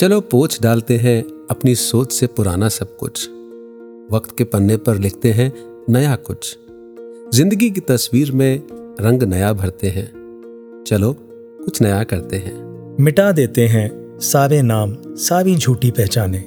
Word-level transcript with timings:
चलो 0.00 0.20
पोछ 0.20 0.62
डालते 0.62 0.96
हैं 0.96 1.46
अपनी 1.50 1.74
सोच 1.74 2.12
से 2.12 2.26
पुराना 2.26 2.68
सब 2.68 2.96
कुछ। 2.96 3.28
वक्त 4.12 4.36
के 4.38 4.44
पन्ने 4.44 4.76
पर 4.76 4.98
लिखते 4.98 5.32
हैं 5.32 5.52
नया 5.90 6.16
कुछ। 6.16 6.58
ज़िंदगी 7.34 7.70
की 7.70 7.80
तस्वीर 7.80 8.32
में 8.32 8.62
रंग 9.00 9.22
नया 9.22 9.52
भरते 9.52 9.88
हैं। 9.88 10.06
चलो 10.86 11.16
कुछ 11.64 11.82
नया 11.82 12.04
करते 12.04 12.36
हैं। 12.36 12.96
मिटा 13.00 13.32
देते 13.32 13.66
हैं 13.66 14.18
सारे 14.20 14.62
नाम, 14.62 14.96
सारी 15.06 15.56
झूठी 15.56 15.90
पहचाने। 15.90 16.44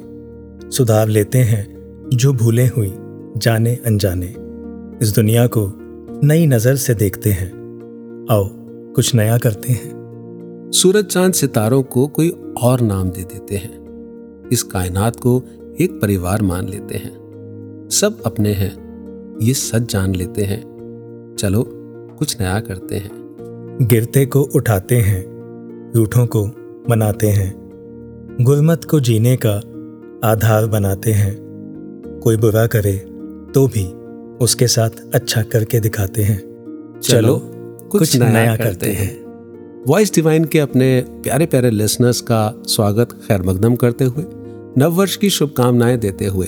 सुधार 0.71 1.07
लेते 1.07 1.37
हैं 1.37 1.65
जो 2.13 2.33
भूले 2.33 2.67
हुई, 2.67 2.93
जाने 3.37 3.79
अनजाने। 3.85 4.33
इस 5.01 5.13
दुनिया 5.15 5.47
को 5.47 5.71
नई 6.23 6.45
नज़र 6.45 6.75
से 6.75 6.93
देखते 6.93 7.29
हैं। 7.29 7.51
आओ 8.31 8.49
कुछ 8.93 9.15
नया 9.15 9.37
करते 9.37 9.73
हैं। 9.73 9.96
सूरज 10.71 11.05
चाँद 11.05 11.33
सितारों 11.33 11.83
को 11.83 12.07
कोई 12.07 12.53
और 12.63 12.81
नाम 12.81 13.09
दे 13.09 13.23
देते 13.23 13.55
हैं। 13.55 13.87
इस 14.51 14.63
कायनात 14.63 15.15
को 15.15 15.43
एक 15.81 15.99
परिवार 16.01 16.41
मान 16.41 16.67
लेते 16.67 16.97
हैं। 16.97 17.17
सब 17.91 18.21
अपने 18.25 18.53
हैं। 18.53 18.87
ये 19.41 19.53
सच 19.53 19.91
जान 19.91 20.15
लेते 20.15 20.43
हैं। 20.43 20.61
चलो 21.39 21.65
कुछ 22.19 22.41
नया 22.41 22.59
करते 22.59 22.95
हैं। 22.95 23.11
गिरते 23.81 24.25
को 24.25 24.41
उठाते 24.41 24.95
हैं। 24.95 25.25
रूठों 25.95 26.27
को 26.27 26.45
मनाते 26.89 27.27
हैं। 27.27 27.69
गुरमत 28.41 28.83
को 28.83 28.99
जीने 28.99 29.37
का 29.45 29.55
आधार 30.27 30.65
बनाते 30.65 31.11
हैं। 31.11 31.47
कोई 32.23 32.37
बुरा 32.37 32.67
करे 32.67 32.97
तो 33.53 33.67
भी 33.67 33.85
उसके 34.45 34.67
साथ 34.67 34.89
अच्छा 35.15 35.43
करके 35.43 35.79
दिखाते 35.79 36.23
हैं। 36.23 36.39
चलो 37.03 37.37
कुछ, 37.37 37.99
कुछ 37.99 38.17
नया, 38.17 38.29
नया 38.29 38.55
करते 38.55 38.91
हैं, 38.91 39.05
हैं। 39.05 39.26
वॉइस 39.87 40.13
डिवाइन 40.13 40.45
के 40.45 40.59
अपने 40.59 41.01
प्यारे 41.07 41.45
प्यारे 41.45 41.69
लिसनर्स 41.69 42.21
का 42.21 42.53
स्वागत 42.67 43.21
खैर 43.27 43.41
मकदम 43.41 43.75
करते 43.75 44.05
हुए 44.05 44.23
नववर्ष 44.83 45.15
की 45.15 45.29
शुभकामनाएँ 45.29 45.97
देते 45.97 46.25
हुए 46.25 46.47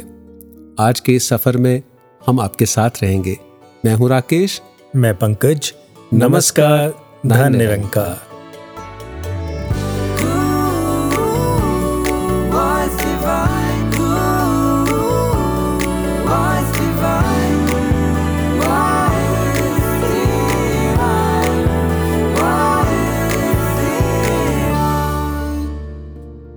आज 0.79 0.99
के 0.99 1.15
इस 1.15 1.29
सफ़र 1.29 1.57
में 1.57 1.83
हम 2.27 2.39
आपके 2.39 2.65
साथ 2.65 2.89
रहेंगे। 3.03 3.37
मैं 3.85 3.93
हूँ 3.93 4.09
राकेश। 4.09 4.61
मैं 4.95 5.15
पंकज। 5.15 5.73
नमस्कार। 6.13 6.93
धन 7.25 7.55
निरंकार 7.55 8.28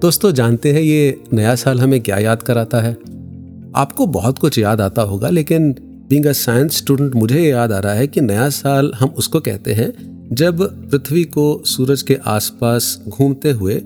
दोस्तों, 0.03 0.33
जानते 0.33 0.73
हैं 0.73 0.81
ये 0.81 1.21
नया 1.33 1.55
साल 1.55 1.81
हमें 1.81 2.01
क्या 2.01 2.19
याद 2.19 2.43
कराता 2.43 2.81
है? 2.81 2.93
आपको 3.77 4.07
बहुत 4.07 4.39
कुछ 4.39 4.59
याद 4.59 4.81
आता 4.81 5.03
होगा, 5.03 5.29
लेकिन 5.29 5.73
बींग 6.09 6.27
अ 6.27 6.33
साइंस 6.33 6.77
स्टूडेंट 6.77 7.15
मुझे 7.15 7.41
याद 7.41 7.73
आ 7.73 7.79
रहा 7.79 7.93
है 7.93 8.07
कि 8.07 8.21
नया 8.21 8.49
साल 8.49 8.93
हम 8.95 9.09
उसको 9.09 9.41
कहते 9.41 9.73
हैं 9.73 9.93
जब 10.33 10.63
पृथ्वी 10.91 11.25
को 11.25 11.63
सूरज 11.67 12.03
के 12.03 12.15
आसपास 12.15 13.05
घूमते 13.09 13.51
हुए 13.51 13.83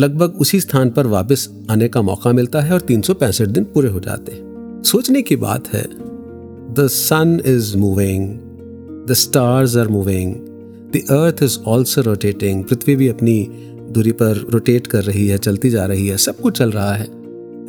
लगभग 0.00 0.34
उसी 0.40 0.60
स्थान 0.60 0.90
पर 0.90 1.06
वापस 1.06 1.48
आने 1.70 1.88
का 1.88 2.02
मौका 2.02 2.32
मिलता 2.32 2.60
है 2.60 2.72
और 2.72 2.80
तीन 2.80 3.02
सौ 3.02 3.14
पैंसठ 3.14 3.46
दिन 3.46 3.64
पूरे 3.64 3.88
हो 3.88 4.00
जाते 4.00 4.32
हैं। 4.32 4.82
सोचने 4.82 5.22
की 5.22 5.36
बात 5.36 5.68
है 5.68 5.88
the 6.74 6.74
sun 6.78 7.42
is 7.46 7.76
moving 7.76 8.38
the 9.08 9.12
stars 9.12 9.76
are 9.76 9.88
moving 9.88 10.34
the 10.92 10.96
earth 10.96 11.42
is 11.42 11.58
also 11.66 12.00
rotating 12.02 12.64
पृथ्वी 12.64 12.96
भी 12.96 13.08
अपनी 13.08 13.48
दूरी 13.96 14.12
पर 14.12 14.46
रोटेट 14.50 14.86
कर 14.86 15.04
रही 15.04 15.28
है 15.28 15.38
चलती 15.38 15.70
जा 15.70 15.86
रही 15.86 16.08
है 16.08 16.16
सब 16.16 16.36
कुछ 16.36 16.58
चल 16.58 16.70
रहा 16.70 16.92
है। 16.92 17.04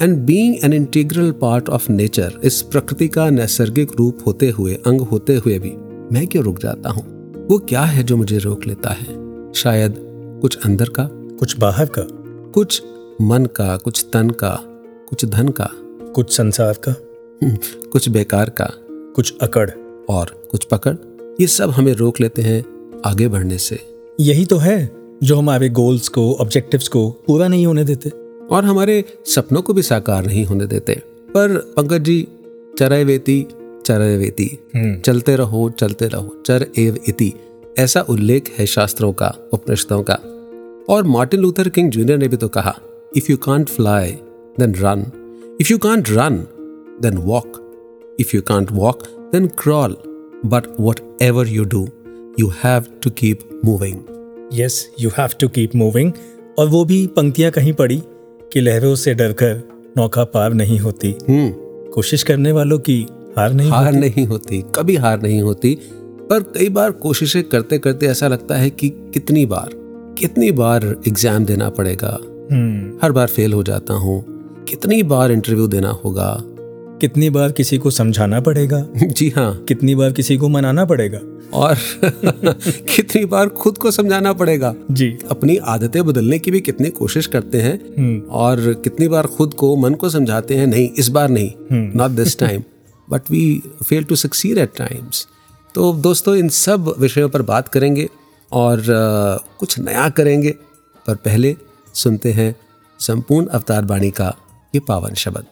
And 0.02 0.18
being 0.18 0.56
an 0.64 0.74
integral 0.74 1.32
part 1.32 1.70
of 1.70 1.92
nature 1.92 2.34
इस 2.44 2.62
प्रकृति 2.62 3.08
का 3.08 3.30
नैसर्गिक 3.30 3.92
रूप 4.00 4.18
होते 4.28 4.50
हुए 4.50 4.74
अंग 4.74 5.02
होते 5.02 5.36
हुए 5.36 5.60
भी 5.60 5.72
मैं 6.16 6.28
क्यों 6.28 6.44
रुक 6.44 6.60
जाता 6.60 6.90
हूँ? 6.90 7.34
वो 7.48 7.58
क्या 7.58 7.82
है 7.82 8.04
जो 8.04 8.18
मुझे 8.18 8.38
रोक 8.38 8.68
लेता 8.68 8.90
है? 8.90 9.06
शायद 9.54 9.96
कुछ 10.42 10.58
अंदर 10.66 10.90
का? 10.90 11.10
कुछ 11.14 11.58
बाहर 11.58 11.86
का? 11.86 12.04
कुछ 12.52 12.84
मन 13.22 13.46
का 13.46 13.78
कुछ 13.78 14.06
तन 14.14 14.30
का 14.30 14.60
कुछ 15.10 15.26
धन 15.26 15.50
का? 15.50 15.70
कुछ 16.16 16.32
संसार 16.38 16.74
का? 16.74 16.96
हम्म, 17.44 17.58
कुछ 17.92 18.10
बेकार 18.10 18.50
का? 18.50 18.70
कुछ 19.16 19.38
अकड़? 19.42 19.70
और 20.10 20.48
कुछ 20.52 20.66
पकड़? 20.66 20.96
ये 21.42 21.48
सब 21.48 21.70
हमें 21.70 21.94
रोक 21.94 22.22
लेते 22.22 22.42
हैं 22.42 22.66
आगे 23.06 23.28
बढ़ने 23.28 23.58
से। 23.58 23.80
यही 24.20 24.46
तो 24.46 24.58
है। 24.58 24.97
जो 25.24 25.36
हमारे 25.36 25.70
गोल्स 25.70 26.08
को 26.08 26.34
ऑब्जेक्टिव्स 26.34 26.88
को 26.88 27.10
पूरा 27.10 27.48
नहीं 27.48 27.66
होने 27.66 27.84
देते। 27.84 28.10
और 28.52 28.66
हमारे 28.66 29.04
सपनों 29.26 29.62
को 29.62 29.74
भी 29.74 29.82
साकार 29.82 30.26
नहीं 30.26 30.46
होने 30.46 30.66
देते। 30.66 31.02
पर 31.06 31.58
पंकज 31.58 32.02
जी 32.02 32.28
चरय 32.80 33.04
वेती 33.04 33.48
चरय 33.86 34.18
वेती। 34.18 34.60
हम्म। 34.76 35.00
चलते 35.00 35.36
रहो 35.36 35.70
चलते 35.70 36.08
रहो 36.08 36.44
चर 36.46 36.68
एव 36.78 36.98
इति। 37.10 37.34
ऐसा 37.78 38.02
उल्लेख 38.02 38.52
है 38.58 38.66
शास्त्रों 38.66 39.14
का 39.14 39.36
उपनिषदों 39.54 40.04
का। 40.10 40.20
और 40.90 41.04
मार्टिन 41.04 41.40
लूथर 41.40 41.70
किंग 41.70 41.92
जूनियर 41.92 42.18
ने 42.18 42.28
भी 42.28 42.38
तो 42.38 42.48
कहा 42.48 42.80
if 43.18 43.26
you 43.30 43.38
can't 43.38 43.70
fly 43.70 44.12
then 44.60 44.76
run 44.76 45.06
if 45.62 45.68
you 45.72 45.78
can't 45.78 46.10
run 46.10 46.48
then 47.02 47.18
walk 47.18 47.64
if 48.20 48.32
you 48.36 48.42
can't 48.42 48.72
walk 48.72 49.04
then 49.32 49.48
crawl 49.48 49.98
but 50.46 50.64
whatever 51.22 51.48
you 51.48 51.64
do 51.64 51.90
you 52.40 52.52
have 52.64 52.84
to 53.02 53.10
keep 53.10 53.62
moving 53.66 54.17
yes 54.54 54.90
you 55.02 55.10
have 55.10 55.30
to 55.40 55.48
keep 55.48 55.76
moving 55.76 56.12
और 56.60 56.68
वो 56.68 56.84
भी 56.86 57.06
पंक्तियाँ 57.08 57.52
कहीं 57.52 57.74
पड़ी 57.74 58.02
कि 58.54 58.62
लहरों 58.62 58.96
से 58.96 59.14
डरकर 59.14 59.62
नौका 59.98 60.24
पार 60.24 60.54
नहीं 60.54 60.80
होती 60.80 61.16
हम्म। 61.30 61.52
कोशिश 61.92 62.24
करने 62.24 62.52
वालों 62.52 62.80
की 62.80 63.02
हार 63.38 63.54
नहीं 63.54 63.70
हार 63.72 63.86
होती। 63.86 64.00
नहीं 64.00 64.26
होती 64.28 64.64
कभी 64.76 64.96
हार 64.96 65.22
नहीं 65.22 65.42
होती 65.42 65.76
पर 66.30 66.44
कई 66.56 66.70
बार 66.70 66.92
कोशिशें 66.92 67.44
करते 67.44 67.78
करते 67.78 68.08
ऐसा 68.08 68.28
लगता 68.28 68.56
है 68.56 68.70
कि 68.70 68.90
कितनी 69.14 69.46
बार 69.46 69.70
कितनी 70.20 70.52
बार 70.52 70.86
एग्ज़ाम 71.08 71.46
देना 71.46 71.70
पड़ेगा 71.70 72.18
हम्म। 72.52 72.98
हर 73.02 73.12
बार 73.12 73.28
फेल 73.28 73.54
हो 73.54 73.64
जाता 73.64 73.94
हूँ 73.94 74.24
कितनी 74.70 75.02
बार 75.04 75.32
इंटरव्यू 75.32 75.68
देना 75.68 75.90
होगा 76.04 76.30
कितनी 77.02 77.30
बार 77.30 77.52
किसी 77.52 77.78
को 77.78 77.90
समझाना 77.90 78.40
पड़ेगा? 78.42 78.86
जी 78.96 79.30
हाँ। 79.30 79.66
कितनी 79.68 79.96
बार 79.96 80.12
किसी 80.12 80.38
को 80.38 80.50
मनाना 80.50 80.86
पड़ेगा? 80.86 81.20
और 81.54 81.76
कितनी 82.96 83.26
बार 83.26 83.50
खुद 83.50 83.78
को 83.78 83.92
समझाना 83.92 84.34
पड़ेगा? 84.34 84.76
जी। 84.92 85.18
अपनी 85.32 85.58
आदतें 85.58 86.06
बदलने 86.06 86.40
की 86.40 86.52
भी 86.52 86.62
कितनी 86.62 86.90
कोशिश 86.90 87.28
करते 87.28 87.62
हैं 87.62 87.80
हम्म। 87.98 88.22
और 88.30 88.74
कितनी 88.74 89.08
बार 89.08 89.28
खुद 89.28 89.54
को 89.54 89.76
मन 89.76 89.94
को 89.94 90.10
समझाते 90.10 90.56
हैं 90.56 90.68
नहीं 90.68 90.90
इस 90.90 91.10
बार 91.10 91.30
नहीं 91.30 91.52
not 91.72 92.12
this 92.12 92.40
time 92.40 92.64
but 93.10 93.22
we 93.32 93.64
fail 93.90 94.04
to 94.04 94.16
succeed 94.16 94.58
at 94.58 94.72
times 94.78 95.28
तो 95.76 95.94
दोस्तों 95.94 96.36
इन 96.36 96.50
सब 96.50 96.96
विषयों 97.00 97.30
पर 97.30 97.42
बात 97.42 97.68
करेंगे 97.68 98.10
और 98.52 98.84
कुछ 99.60 99.80
नया 99.80 100.10
करेंगे 100.10 100.56
पर 101.08 101.16
पहले 101.16 101.56
सुनते 101.94 102.32
हैं 102.32 102.56
संपूर्ण 103.00 103.46
अवतार 103.48 103.86
बाणी 103.86 104.12
का 104.12 104.36
ये 104.76 104.80
पावन 104.80 105.14
शब्द। 105.14 105.46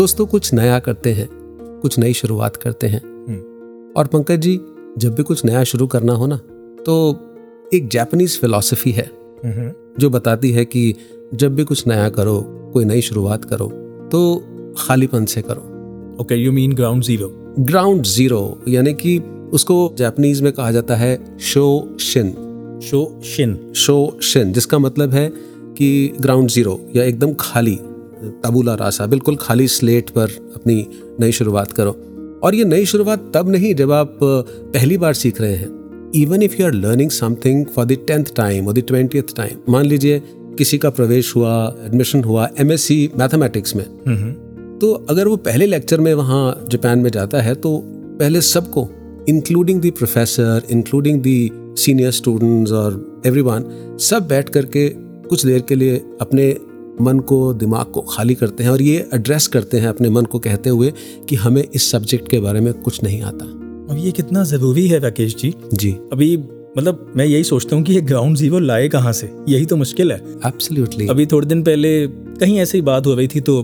दोस्तों 0.00 0.26
कुछ 0.26 0.52
नया 0.54 0.78
करते 0.78 1.12
हैं 1.12 1.28
कुछ 1.82 1.98
नई 1.98 2.12
शुरुआत 2.12 2.56
करते 2.56 2.86
हैं। 2.86 3.00
हम्म। 3.00 3.92
और 3.96 4.06
पंकज 4.06 4.38
जी 4.40 4.60
जब 4.98 5.14
भी 5.14 5.22
कुछ 5.22 5.44
नया 5.44 5.64
शुरू 5.64 5.86
करना 5.86 6.12
हो 6.12 6.26
ना 6.26 6.36
तो 6.86 6.94
एक 7.74 7.88
जापानीज 7.88 8.38
फिलॉसफी 8.40 8.90
है। 8.90 9.04
हम्म। 9.44 9.72
जो 9.98 10.10
बताती 10.10 10.50
है 10.50 10.64
कि 10.64 10.94
जब 11.34 11.54
भी 11.54 11.64
कुछ 11.64 11.86
नया 11.86 12.08
करो 12.08 12.40
कोई 12.72 12.84
नई 12.84 13.00
शुरुआत 13.00 13.44
करो 13.44 13.66
तो 14.12 14.22
खालीपन 14.78 15.24
से 15.24 15.42
करो। 15.42 16.16
Okay 16.20 16.34
you 16.34 16.52
mean 16.52 16.72
ground 16.72 17.02
zero 17.02 17.28
ground 17.58 18.04
zero 18.04 18.42
यानी 18.68 18.94
कि 18.94 19.18
उसको 19.52 19.94
जापानीज 19.98 20.42
में 20.42 20.52
कहा 20.52 20.70
जाता 20.72 20.96
है 20.96 21.38
show 21.40 21.96
Shin 22.00 22.32
show 22.82 23.20
Shin 23.24 23.72
show 23.76 24.18
Shin 24.22 24.52
जिसका 24.52 24.78
मतलब 24.78 25.10
है 25.10 25.28
कि 25.78 26.12
ग्राउंड 26.20 26.48
ज़ीरो 26.48 26.80
या 26.96 27.04
एकदम 27.04 27.34
खाली। 27.40 27.78
तबूला 28.44 28.74
रासा 28.74 29.06
बिल्कुल 29.06 29.36
खाली 29.36 29.68
स्लेट 29.68 30.10
पर 30.10 30.30
अपनी 30.54 30.86
नई 31.20 31.32
शुरुआत 31.32 31.72
करो। 31.72 31.90
और 32.44 32.54
ये 32.54 32.64
नई 32.64 32.84
शुरुआत 32.86 33.30
तब 33.34 33.48
नहीं 33.48 33.74
जब 33.74 33.92
आप 33.92 34.18
पहली 34.22 34.98
बार 34.98 35.14
सीख 35.14 35.40
रहे 35.40 35.54
हैं। 35.54 35.68
Even 36.14 36.42
if 36.42 36.54
you 36.60 36.66
are 36.66 36.72
learning 36.72 37.10
something 37.10 37.64
for 37.66 37.84
the 37.84 37.96
tenth 38.06 38.24
time 38.36 38.66
और 38.66 38.72
द 38.72 38.78
ट्वेंटियथ 38.78 39.34
टाइम 39.36 39.72
मान 39.72 39.84
लीजिए 39.84 40.22
किसी 40.58 40.78
का 40.78 40.90
प्रवेश 40.90 41.34
हुआ 41.36 41.52
एडमिशन 41.84 42.24
हुआ 42.24 42.48
एम 42.58 42.72
एस 42.72 42.82
सी 42.82 43.10
मैथमेटिक्स 43.18 43.76
में। 43.76 43.84
तो 44.80 44.92
अगर 45.10 45.28
वो 45.28 45.36
पहले 45.36 45.66
लेक्चर 45.66 46.00
में 46.00 46.14
वहाँ 46.14 46.66
जापान 46.70 46.98
में 46.98 47.10
जाता 47.10 47.40
है 47.40 47.54
तो 47.54 47.82
पहले 48.18 48.40
सबको 48.40 48.88
including 49.28 49.80
the 49.80 49.90
professor 49.90 50.62
including 50.70 51.22
the 51.26 51.74
senior 51.78 52.10
students 52.10 52.72
और 52.72 53.22
एवरीवन 53.26 53.64
सब 54.00 54.26
बैठ 54.28 54.48
करके 54.48 54.88
कुछ 55.28 55.46
देर 55.46 55.60
के 55.60 55.74
लिए 55.74 55.96
अपने 56.20 56.56
मन 57.00 57.18
को 57.18 57.54
दिमाग 57.54 57.86
को 57.86 58.00
खाली 58.00 58.34
करते 58.34 58.64
हैं 58.64 58.70
और 58.70 58.82
ये 58.82 59.08
एड्रेस 59.14 59.46
करते 59.46 59.78
हैं 59.78 59.88
अपने 59.88 60.10
मन 60.10 60.24
को 60.24 60.38
कहते 60.38 60.70
हुए 60.70 60.92
कि 61.28 61.36
हमें 61.36 61.64
इस 61.74 61.90
सब्जेक्ट 61.90 62.28
के 62.28 62.40
बारे 62.40 62.60
में 62.60 62.72
कुछ 62.74 63.02
नहीं 63.02 63.22
आता। 63.22 63.44
अब 63.92 63.96
ये 63.98 64.12
कितना 64.12 64.44
ज़रूरी 64.44 64.86
है 64.88 64.98
राकेश 64.98 65.36
जी? 65.36 65.54
जी। 65.74 65.90
अभी 66.12 66.36
मतलब 66.78 67.12
मैं 67.16 67.26
यही 67.26 67.44
सोचता 67.44 67.76
हूँ 67.76 67.84
कि 67.84 67.92
ये 67.92 68.00
ग्राउंड 68.00 68.36
ज़ीरो 68.36 68.58
लाए 68.58 68.88
कहाँ 68.88 69.12
से? 69.12 69.30
यही 69.48 69.66
तो 69.66 69.76
मुश्किल 69.76 70.12
है। 70.12 70.18
एब्सोल्युटली 70.46 71.08
अभी 71.08 71.26
थोड़े 71.26 71.46
दिन 71.46 71.62
पहले 71.62 72.06
कहीं 72.08 72.58
ऐसी 72.58 72.78
ही 72.78 72.82
बात 72.82 73.06
हो 73.06 73.14
रही 73.14 73.28
थी 73.28 73.40
तो 73.40 73.62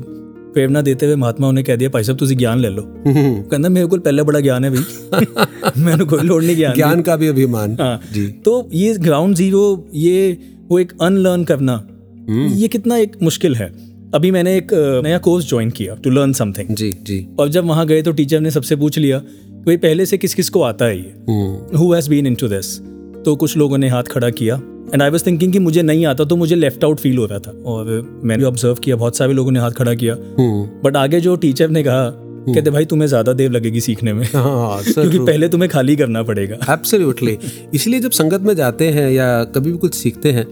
प्रेरणा 0.53 0.81
देते 0.81 1.07
हुए 1.07 1.17
महात्मा 1.17 1.51
ने 1.53 1.63
कह 1.63 1.77
दिया 1.77 1.91
भाई 1.91 2.05
साहब 2.05 2.19
तुम 2.19 2.29
ज्ञान 2.29 2.61
ले 2.61 2.69
लो। 2.69 2.83
कहना 3.07 3.69
मेरे 3.69 3.87
को 3.87 3.97
पहले 3.97 4.23
बड़ा 4.23 4.41
ज्ञान 4.41 4.65
है 4.65 4.71
भाई। 4.71 5.25
मैंने 5.79 6.05
कोई 6.05 6.21
लोड 6.21 6.43
नहीं 6.43 6.57
ज्ञान 6.57 6.75
ज्ञान 6.75 7.03
का 7.03 7.17
भी 7.17 7.29
अभिमान। 7.29 7.77
हाँ। 7.81 8.01
जी। 8.13 8.27
तो 8.27 8.69
ये 8.73 8.95
ग्राउंड 8.95 9.37
ज़ीरो 9.37 9.89
ये 9.95 10.39
वो 10.69 10.79
एक 10.79 10.93
अनलर्न 11.03 11.45
करना 11.45 11.73
हम्म। 11.73 11.96
ये 12.29 12.69
कितना 12.69 12.97
एक 12.97 13.17
मुश्किल 13.23 13.55
है। 13.57 13.67
अभी 14.15 14.31
मैंने 14.31 14.57
एक 14.57 14.69
नया 15.05 15.19
कोर्स 15.19 15.49
ज्वाइन 15.49 15.71
किया 15.71 15.95
टू 15.95 16.11
लर्न 16.11 16.33
समथिंग 16.33 16.75
जी 16.77 16.93
जी। 17.03 17.27
और 17.41 17.49
जब 17.49 17.65
वहाँ 17.65 17.87
गए 17.87 18.03
तो 18.03 18.13
टीचर 18.13 18.41
ने 18.41 18.51
सबसे 18.51 18.77
पूछ 18.77 18.99
लिया 18.99 19.19
भाई 19.67 19.77
पहले 19.77 20.07
से 20.07 20.19
किस 20.19 20.35
किस 20.35 20.49
को 20.49 20.63
आता 20.63 20.85
है 20.85 20.99
ये? 20.99 21.15
Who 21.79 21.93
has 21.93 22.11
been 22.11 22.27
into 22.27 22.49
this 22.49 22.79
तो 23.25 23.35
कुछ 23.37 23.57
लोगों 23.57 23.79
ने 23.79 23.89
हाथ 23.89 24.03
खड़ा 24.03 24.31
किया। 24.31 24.55
एंड 24.95 25.03
आई 25.03 25.11
वॉज़ 25.11 25.27
थिंकिंग 25.27 25.53
कि 25.53 25.59
मुझे 25.59 25.83
नहीं 25.83 26.05
आता 26.07 26.25
तो 26.25 26.37
मुझे 26.37 26.57
लेफ़्ट 26.57 26.85
आउट 26.85 27.01
फील 27.01 27.19
हो 27.19 27.27
रहा 27.27 27.39
था। 27.39 27.51
और 27.67 28.21
मैंने 28.25 28.45
ऑब्ज़र्व 28.45 28.75
किया 28.75 28.97
बहुत 28.97 29.17
सारे 29.17 29.33
लोगों 29.33 29.53
ने 29.53 29.61
हाथ 29.61 29.71
खड़ा 29.71 29.95
किया। 29.95 30.15
But 30.15 30.87
hmm. 30.87 30.97
आगे 30.97 31.21
जो 31.21 31.37
टीचर 31.37 31.71
ने 31.71 31.83
कहा 31.83 32.05
हम्म। 32.05 32.55
कहते 32.55 32.71
भाई 32.71 32.85
तुम्हें 32.85 33.09
ज़्यादा 33.09 33.33
देर 33.33 33.51
लगेगी 33.51 33.81
सीखने 33.81 34.13
में। 34.13 34.25
हाँ, 34.27 34.83
क्योंकि 34.85 35.19
पहले 35.19 35.49
तुम्हें 35.49 35.71
खाली 35.71 35.97
करना 35.97 36.23
पड़ेगा। 36.23 36.59
एब्सोल्युटली 36.73 37.39
इसलिए 37.75 38.01
जब 38.01 38.11
संगत 38.11 38.41
में 38.41 38.55
जाते 38.55 38.89
हैं 38.89 39.11
या 39.11 39.45
कभी 39.45 39.73
भी 39.73 39.79
कुछ 39.79 39.95
सीखते 39.95 40.33
हैं 40.33 40.47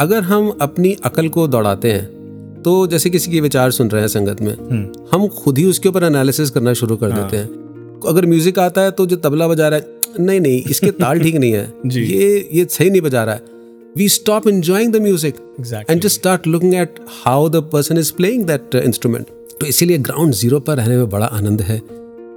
अगर 0.00 0.22
हम 0.22 0.48
अपनी 0.60 0.92
अकल 1.04 1.28
को 1.28 1.46
दौड़ाते 1.48 1.92
हैं 1.92 2.62
तो 2.62 2.86
जैसे 2.86 3.10
किसी 3.10 3.30
के 3.30 3.40
विचार 3.40 3.70
सुन 3.70 3.88
रहे 3.90 4.00
हैं 4.00 4.08
संगत 4.08 4.40
में 4.40 4.52
हम्म। 4.52 5.06
हम 5.12 5.26
खुद 5.28 5.58
ही 5.58 5.64
उसके 5.64 5.88
ऊपर 5.88 6.04
एनालिसिस 6.04 6.50
करना 6.50 6.72
शुरू 6.72 6.96
कर 6.96 7.12
देते 7.12 7.36
हाँ। 7.36 7.44
हैं 7.44 8.00
अगर 8.08 8.26
म्यूज़िक 8.26 8.58
आता 8.58 8.80
है 8.80 8.90
तो 8.90 9.06
जो 9.06 9.16
तबला 9.16 9.48
बजा 9.48 9.68
रहा 9.68 9.78
है 9.78 10.24
नहीं 10.24 10.40
नहीं 10.40 10.62
इसके 10.70 10.90
ताल 10.92 11.20
ठीक 11.20 11.34
नहीं 11.34 11.52
है। 11.52 11.72
ये 11.86 12.48
ये 12.52 12.64
सही 12.64 12.90
नहीं 12.90 13.00
बजा 13.00 13.24
रहा 13.24 13.34
है। 13.34 13.42
We 13.96 14.08
stop 14.08 14.48
enjoying 14.48 14.92
the 14.92 15.02
music 15.02 15.34
and 15.90 16.00
just 16.00 16.14
start 16.14 16.46
looking 16.46 16.74
at 16.74 16.98
how 17.24 17.48
the 17.48 17.62
person 17.72 17.98
is 17.98 18.12
playing 18.12 18.44
that 18.44 18.74
instrument 18.74 19.26
तो 19.60 19.66
इसीलिए 19.66 19.98
ग्राउंड 19.98 20.34
ज़ीरो 20.34 20.60
पर 20.60 20.76
रहने 20.76 20.96
में 20.96 21.08
बड़ा 21.10 21.26
आनंद 21.26 21.62
है। 21.62 21.78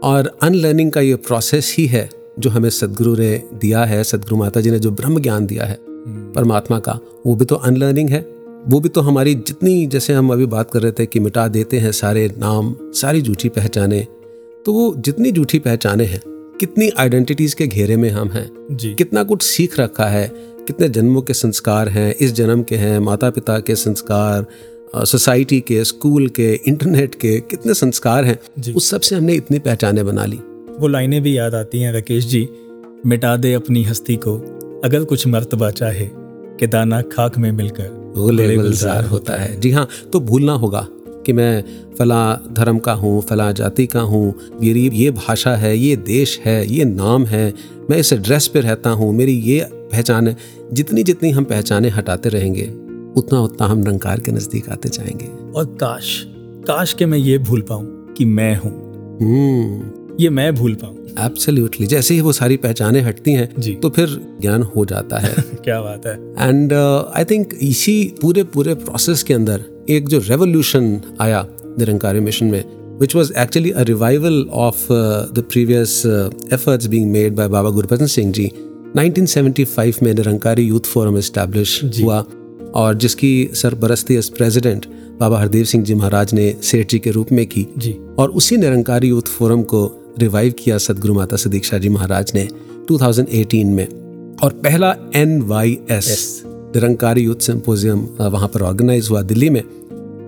और 0.03 0.32
अनलर्निंग 0.43 0.91
का 0.91 1.01
ये 1.01 1.15
प्रोसेस 1.22 1.74
ही 1.77 1.86
है 1.86 2.10
जो 2.39 2.50
हमें 2.50 2.70
सदगुरु 2.70 3.15
ने 3.15 3.32
दिया 3.53 3.84
है 3.86 4.03
सदगुरु 4.03 4.38
माता 4.38 4.62
जी 4.62 4.72
ने 4.72 4.79
जो 4.79 4.91
ब्रह्म 4.91 5.22
ज्ञान 5.22 5.46
दिया 5.46 5.65
है। 5.65 5.77
परमात्मा 6.07 6.79
का 6.79 7.00
वो 7.25 7.36
भी 7.36 7.45
तो 7.45 7.55
अनलर्निंग 7.55 8.10
है। 8.10 8.19
वो 8.67 8.79
भी 8.79 8.89
तो 8.89 9.01
हमारी 9.01 9.33
जितनी 9.38 9.86
जैसे 9.86 10.13
हम 10.13 10.31
अभी 10.33 10.45
बात 10.45 10.72
कर 10.72 10.81
रहे 10.81 10.91
थे 10.91 11.05
कि 11.05 11.19
मिटा 11.19 11.48
देते 11.48 11.79
हैं 11.79 11.91
सारे 11.91 12.27
नाम 12.38 12.75
सारी 12.93 13.22
झूठी 13.22 13.50
पहचाने 13.50 14.00
तो 14.65 14.74
वो 14.74 14.93
जितनी 14.98 15.31
झूठी 15.31 15.60
पहचाने 15.60 16.05
हैं 16.05 16.22
कितनी 16.60 16.89
आइडेंटिटीज 16.89 17.53
के 17.53 17.67
घेरे 17.67 17.95
में 17.98 18.10
हम 18.10 18.29
हैं 18.29 18.50
जी। 18.72 18.93
कितना 18.93 19.24
कुछ 19.24 19.41
सीख 19.41 19.79
रखा 19.79 20.05
है 20.05 20.27
कितने 20.67 20.89
जन्मों 20.89 21.22
के 21.22 21.33
संस्कार 21.33 21.89
हैं 21.89 22.13
इस 22.15 22.33
जन्म 22.33 22.63
के 22.63 22.75
हैं 22.75 23.00
माता 23.00 23.29
पिता 23.29 23.60
के 23.60 23.75
संस्कार 23.75 24.45
सोसाइटी 25.05 25.60
के 25.60 25.83
स्कूल 25.83 26.27
के 26.29 26.53
इंटरनेट 26.67 27.15
के 27.15 27.39
कितने 27.41 27.74
संस्कार 27.74 28.25
हैं 28.25 28.74
उस 28.74 28.89
सबसे 28.89 29.15
हमने 29.15 29.33
इतनी 29.33 29.60
पहचाने 29.60 30.03
बना 30.03 30.25
ली। 30.25 30.38
वो 30.79 30.88
लाइनें 30.88 31.22
भी 31.22 31.38
याद 31.38 31.55
आती 31.55 31.81
हैं 31.81 31.93
राकेश 31.93 32.25
जी 32.25 32.48
मिटा 33.05 33.36
दे 33.38 33.53
अपनी 33.53 33.83
हस्ती 33.83 34.15
को। 34.17 34.38
अगर 34.84 35.04
कुछ 35.04 35.28
मर्तबा 35.28 35.70
चाहे 35.72 36.10
कि 36.60 36.68
दाना 36.68 37.02
खाक 37.02 37.38
में 37.38 37.52
मिलकर 37.52 38.13
गुले 38.18 38.56
गुलजार 38.56 39.06
होता 39.06 39.34
है। 39.34 39.60
जी 39.60 39.72
हाँ 39.72 39.88
तो 40.13 40.20
भूलना 40.20 40.54
होगा 40.54 40.88
कि 41.25 41.34
मैं 41.34 41.63
फला 42.00 42.36
धर्म 42.52 42.80
का 42.80 42.94
हूँ 42.94 43.22
फला 43.22 43.52
जाति 43.52 43.86
का 43.88 44.02
हूँ 44.02 44.34
मेरी 44.62 44.90
ये 44.94 45.12
भाषा 45.12 45.56
है 45.56 45.78
ये 45.78 45.96
देश 45.96 46.40
है 46.46 46.66
ये 46.68 46.86
नाम 46.86 47.25
है 47.25 47.54
मैं 47.90 47.98
इस 47.98 48.13
एड्रेस 48.13 48.48
पे 48.48 48.62
रहता 48.62 48.90
हूँ 48.90 49.13
मेरी 49.13 49.34
ये 49.34 49.68
पहचान 49.72 50.28
है। 50.28 50.36
जितनी 50.74 51.04
जितनी 51.04 51.32
हम 51.32 51.44
पहचाने 51.44 51.90
हटाते 51.90 52.30
रहेंगे 52.30 52.68
उतना 53.18 53.40
उतना 53.40 53.68
हम 53.68 53.78
निरंकार 53.78 54.20
के 54.20 54.32
नज़दीक 54.32 54.70
आते 54.70 54.90
जाएँगे। 54.90 55.25
और 55.52 55.66
काश 55.66 56.24
काश 56.68 56.94
के 56.94 57.06
मैं 57.06 57.18
ये 57.18 57.38
भूल 57.38 57.62
पाऊँ 57.62 58.13
कि 58.18 58.25
मैं 58.25 58.56
हूँ। 58.56 58.72
हम्म। 59.22 60.02
ये 60.20 60.29
मैं 60.29 60.55
भूल 60.55 60.74
पाऊँ। 60.74 60.98
एब्सोल्युटली 61.20 61.88
जैसे 61.88 62.13
ही 62.13 62.22
वो 62.22 62.32
सारी 62.32 62.58
पहचाने 62.58 63.01
हटती 63.01 63.32
हैं 63.32 63.50
जी। 63.60 63.75
तो 63.75 63.89
फिर 63.89 64.38
ज्ञान 64.41 64.63
हो 64.63 64.86
जाता 64.86 65.20
है। 65.20 65.34
क्या 65.63 65.82
बात 65.82 66.05
है। 66.05 66.50
एंड 66.50 66.74
आई 67.17 67.25
थिंक 67.25 67.53
इसी 67.62 68.15
पूरे 68.22 68.43
पूरे 68.43 68.74
प्रोसेस 68.74 69.24
के 69.24 69.34
अंदर 69.34 69.63
एक 69.89 70.10
जो 70.10 70.20
रेवोल्यूशन 70.20 71.01
आया 71.22 71.48
निरंकारी 71.79 72.20
मिशन 72.20 72.46
में 72.46 72.63
which 72.93 73.15
was 73.15 73.29
actually 73.32 73.72
a 73.72 73.84
revival 73.84 74.36
of 74.53 74.75
uh, 74.89 75.25
the 75.38 75.43
previous 75.43 76.05
uh, 76.05 76.29
efforts 76.51 76.88
being 76.88 77.12
made 77.12 77.36
by 77.36 77.48
Baba 77.48 77.72
Gurbatan 77.72 78.08
Singh 78.08 78.34
ji. 78.34 78.50
1975 78.98 80.03
में 80.03 80.13
निरंकारी 80.13 80.63
यूथ 80.63 80.79
फोरम 80.79 81.17
इस्टेब्लिश 81.17 81.84
हुआ 82.01 82.25
और 82.75 82.96
जिसकी 82.96 83.50
सरपरस्ती 83.53 84.15
एज 84.15 84.29
प्रेसिडेंट 84.29 84.86
बाबा 85.20 85.39
हरदेव 85.39 85.63
सिंह 85.63 85.84
जी 85.84 85.96
महाराज 85.96 86.34
ने 86.34 86.55
सेठ 86.63 86.89
जी 86.89 87.00
के 87.00 87.12
रूप 87.12 87.32
में 87.32 87.48
की। 87.48 87.67
जी। 87.77 87.98
और 88.20 88.29
उसी 88.29 88.58
निरंकारी 88.58 89.08
यूथ 89.08 89.22
फोरम 89.22 89.62
को 89.62 90.02
रिवाइव 90.20 90.53
किया 90.60 90.77
सदगुरु 90.77 91.13
माता 91.13 91.36
सदीक्षा 91.36 91.77
जी 91.77 91.89
महाराज 91.89 92.32
ने 92.36 92.48
2018 92.91 93.65
में। 93.65 93.88
और 94.43 94.53
पहला 94.53 94.96
N 95.15 95.41
Y 95.41 95.79
S 95.91 96.43
Nirankari 96.46 97.22
youth 97.22 97.36
symposium 97.36 98.00
वहाँ 98.22 98.48
पर 98.48 98.62
ऑर्गेनाइज 98.62 99.08
हुआ 99.10 99.22
दिल्ली 99.22 99.50
में 99.50 99.63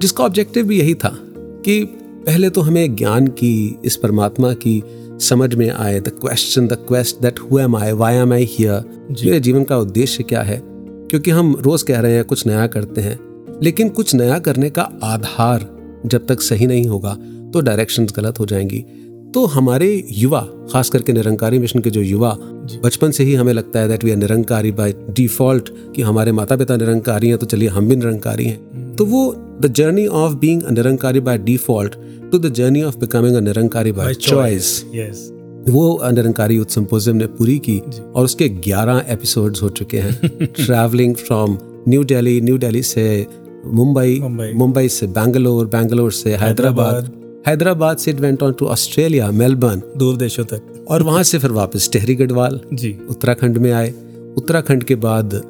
जिसका 0.02 0.24
ऑब्जेक्टिव 0.24 0.68
भी 0.68 0.80
यही 0.80 0.94
था 0.94 1.18
कि 1.66 1.84
पहले 2.26 2.50
तो 2.50 2.62
हमें 2.62 2.96
ज्ञान 2.96 3.28
की 3.28 3.80
इस 3.86 3.96
परमात्मा 3.96 4.54
की 4.54 4.84
समझ 5.22 5.56
में 5.56 5.72
आए 5.72 6.00
the 6.00 6.10
question 6.10 6.68
the 6.68 6.74
quest 6.74 7.22
that 7.22 7.40
who 7.40 7.60
am 7.60 7.76
I 7.76 7.92
why 7.92 8.16
am 8.16 8.34
I 8.34 8.46
here 8.52 9.06
मेरे 9.26 9.40
जीवन 9.40 9.64
का 9.64 9.78
उद्देश्य 9.78 10.24
क्या 10.24 10.42
है? 10.42 10.62
क्योंकि 11.10 11.32
हम 11.32 11.56
रोज 11.62 11.84
कह 11.84 12.00
रहे 12.00 12.14
हैं 12.14 12.26
कुछ 12.26 12.48
नया 12.48 12.68
करते 12.68 13.02
हैं 13.02 13.20
लेकिन 13.64 13.90
कुछ 13.90 14.16
नया 14.16 14.40
करने 14.40 14.70
का 14.70 14.82
आधार 15.04 15.76
जब 16.06 16.28
तक 16.28 16.42
सही 16.42 16.68
नहीं 16.68 16.86
होगा 16.86 17.18
तो 17.54 17.62
डायरेक्शंस 17.62 18.14
गलत 18.16 18.40
हो 18.40 18.46
जाएँगी। 18.46 18.86
तो 19.36 19.46
हमारे 19.46 20.08
युवा 20.12 20.40
खास 20.72 20.90
करके 20.90 21.14
निरंकारी 21.14 21.60
मिशन 21.60 21.80
के 21.80 21.90
जो 21.90 22.02
युवा 22.02 22.38
बचपन 22.84 23.12
से 23.12 23.24
ही 23.24 23.34
हमें 23.34 23.54
लगता 23.54 23.80
है 23.80 23.88
that 23.88 24.04
we 24.04 24.12
are 24.12 24.18
Nirankari 24.18 24.72
by 24.72 24.94
default 25.10 25.70
कि 25.96 26.02
हमारे 26.02 26.32
माता 26.32 26.56
पिता 26.56 26.78
निरंकारी 26.78 27.30
हैं 27.30 27.38
तो 27.38 27.46
चलिए 27.46 27.70
हम 27.70 27.88
भी 27.88 27.96
निरंकारी 27.96 28.46
हैं। 28.46 28.96
तो 28.96 29.06
वो 29.06 29.36
the 29.62 29.74
journey 29.74 30.08
of 30.08 30.34
being 30.34 30.64
a 30.64 30.72
Nirankari 30.72 31.20
by 31.20 31.38
default 31.38 31.96
to 32.32 32.40
the 32.40 32.54
journey 32.54 32.84
of 32.84 32.98
becoming 32.98 33.36
a 33.36 33.40
Nirankari 33.40 33.92
by 33.92 34.14
choice 34.14 34.86
वो 35.70 36.00
निरंकारी 36.12 36.56
यूथ 36.56 36.66
सिंपोजियम 36.66 37.16
ने 37.16 37.26
पूरी 37.26 37.60
की 37.60 37.80
और 38.16 38.26
उसके 38.26 38.50
11 38.50 39.04
एपिसोड्स 39.10 39.64
हो 39.64 39.70
चुके 39.70 39.98
हैं। 39.98 40.46
Travelling 40.46 41.16
from 41.16 41.58
New 41.90 42.04
Delhi 42.04 42.42
New 42.42 42.58
Delhi 42.58 42.84
से 42.84 43.28
मुंबई। 43.66 44.20
मुंबई 44.56 44.88
से 44.88 45.08
बैंगलोर 45.08 45.66
बैंगलोर 45.66 46.12
से 46.12 46.36
हैदराबाद 46.36 47.25
हैदराबाद 47.48 47.98
से 47.98 48.12
it 48.12 48.20
went 48.20 48.44
on 48.44 48.54
to 48.54 48.66
Australia 48.66 49.30
Melbourne 49.32 49.82
दूर 49.98 50.16
देशों 50.18 50.44
तक। 50.46 50.86
और 50.90 51.04
वहाँ 51.04 51.24
से 51.24 51.40
फिर 51.40 51.52
वापस 51.52 51.90
टेहरी 51.94 52.16
गढ़वाल। 52.16 52.60
जी। 52.74 52.98
उत्तराखंड 53.10 53.58
में 53.58 53.72
आए। 53.72 53.94
उत्तराखंड 54.38 54.84
के 54.84 54.96
बाद 54.96 55.42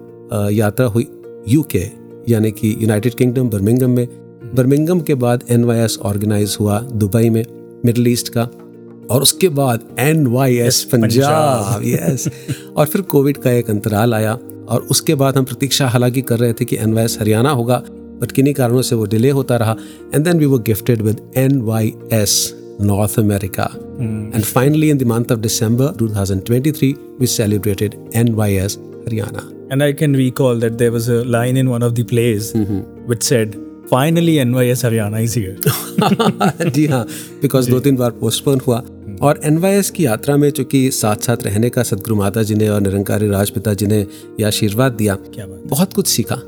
यात्रा 0.51 0.85
हुई 0.85 1.07
यूके 1.47 1.83
यानी 2.29 2.51
कि 2.51 2.75
यूनाइटेड 2.81 3.13
किंगडम 3.13 3.49
बर्मिंगम 3.49 3.89
में। 3.89 4.07
बर्मिंगम 4.55 4.99
के 4.99 5.15
बाद 5.15 5.43
एनवाईएस 5.49 5.97
ऑर्गेनाइज 6.01 6.57
हुआ 6.59 6.79
दुबई 6.79 7.29
में 7.29 7.45
मिडल 7.85 8.07
ईस्ट 8.07 8.29
का। 8.29 8.49
और 9.11 9.21
उसके 9.21 9.49
बाद 9.49 9.79
N 9.99 10.25
Y 10.27 10.55
S 10.57 10.83
Punjab 10.83 11.81
yes 11.85 12.27
और 12.77 12.85
फिर 12.85 13.01
कोविड 13.01 13.37
का 13.37 13.51
एक 13.51 13.69
अंतराल 13.69 14.13
आया। 14.13 14.37
और 14.69 14.87
उसके 14.91 15.15
बाद 15.15 15.37
हम 15.37 15.43
प्रतीक्षा 15.43 15.87
हालाँकि 15.87 16.21
कर 16.21 16.39
रहे 16.39 16.53
थे 16.53 16.65
कि 16.65 16.77
एनवाईएस 16.77 17.17
हरियाणा 17.19 17.49
होगा। 17.49 17.83
बट 18.21 18.31
किन्हीं 18.31 18.53
कारणों 18.53 18.81
से 18.81 18.95
वो 18.95 19.05
डिले 19.05 19.29
होता 19.29 19.55
रहा 19.55 19.75
and 20.15 20.25
then 20.25 20.37
we 20.37 20.45
were 20.45 20.59
gifted 20.59 21.01
with 21.01 21.21
N 21.37 21.61
Y 21.61 21.93
S 22.13 22.53
North 22.81 23.19
America 23.19 23.71
and 24.35 24.43
finally 24.43 24.89
in 24.89 24.97
the 24.97 25.03
month 25.03 25.31
of 25.31 25.39
December 25.39 25.91
2023 26.01 26.93
we 27.21 27.27
celebrated 27.27 27.93
NYS 28.15 28.77
Haryana. 29.05 29.43
And 29.71 29.83
I 29.83 29.93
can 29.93 30.13
recall 30.13 30.55
that 30.55 30.77
there 30.77 30.91
was 30.91 31.09
a 31.09 31.23
line 31.23 31.57
in 31.57 31.69
one 31.69 31.83
of 31.83 31.95
the 31.95 32.03
plays 32.03 32.53
which 33.05 33.23
said, 33.23 33.55
Finally, 33.89 34.35
NYS 34.35 34.83
Haryana 34.83 35.23
is 35.23 35.33
here. 35.33 35.57
जी 36.69 36.85
हाँ 36.85 37.07
because 37.41 37.69
दो 37.71 37.79
तीन 37.79 37.95
बार 37.95 38.11
postpone 38.11 38.61
हुआ। 38.67 38.83
और 39.21 39.41
NYS 39.43 39.89
की 39.89 40.05
यात्रा 40.05 40.37
में 40.37 40.49
चूँकि 40.49 40.91
साथ 40.91 41.15
साथ 41.15 41.37
रहने 41.43 41.69
का 41.69 41.83
सदगुरु 41.83 42.15
माता 42.15 42.43
जी 42.43 42.55
ने 42.55 42.69
और 42.69 42.81
निरंकारी 42.81 43.27
राजपिता 43.27 43.73
जी 43.73 43.85
ने 43.85 44.07
यह 44.39 44.47
आशीर्वाद 44.47 44.91
दिया 44.91 45.15
क्या 45.15 45.45
बहुत 45.47 45.93
कुछ 45.93 46.07
सीखा। 46.07 46.41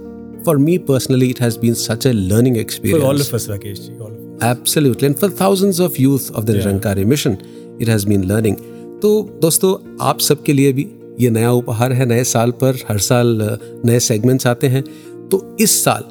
For 0.48 0.58
me 0.58 0.78
personally 0.90 1.30
it 1.30 1.42
has 1.42 1.60
been 1.60 1.74
such 1.82 2.08
a 2.08 2.12
learning 2.14 2.64
For 2.86 3.02
all 3.02 3.22
of 3.22 3.34
us, 3.34 3.48
Rakesh 3.48 3.84
ji, 3.84 3.94
all 4.00 4.08
of 4.08 4.18
us. 4.18 4.44
Absolutely. 4.44 5.08
And 5.08 5.20
for 5.20 5.30
thousands 5.32 5.80
of 5.80 5.98
youth 5.98 6.30
of 6.32 6.46
the 6.46 6.54
Nirankari 6.54 7.06
mission, 7.06 7.38
it 7.80 7.88
has 7.88 8.06
been 8.06 8.28
learning. 8.28 8.60
तो 9.02 9.10
दोस्तों 9.42 9.74
आप 10.02 10.20
सबके 10.20 10.54
लिए 10.54 10.72
भी 10.74 10.88
ये 11.20 11.30
नया 11.30 11.52
उपहार 11.52 11.94
है 11.94 12.06
नए 12.06 12.24
साल 12.24 12.52
पर 12.62 12.80
हर 12.90 12.98
साल 13.00 13.38
नए 13.86 14.00
सेगमेंट्स 14.00 14.48
आते 14.48 14.68
हैं 14.68 14.84
तो 15.32 15.42
इस 15.62 15.84
साल 15.84 16.04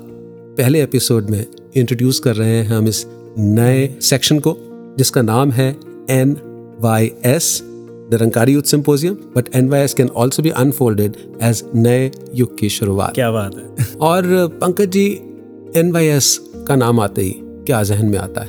पहले 0.59 0.83
एपिसोड 0.83 1.31
में 1.31 1.45
इंट्रोड्यूस 1.77 2.19
कर 2.21 2.37
रहे 2.37 2.57
हैं 2.57 2.67
हम 2.67 2.89
इस 2.89 3.05
नए 3.39 3.89
सेक्शन 4.03 4.39
को 4.39 4.57
जिसका 4.99 5.23
नाम 5.23 5.51
है 5.51 5.69
N 6.11 6.37
Y 6.81 7.11
S 7.25 7.61
Nirankari 8.13 8.53
youth 8.53 8.63
symposium 8.63 9.15
but 9.15 9.49
N 9.55 9.69
Y 9.69 9.81
S 9.81 9.95
can 9.95 10.09
also 10.09 10.43
be 10.43 10.51
unfolded 10.51 11.13
as 11.43 11.65
नए 11.75 12.11
युग 12.35 12.59
की 12.59 12.69
शुरुआत। 12.69 13.15
क्या 13.15 13.31
बात 13.31 13.77
है। 13.81 13.95
और 14.01 14.49
पंकज 14.61 14.91
जी 14.91 15.07
एन 15.77 15.93
का 16.65 16.77
नाम 16.77 17.01
आते 17.01 17.23
ही 17.23 17.35
क्या 17.41 17.83
जहन 17.83 18.07
में 18.07 18.19
आता 18.19 18.41
है? 18.41 18.49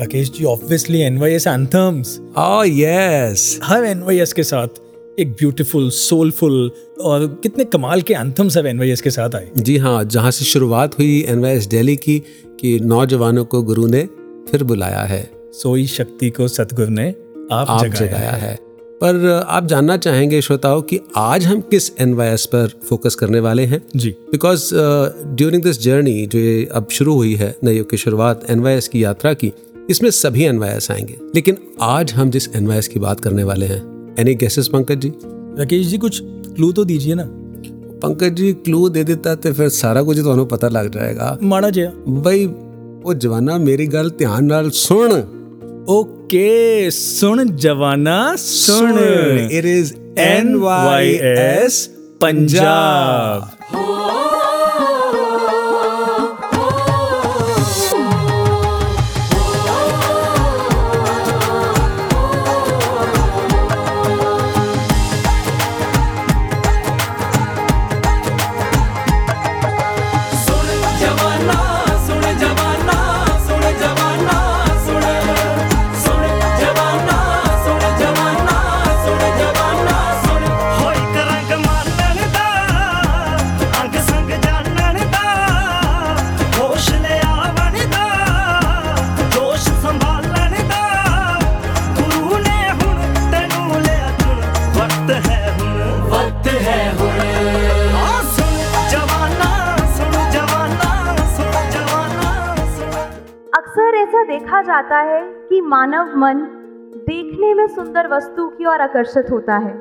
Rakesh 0.00 0.30
ji 0.30 0.44
obviously 0.44 1.00
NYS 1.00 1.46
anthems 1.46 2.20
Oh 2.38 2.64
yes. 2.64 3.60
हर 3.62 3.84
एनवाईएस 3.84 4.32
के 4.32 4.42
साथ 4.42 4.68
एक 5.18 5.32
ब्यूटीफुल 5.32 5.90
सोलफुल 5.90 6.70
और 7.00 7.40
कितने 7.42 7.64
कमाल 7.64 8.02
के 8.02 8.14
एंथम्स 8.14 8.58
अब 8.58 8.66
एनवाईएस 8.66 9.00
के 9.00 9.10
साथ 9.10 9.34
आए। 9.34 9.50
जी 9.58 9.76
हाँ 9.76 10.04
जहाँ 10.04 10.30
से 10.30 10.44
शुरुआत 10.44 10.98
हुई 10.98 11.24
एनवाईएस 11.28 11.66
दिल्ली 11.66 11.96
की 11.96 12.22
कि 12.60 12.80
नौजवानों 12.80 13.44
को 13.44 13.62
गुरु 13.62 13.86
ने 13.86 14.08
फिर 14.50 14.64
बुलाया 14.64 15.00
है। 15.00 15.30
सोई 15.52 15.86
शक्ति 15.86 16.30
को 16.30 16.48
सतगुरु 16.48 16.90
ने 16.90 17.14
आप, 17.51 17.67
आप 17.69 17.85
जगाया, 17.85 18.07
जगाया 18.07 18.31
है 18.31 18.55
पर 19.01 19.45
आप 19.47 19.65
जानना 19.65 19.97
चाहेंगे 19.97 20.41
श्रोताओं 20.41 20.81
कि 20.81 20.99
आज 21.15 21.45
हम 21.45 21.61
किस 21.61 21.91
एन 21.99 22.15
पर 22.15 22.71
फोकस 22.89 23.15
करने 23.15 23.39
वाले 23.39 23.65
हैं 23.65 23.81
जी 23.95 24.09
बिकॉज 24.31 24.69
ड्यूरिंग 25.35 25.63
दिस 25.63 25.81
जर्नी 25.81 26.25
जो 26.25 26.39
ये 26.39 26.69
अब 26.71 26.87
शुरू 26.91 27.13
हुई 27.13 27.35
है 27.35 27.55
नए 27.63 27.75
युग 27.75 27.89
की 27.89 27.97
शुरुआत 27.97 28.49
एन 28.49 28.63
की 28.91 29.03
यात्रा 29.03 29.33
की 29.33 29.51
इसमें 29.89 30.09
सभी 30.09 30.43
एन 30.43 30.63
आएंगे 30.63 31.17
लेकिन 31.35 31.57
आज 31.81 32.13
हम 32.13 32.29
जिस 32.29 32.49
एन 32.55 32.81
की 32.93 32.99
बात 32.99 33.19
करने 33.19 33.43
वाले 33.43 33.65
हैं 33.65 33.81
एनी 34.19 34.35
गेसेस 34.35 34.67
पंकज 34.67 34.99
जी 34.99 35.13
राकेश 35.59 35.87
जी 35.87 35.97
कुछ 35.97 36.21
क्लू 36.23 36.71
तो 36.71 36.85
दीजिए 36.85 37.15
ना 37.15 37.27
पंकज 38.03 38.33
जी 38.33 38.53
क्लू 38.53 38.87
दे 38.89 39.03
देता 39.03 39.35
तो 39.35 39.53
फिर 39.53 39.69
सारा 39.69 40.01
कुछ 40.01 40.19
ਤੁਹਾਨੂੰ 40.19 40.47
ਪਤਾ 40.47 40.69
ਲੱਗ 40.69 40.85
ਜਾਏਗਾ 40.85 41.37
माड़ा 41.43 41.69
जिया 41.69 41.91
ਬਈ 42.09 42.49
ਉਹ 43.05 43.13
ਜਵਾਨਾ 43.13 43.57
ਮੇਰੀ 43.57 43.87
ਗੱਲ 43.87 44.09
ਧਿਆਨ 44.09 44.43
ਨਾਲ 44.43 44.69
ਸੁਣ 44.71 45.21
Okay, 45.88 46.90
Sun 46.90 47.56
Javana 47.56 48.36
Sun. 48.36 48.98
It 49.50 49.64
is 49.64 49.94
NYS 50.20 51.88
Punjab. 52.20 53.48
जाता 104.78 104.98
है 104.98 105.22
कि 105.48 105.60
मानव 105.60 106.16
मन 106.16 106.40
देखने 107.06 107.54
में 107.54 107.66
सुंदर 107.66 108.08
वस्तु 108.08 108.48
की 108.48 108.66
ओर 108.66 108.80
आकर्षित 108.80 109.30
होता 109.30 109.56
है। 109.56 109.72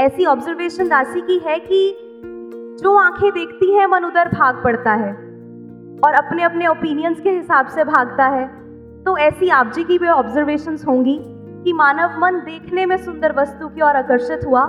ऐसी 0.00 0.24
ऑब्जर्वेशन 0.24 0.88
दासी 0.88 1.20
की 1.20 1.38
है 1.38 1.58
कि 1.58 1.80
जो 2.82 2.96
आँखें 2.96 3.30
देखती 3.30 3.72
हैं, 3.72 3.86
मन 3.86 4.04
उधर 4.04 4.28
भाग 4.28 4.62
पड़ता 4.64 4.92
है 4.92 5.10
और 6.04 6.14
अपने 6.14 6.42
अपने 6.42 6.66
ओपिनियंस 6.66 7.20
के 7.20 7.30
हिसाब 7.30 7.66
से 7.66 7.84
भागता 7.84 8.26
है। 8.26 8.46
तो 9.04 9.16
ऐसी 9.18 9.48
आप 9.48 9.72
जी 9.72 9.84
की 9.84 9.98
भी 9.98 10.08
ऑब्जर्वेशन 10.08 10.76
होंगी 10.88 11.18
कि 11.64 11.72
मानव 11.72 12.18
मन 12.18 12.38
देखने 12.44 12.86
में 12.86 12.96
सुंदर 12.96 13.32
वस्तु 13.32 13.68
की 13.68 13.80
ओर 13.80 13.96
आकर्षित 13.96 14.40
हुआ। 14.46 14.64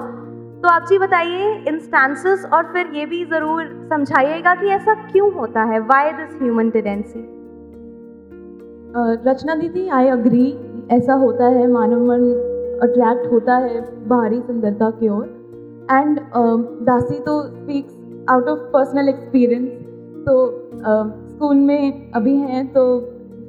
तो 0.63 0.69
आप 0.69 0.86
जी 0.89 0.97
बताइए 0.97 1.54
इंस्टांसेस 1.67 2.45
और 2.54 2.63
फिर 2.63 2.91
ये 2.93 3.06
भी 3.06 3.26
ज़रूर 3.26 3.88
समझाइएगा 3.89 4.56
कि 4.56 4.67
ऐसा 4.67 4.93
क्यों 4.93 5.34
होता 5.34 5.63
है? 5.63 5.80
Why 5.80 6.12
this 6.12 6.41
human 6.41 6.69
tendency 6.69 7.42
Rachna 8.95 9.56
didi 9.56 9.88
I 9.89 10.08
agree 10.08 10.47
ऐसा 10.91 11.13
होता 11.13 11.45
है, 11.45 11.67
मानव 11.67 12.06
मन 12.08 12.23
अट्रैक्ट 12.84 13.32
होता 13.32 13.56
है 13.56 13.82
बाहरी 14.08 14.39
सुंदरता 14.41 14.89
की 14.89 15.10
ओर। 15.10 15.25
एंड 15.91 16.19
दासी 16.86 17.19
तो 17.19 17.41
speaks 17.43 17.93
out 18.29 18.47
of 18.47 18.60
personal 18.73 19.10
experience 19.10 19.69
तो 20.25 20.36
स्कूल 21.29 21.56
में 21.58 22.12
अभी 22.12 22.36
हैं 22.38 22.65
तो 22.73 22.84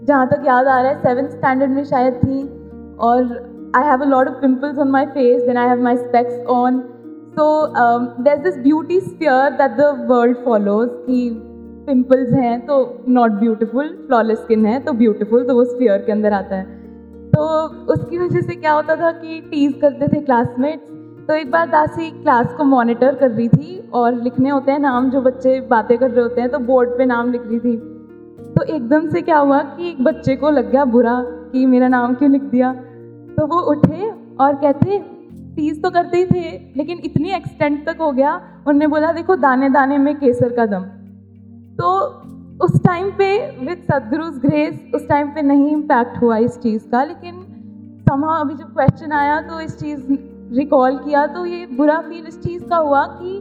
जहाँ 0.04 0.26
तक 0.28 0.42
याद 0.46 0.66
आ 0.66 0.80
रहा 0.80 0.90
है 0.90 1.02
सेवन्थ 1.02 1.30
स्टैंडर्ड 1.30 1.70
में 1.70 1.84
शायद 1.84 2.14
थी, 2.14 2.42
और 2.98 3.72
I 3.76 3.84
have 3.84 4.02
a 4.02 4.06
lot 4.06 4.28
of 4.28 4.40
pimples 4.40 4.78
on 4.78 4.88
my 4.88 5.06
face 5.06 5.42
then 5.42 5.56
I 5.56 5.68
have 5.68 5.82
my 5.82 5.96
specs 5.96 6.46
on 6.50 6.80
so 7.38 7.46
there 8.22 8.36
this 8.38 8.58
beauty 8.58 9.00
sphere 9.00 9.50
that 9.52 9.76
the 9.76 10.06
world 10.10 10.36
follows 10.44 10.88
कि 11.06 11.30
पिम्पल्स 11.86 12.32
हैं 12.32 12.60
तो 12.66 12.76
नॉट 13.08 13.32
ब्यूटिफुल 13.32 13.88
फ्लॉलेस 14.06 14.38
स्किन 14.38 14.66
है 14.66 14.78
तो 14.80 14.92
beautiful 14.94 15.44
तो 15.44 15.54
वो 15.54 15.64
स्पेयर 15.64 15.98
के 15.98 16.12
अंदर 16.12 16.32
आता 16.32 16.56
है। 16.56 16.64
तो 17.30 17.42
उसकी 17.92 18.18
वजह 18.18 18.40
से 18.40 18.54
क्या 18.54 18.72
होता 18.72 18.96
था 18.96 19.10
कि 19.12 19.40
टीज 19.50 19.78
करते 19.80 20.08
थे 20.08 20.20
क्लासमेट्स 20.20 20.92
तो 21.28 21.34
एक 21.34 21.50
बार 21.50 21.68
दासी 21.68 22.10
क्लास 22.12 22.52
को 22.56 22.64
मॉनिटर 22.64 23.14
कर 23.14 23.30
रही 23.30 23.48
थी 23.48 23.78
और 23.94 24.22
लिखने 24.22 24.50
होते 24.50 24.72
हैं 24.72 24.78
नाम, 24.78 25.10
जो 25.10 25.20
बच्चे 25.22 25.60
बातें 25.60 25.96
कर 25.98 26.10
रहे 26.10 26.22
होते 26.22 26.40
हैं 26.40 26.50
तो 26.50 26.58
बोर्ड 26.60 26.90
पे 26.98 27.04
नाम 27.06 27.32
लिख 27.32 27.42
रही 27.46 27.58
थी। 27.58 27.76
तो 28.54 28.62
एकदम 28.64 29.08
से 29.10 29.22
क्या 29.22 29.38
हुआ 29.38 29.60
कि 29.68 29.88
एक 29.90 30.02
बच्चे 30.04 30.36
को 30.36 30.50
लग 30.50 30.70
गया 30.70 30.84
बुरा 30.86 31.20
कि 31.52 31.64
मेरा 31.66 31.88
नाम 31.88 32.14
क्यों 32.14 32.30
लिख 32.30 32.42
दिया। 32.44 32.72
तो 33.36 33.46
वो 33.46 33.60
उठे 33.70 34.10
और 34.40 34.54
कहते 34.54 34.98
टीज 35.56 35.82
तो 35.82 35.90
करते 35.90 36.16
ही 36.16 36.24
थे, 36.24 36.50
लेकिन 36.76 37.00
इतनी 37.04 37.30
एक्सटेंट 37.30 37.84
तक 37.86 38.00
हो 38.00 38.10
गया 38.12 38.34
उन्होंने 38.34 38.86
बोला, 38.86 39.12
देखो 39.12 39.36
दाने 39.38 39.68
दाने 39.70 39.98
में 39.98 40.14
केसर 40.16 40.52
का 40.52 40.66
दम। 40.66 40.84
तो 41.78 41.92
उस 42.64 42.82
टाइम 42.84 43.10
पे 43.10 43.26
विद 43.60 43.78
सदगुरुज 43.82 44.38
ग्रेस 44.38 44.92
उस 44.94 45.08
टाइम 45.08 45.28
पे 45.28 45.42
नहीं 45.42 45.70
इम्पैक्ट 45.72 46.20
हुआ 46.22 46.36
इस 46.38 46.58
चीज़ 46.58 46.88
का। 46.90 47.02
लेकिन 47.04 47.40
समा 48.08 48.36
अभी 48.36 48.54
जब 48.54 48.72
क्वेश्चन 48.74 49.12
आया 49.12 49.40
तो 49.40 49.60
इस 49.60 49.78
चीज़ 49.78 50.02
रिकॉल 50.56 50.98
किया 50.98 51.26
तो 51.26 51.44
ये 51.46 51.66
बुरा 51.76 52.00
फील 52.00 52.26
इस 52.26 52.40
चीज़ 52.40 52.64
का 52.64 52.76
हुआ 52.76 53.04
कि 53.12 53.36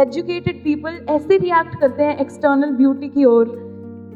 एजुकेटेड 0.00 0.62
पीपल 0.64 0.98
ऐसे 1.08 1.36
रिएक्ट 1.36 1.78
करते 1.80 2.02
हैं 2.02 2.16
एक्सटर्नल 2.16 2.72
ब्यूटी 2.72 3.08
की 3.08 3.24
ओर। 3.24 3.56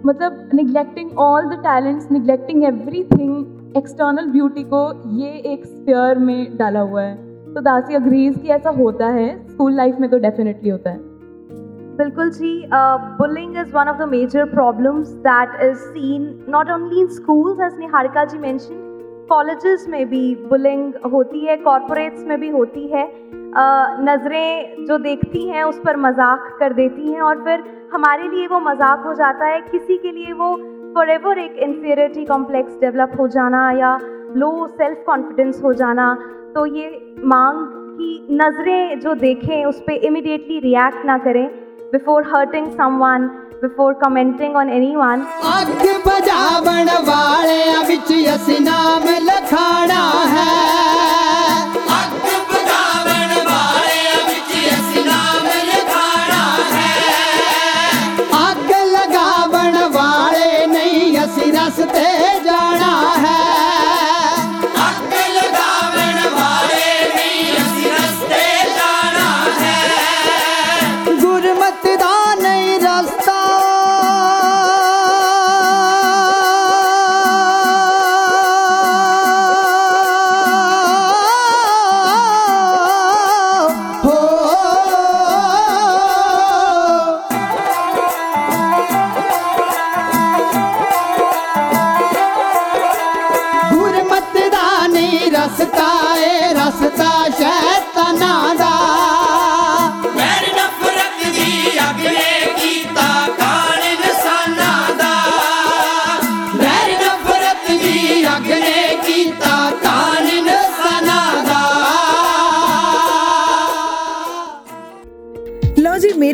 मतलब 0.07 0.51
neglecting 0.55 1.19
all 1.19 1.49
the 1.49 1.59
talents 1.63 2.11
neglecting 2.13 2.65
everything 3.05 3.77
external 3.77 4.27
beauty 4.27 4.65
को 4.65 4.83
ये 5.19 5.31
एक 5.53 5.65
स्पेयर 5.67 6.19
में 6.19 6.57
डाला 6.57 6.81
हुआ 6.81 7.03
है। 7.03 7.15
तो 7.55 7.61
दासी 7.61 7.95
अग्रीज 7.95 8.39
कि 8.39 8.49
ऐसा 8.49 8.71
होता 8.71 9.07
है 9.09 9.29
स्कूल 9.49 9.75
लाइफ 9.75 10.01
में 10.01 10.11
तो 10.11 10.19
डेफिनेटली 10.19 10.71
होता 10.71 10.91
है। 10.91 11.12
बिल्कुल 12.03 12.31
जी 12.31 12.53
bullying 13.19 13.57
is 13.59 13.73
one 13.73 13.89
of 13.89 13.99
the 13.99 14.09
major 14.11 14.45
problems 14.51 15.09
that 15.27 15.61
is 15.63 15.77
seen 15.79 16.23
not 16.51 16.71
only 16.71 17.01
in 17.01 17.07
schools 17.17 17.61
as 17.67 17.79
Niharika 17.81 18.25
ji 18.25 18.39
mention 18.39 18.89
colleges 19.29 19.87
में 19.89 20.09
भी 20.09 20.35
बुलिंग 20.49 20.95
होती 21.13 21.41
है 21.41 21.57
कॉरपोरेट्स 21.59 22.25
में 22.27 22.41
भी 22.41 22.49
होती 22.51 22.87
है। 22.89 23.05
नज़रें 24.01 24.85
जो 24.87 24.99
देखती 24.99 25.47
हैं, 25.49 25.63
उस 25.65 25.81
पर 25.85 25.97
मज़ाक 25.99 26.57
कर 26.61 26.73
देती 26.73 27.13
हैं 27.13 27.21
और 27.23 27.45
फिर 27.45 27.63
हमारे 27.93 28.29
लिए 28.29 28.47
वो 28.47 28.61
मज़ाक 28.61 29.07
हो 29.07 29.15
जाता 29.15 29.47
है, 29.47 29.61
किसी 29.63 29.97
के 29.99 30.13
लिए 30.13 30.33
वो 30.33 30.55
फॉर 30.95 31.11
एवर 31.11 31.39
एक 31.39 31.57
इन्फीरियरिटी 31.61 32.25
कॉम्प्लेक्स 32.25 32.79
डेवलप 32.81 33.17
हो 33.21 33.29
जाना 33.29 33.71
या 33.79 33.99
लो 34.37 34.53
सेल्फ 34.69 35.03
कॉन्फिडेंस 35.07 35.63
हो 35.65 35.73
जाना। 35.75 36.15
तो 36.55 36.67
ये 36.67 37.17
मांग 37.25 37.67
की 37.97 38.37
नज़रें 38.37 39.01
जो 39.01 39.15
देखें, 39.17 39.65
उस 39.65 39.81
पर 39.81 39.93
इमिडिएटली 39.93 40.59
रिएक्ट 40.61 41.05
ना 41.07 41.19
करें। 41.21 41.62
Before 41.93 42.25
hurting 42.25 42.75
someone, 42.75 43.51
before 43.61 43.95
commenting 43.95 44.57
on 44.57 44.71
anyone. 44.71 45.27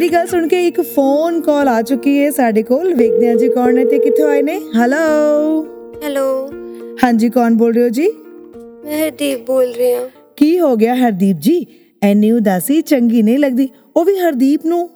ਮੇਰੀ 0.09 0.17
ਗੱਲ 0.17 0.27
ਸੁਣ 0.27 0.47
ਕੇ 0.49 0.67
ਇੱਕ 0.67 0.81
ਫੋਨ 0.81 1.41
ਕਾਲ 1.41 1.69
ਆ 1.69 1.81
ਚੁੱਕੀ 1.83 2.19
ਹੈ 2.19 2.31
ਸਾਡੇ 2.31 2.63
ਕੋਲ। 2.63 2.93
ਵੇਖਦੇ 2.95 3.29
ਹਾਂ 3.29 3.35
ਜੀ 3.37 3.49
ਕੌਣ 3.49 3.75
ਨੇ 3.75 3.85
ਤੇ 3.85 3.99
ਕਿੱਥੋਂ 3.99 4.29
ਆਏ 4.29 4.43
ਨੇ। 4.43 4.55
ਹੈਲੋ 4.77 5.65
ਹੈਲੋ 6.05 6.25
ਹਾਂਜੀ 7.05 7.29
ਕੌਣ 7.31 7.55
ਬੋਲ 7.55 7.75
ਰਹੇ 7.75 7.83
ਹੋ 7.83 7.89
ਜੀ? 7.89 8.07
ਮੈਂ 8.85 9.05
ਹਰਦੀਪ 9.05 9.45
ਬੋਲ 9.47 9.73
ਰਹੀ 9.73 9.93
ਹਾਂ। 9.95 10.09
ਕੀ 10.37 10.59
ਹੋ 10.61 10.75
ਗਿਆ 10.77 10.95
ਹਰਦੀਪ 10.95 11.37
ਜੀ? 11.41 11.67
ਐਨੀ 12.03 12.31
ਉਦਾਸੀ 12.33 12.81
ਚੰਗੀ 12.83 13.23
ਨਹੀਂ 13.23 13.39
ਲੱਗਦੀ। 13.39 13.69
ਉਹ 13.97 14.05
ਵੀ 14.05 14.19
ਹਰਦੀਪ 14.19 14.67
ਨੂੰ? 14.67 14.89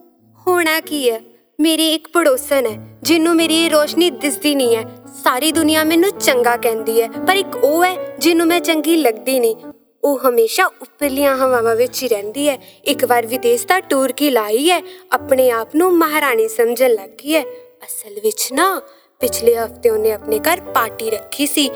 ਹੋਣਾ 0.47 0.81
ਕੀ 0.81 1.11
ਹੈ? 1.11 1.21
ਮੇਰੀ 1.61 1.93
ਇੱਕ 1.93 2.09
ਪੜੋਸਨ 2.15 2.67
ਹੈ 2.67 2.77
ਜਿਹਨੂੰ 3.03 3.35
ਮੇਰੀ 3.37 3.65
ਇਹ 3.65 3.71
ਰੋਸ਼ਨੀ 3.71 4.11
ਦਿਸਦੀ 4.11 4.55
ਨਹੀਂ 4.55 4.77
ਹੈ। 4.77 4.85
ਸਾਰੀ 5.25 5.53
ਦੁਨੀਆ 5.53 5.85
ਮੈਨੂੰ 5.85 6.11
ਚੰਗਾ 6.21 6.57
ਕਹਿੰਦੀ 6.57 7.01
ਹੈ 7.03 7.09
ਪਰ 7.27 7.37
ਇੱਕ 7.37 7.57
ਉਹ 7.57 7.85
ਹੈ 7.85 7.95
ਜਿਹਨੂੰ 8.19 8.47
ਮੈਂ 8.47 8.61
ਚੰਗੀ 8.61 8.97
ਲੱਗਦੀ 8.97 9.39
ਨਹੀਂ। 9.41 9.57
ਉਹ 10.05 10.19
ਹਮੇਸ਼ਾ 10.19 10.65
ਉੱਪਰਲੀਆਂ 10.65 11.37
ਹਵਾਵਾਂ 11.37 11.75
ਵਿੱਚ 11.77 12.03
ਹੀ 12.03 12.09
ਰਹਿੰਦੀ 12.09 12.49
ਹੈ। 12.49 12.57
ਇੱਕ 12.85 13.05
ਵਾਰ 13.05 13.27
ਵਿਦੇਸ਼ 13.27 13.67
ਦਾ 13.67 13.81
ਟੂਰ 13.81 14.13
ਕੀ 14.13 14.31
ਲਾਈ 14.31 14.71
ਹੈ 14.71 14.81
ਆਪਣੇ 15.13 15.51
ਆਪ 15.51 15.77
ਨੂੰ 15.77 15.93
ਮਹਾਰਾਣੀ 15.99 16.49
ਸਮਝਣ 16.49 16.91
ਲੱਗੀ 16.91 17.35
ਹੈ। 17.35 17.43
ਅਸਲ 17.87 18.21
ਵਿੱਚ 18.21 18.49
ਨਾ 18.53 18.81
ਪਿਛਲੇ 19.21 19.57
ਹਫ਼ਤੇ 19.57 19.91
ਉਹਨੇ 19.91 20.13
ਆਪਣੇ 20.13 20.39
ਘਰ 20.39 20.61
ਪਾਰਟੀ 20.61 21.11
ਰੱਖੀ 21.11 21.47
ਸੀ। 21.47 21.69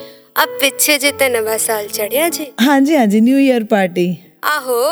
ਅਬ 0.42 0.58
ਪਿੱਛੇ 0.60 0.98
ਜੇ 0.98 1.12
ਤਾਂ 1.12 1.30
ਨਵਾਂ 1.30 1.58
ਸਾਲ 1.58 1.86
ਚੜਿਆ 1.88 2.28
ਜੇ। 2.28 2.46
ਹਾਂਜੀ 2.68 2.96
ਹਾਂਜੀ 2.96 3.20
ਨਿਊ 3.20 3.38
ਇਅਰ 3.38 3.64
ਪਾਰਟੀ 3.64 4.16
ਆਹੋ 4.44 4.82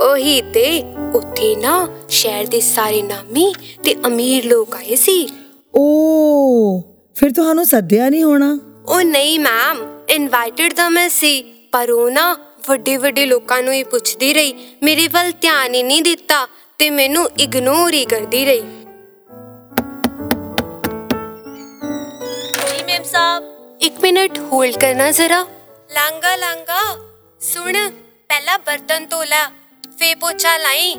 ਉਹੀ 0.00 0.40
ਤੇ 0.54 0.66
ਉੱਥੇ 1.14 1.54
ਨਾ 1.56 1.88
ਸ਼ਹਿਰ 2.08 2.46
ਦੇ 2.46 2.60
ਸਾਰੇ 2.60 3.02
ਨਾਮੀ 3.02 3.54
ਤੇ 3.84 3.94
ਅਮੀਰ 4.06 4.44
ਲੋਕ 4.46 4.76
ਆਏ 4.76 4.96
ਸੀ। 4.96 5.28
ਓ 5.76 6.80
ਫਿਰ 7.16 7.30
ਤੁਹਾਨੂੰ 7.30 7.64
ਸੱਦਿਆ 7.64 8.08
ਨਹੀਂ 8.08 8.24
ਹੋਣਾ? 8.24 8.58
ਉਹ 8.88 9.02
ਨਹੀਂ 9.02 9.40
ਮੈਮ 9.40 10.00
ਇਨਵਾਈਟਡ 10.08 10.72
ਤਾਂ 10.72 10.90
ਮੈਂ 10.90 11.08
ਸੀ 11.08 11.42
ਪਰ 11.72 11.90
ਉਹ 11.90 12.10
ਨਾ 12.10 12.36
ਵੱਡੇ 12.68 12.96
ਵੱਡੇ 12.96 13.26
ਲੋਕਾਂ 13.26 13.62
ਨੂੰ 13.62 13.72
ਹੀ 13.72 13.82
ਪੁੱਛਦੀ 13.82 14.34
ਰਹੀ 14.34 14.76
ਮੇਰੇ 14.82 15.08
ਵੱਲ 15.08 15.32
ਧਿਆਨ 15.32 15.74
ਹੀ 15.74 15.82
ਨਹੀਂ 15.82 16.02
ਦਿੱਤਾ 16.02 16.48
ਤੇ 16.78 16.90
ਮੈਨੂੰ 16.90 17.30
ਇਗਨੋਰ 17.38 17.94
ਹੀ 17.94 18.04
ਕਰਦੀ 18.04 18.44
ਰਹੀ। 18.44 18.60
ਜੀ 22.68 22.84
ਮੈਮ 22.84 23.02
ਸਾਹਿਬ। 23.02 23.44
ਇੱਕ 23.80 24.00
ਮਿੰਟ 24.00 24.38
ਹੋਲਡ 24.38 24.76
ਕਰਨਾ 24.76 25.10
ਜ਼ਰਾ। 25.10 25.46
ਲਾਂਗਾ 25.94 26.36
ਲਾਂਗਾ 26.36 26.96
ਸੁਣ 27.40 27.90
ਪਹਿਲਾਂ 28.28 28.58
ਬਰਤਨ 28.58 29.06
ਧੋ 29.06 29.24
ਲੈ 29.24 29.48
ਫੇ 29.98 30.14
ਪੋਚਾ 30.14 30.56
ਲਾਈ। 30.56 30.96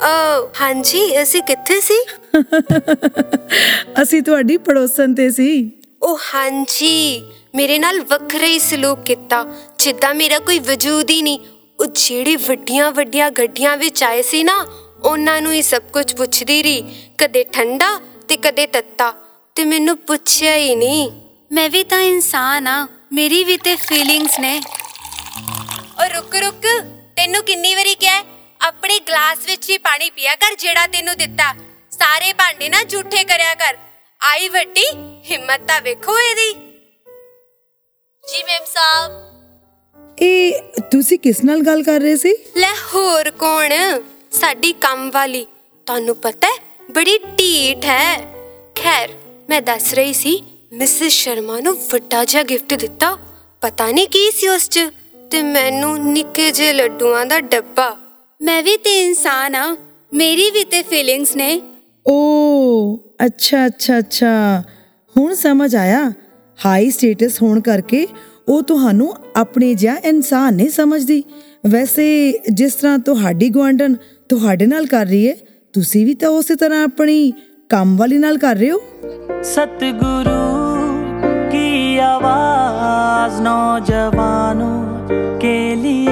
ਅ 0.00 0.48
ਹਾਂਜੀ 0.60 1.22
ਅਸੀਂ 1.22 1.42
ਕਿੱਥੇ 1.42 1.80
ਸੀ? 1.80 2.06
ਅਸੀਂ 4.02 4.22
ਤੁਹਾਡੀ 4.22 4.56
ਪੜੋਸਨ 4.56 5.14
ਤੇ 5.14 5.30
ਸੀ। 5.30 5.70
ਉਹ 6.02 6.18
ਹਾਂਜੀ। 6.34 7.22
ਮੇਰੇ 7.54 7.78
ਨਾਲ 7.78 8.00
ਵੱਖਰਾ 8.00 8.46
ਹੀ 8.46 8.58
ਸਲੂਕ 8.58 9.02
ਕੀਤਾ। 9.02 9.44
ਜਿੱਦਾਂ 9.78 10.14
ਮੇਰਾ 10.14 10.38
ਕੋਈ 10.38 10.58
ਵਜੂਦ 10.58 11.10
ਹੀ 11.10 11.22
ਨਹੀਂ। 11.22 11.38
ਉਹ 11.80 11.86
ਜਿਹੜੇ 11.86 12.36
ਵੱਡੀਆਂ 12.36 12.90
ਵੱਡੀਆਂ 12.92 13.30
ਗੱਡੀਆਂ 13.30 13.76
ਵਿੱਚ 13.76 14.02
ਆਏ 14.04 14.22
ਸੀ 14.22 14.42
ਨਾ 14.44 14.66
ਉਹਨਾਂ 15.02 15.42
ਨੂੰ 15.42 15.52
ਹੀ 15.52 15.62
ਸਭ 15.62 15.82
ਕੁਝ 15.82 16.14
ਪੁੱਛਦੀ 16.14 16.62
ਰਹੀ। 16.62 17.10
ਕਦੇ 17.18 17.44
ਠੰਡਾ 17.44 18.00
ਤੇ 18.28 18.36
ਕਦੇ 18.36 18.66
ਤੱਤਾ। 18.66 19.12
ਤੇ 19.54 19.64
ਮੈਨੂੰ 19.64 19.96
ਪੁੱਛਿਆ 19.98 20.56
ਹੀ 20.56 20.74
ਨਹੀਂ। 20.74 21.10
ਮੈਂ 21.52 21.70
ਵੀ 21.70 21.84
ਤਾਂ 21.84 22.00
ਇਨਸਾਨ 22.00 22.66
ਆ 22.66 22.86
ਮੇਰੀ 23.12 23.44
ਵੀ 23.44 23.56
ਤੇ 23.56 23.76
ਫੀਲਿੰਗਸ 23.76 24.38
ਨੇ। 24.38 24.62
ਔਰ 26.00 26.10
ਰੁਕ 26.10 26.36
ਰੁਕ। 26.36 26.66
ਤੈਨੂੰ 27.16 27.42
ਕਿੰਨੀ 27.42 27.74
ਵਾਰੀ 27.74 27.94
ਕਿਹਾ? 27.94 28.24
ਆਪਣੇ 28.60 28.98
ਗਲਾਸ 28.98 29.38
ਵਿੱਚ 29.46 29.70
ਹੀ 29.70 29.78
ਪਾਣੀ 29.78 30.10
ਪੀਆ 30.10 30.34
ਕਰ 30.34 30.54
ਜਿਹੜਾ 30.58 30.86
ਤੈਨੂੰ 30.86 31.16
ਦਿੱਤਾ। 31.16 31.54
ਸਾਰੇ 31.90 32.32
ਭਾਂਡੇ 32.32 32.68
ਨਾ 32.68 32.82
ਝੂਠੇ 32.82 33.24
ਕਰਿਆ 33.24 33.54
ਕਰ। 33.54 33.76
ਆਈ 34.20 34.48
ਵੱਡੀ 34.48 34.86
ਹਿੰਮਤ 35.30 35.60
ਤਾਂ 35.68 35.80
ਵੇਖੋ 35.80 36.18
ਇਹਦੀ। 36.18 36.63
ਜੀ 38.28 38.42
ਮੈਮ 38.42 38.64
ਸਾਹਿਬ। 38.64 39.12
ਇਹ 40.22 40.52
ਤੁਸੀਂ 40.90 41.18
ਕਿਸ 41.18 41.44
ਨਾਲ 41.44 41.60
ਗੱਲ 41.60 41.82
ਕਰ 41.82 42.00
ਰਹੇ 42.00 42.16
ਸੀ? 42.16 42.32
ਲੈ 42.56 42.72
ਹੋਰ 42.94 43.30
ਕੌਣ? 43.30 43.72
ਸਾਡੀ 44.32 44.72
ਕੰਮ 44.72 45.10
ਵਾਲੀ। 45.10 45.46
ਤੁਹਾਨੂੰ 45.86 46.16
ਪਤਾ 46.16 46.48
ਹੈ 46.48 46.84
ਬੜੀ 46.90 47.18
ਢੀਠ 47.18 47.84
ਹੈ। 47.84 48.16
ਖੈਰ 48.76 49.08
ਮੈਂ 49.48 49.62
ਦੱਸ 49.62 49.94
ਰਹੀ 49.94 50.12
ਸੀ 50.12 50.42
ਮਿਸਿਸ 50.72 51.12
ਸ਼ਰਮਾ 51.12 51.60
ਨੂੰ 51.60 51.74
ਵੱਡਾ 51.92 52.24
ਜਿਹਾ 52.24 52.42
ਗਿਫਟ 52.42 52.74
ਦਿੱਤਾ। 52.74 53.18
ਪਤਾ 53.60 53.90
ਨਹੀਂ 53.90 54.08
ਕੀ 54.08 54.30
ਸੀ 54.30 54.48
ਉਸ 54.48 54.68
'ਚ 54.68 54.80
ਤੇ 55.30 55.42
ਮੈਨੂੰ 55.42 56.12
ਨਿੱਕੇ 56.12 56.50
ਜਿਹੇ 56.50 56.72
ਲੱਡੂਆਂ 56.72 57.26
ਦਾ 57.26 57.40
ਡੱਬਾ। 57.40 57.96
ਮੈਂ 58.42 58.62
ਵੀ 58.62 58.76
ਤੇ 58.76 59.00
ਇਨਸਾਨ 59.06 59.54
ਆ 59.54 59.76
ਮੇਰੀ 60.14 60.50
ਵੀ 60.50 60.64
ਤੇ 60.64 60.82
ਫੀਲਿੰਗਸ 60.82 61.36
ਨੇ। 61.36 61.62
ਓ 62.08 62.14
ਅੱਛਾ 63.26 63.66
ਅੱਛਾ 63.66 63.98
ਅੱਛਾ। 63.98 64.62
ਹੁਣ 65.16 65.34
ਸਮਝ 65.34 65.76
ਆਇਆ। 65.76 66.12
ਹਾਈ 66.58 66.90
ਸਟੇਟਸ 66.90 67.42
ਹੋਣ 67.42 67.60
ਕਰਕੇ 67.60 68.06
ਉਹ 68.48 68.62
ਤੁਹਾਨੂੰ 68.62 69.14
ਆਪਣੇ 69.36 69.74
ਜਿਹਾ 69.74 69.96
ਇਨਸਾਨ 70.04 70.54
ਨਹੀਂ 70.54 70.70
ਸਮਝਦੀ। 70.70 71.22
ਵੈਸੇ 71.66 72.06
ਜਿਸ 72.52 72.74
ਤਰ੍ਹਾਂ 72.74 72.98
ਤੁਹਾਡੀ 72.98 73.48
ਗਵਾਂਡਨ 73.48 73.94
ਤੁਹਾਡੇ 74.28 74.66
ਨਾਲ 74.66 74.86
ਕਰ 74.86 75.06
ਰਹੀ 75.06 75.28
ਹੈ, 75.28 75.34
ਤੁਸੀਂ 75.72 76.04
ਵੀ 76.06 76.14
ਤਾਂ 76.14 76.28
ਉਸੇ 76.28 76.56
ਤਰ੍ਹਾਂ 76.56 76.82
ਆਪਣੀ 76.84 77.32
ਕੰਮ 77.68 77.96
ਵਾਲੀ 77.96 78.18
ਨਾਲ 78.18 78.38
ਕਰ 78.38 78.56
ਰਹੇ 78.56 78.70
ਹੋ। 78.70 78.80
ਸਤਿਗੁਰੂ 79.42 80.40
ਕੀ 81.50 81.98
ਆਵਾਜ਼ 81.98 83.40
ਨੌਜਵਾਨੋ 83.42 84.72
ਕੇ 85.40 85.76
ਲਈ 85.76 86.06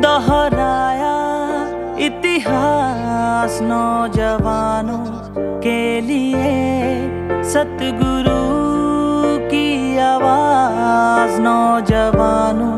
ਦੁਹਰਾਇਆ 0.00 1.14
ਇਤਿਹਾਸ 1.98 3.60
ਨੌਜਵਾਨੋ 3.62 5.04
ਕੇ 5.60 6.00
ਲਈ 6.00 6.34
ਸਤਿਗੁਰੂ 7.44 8.55
आवाज़ 10.66 11.40
नौजवानों 11.40 12.76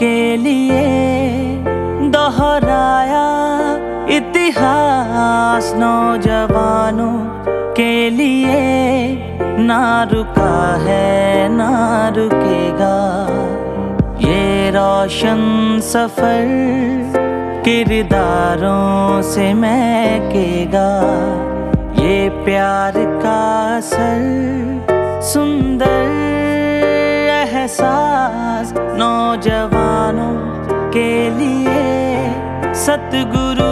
के 0.00 0.18
लिए 0.36 0.84
दोहराया 2.12 3.24
इतिहास 4.16 5.72
नौजवानों 5.76 7.16
के 7.76 7.94
लिए 8.10 8.62
ना 9.66 9.82
रुका 10.12 10.56
है 10.84 11.48
ना 11.56 11.72
रुकेगा 12.16 12.96
ये 14.24 14.70
रोशन 14.76 15.42
सफ़र 15.84 16.46
किरदारों 17.64 19.22
से 19.32 19.52
महकेगा। 19.54 20.90
ये 22.02 22.16
प्यार 22.44 22.94
का 23.22 23.40
असर 23.76 25.20
सुंदर 25.32 26.27
एहसास 27.48 28.72
नौजवानों 28.72 30.34
के 30.90 31.30
लिए 31.30 31.84
सतगुरु 32.74 33.70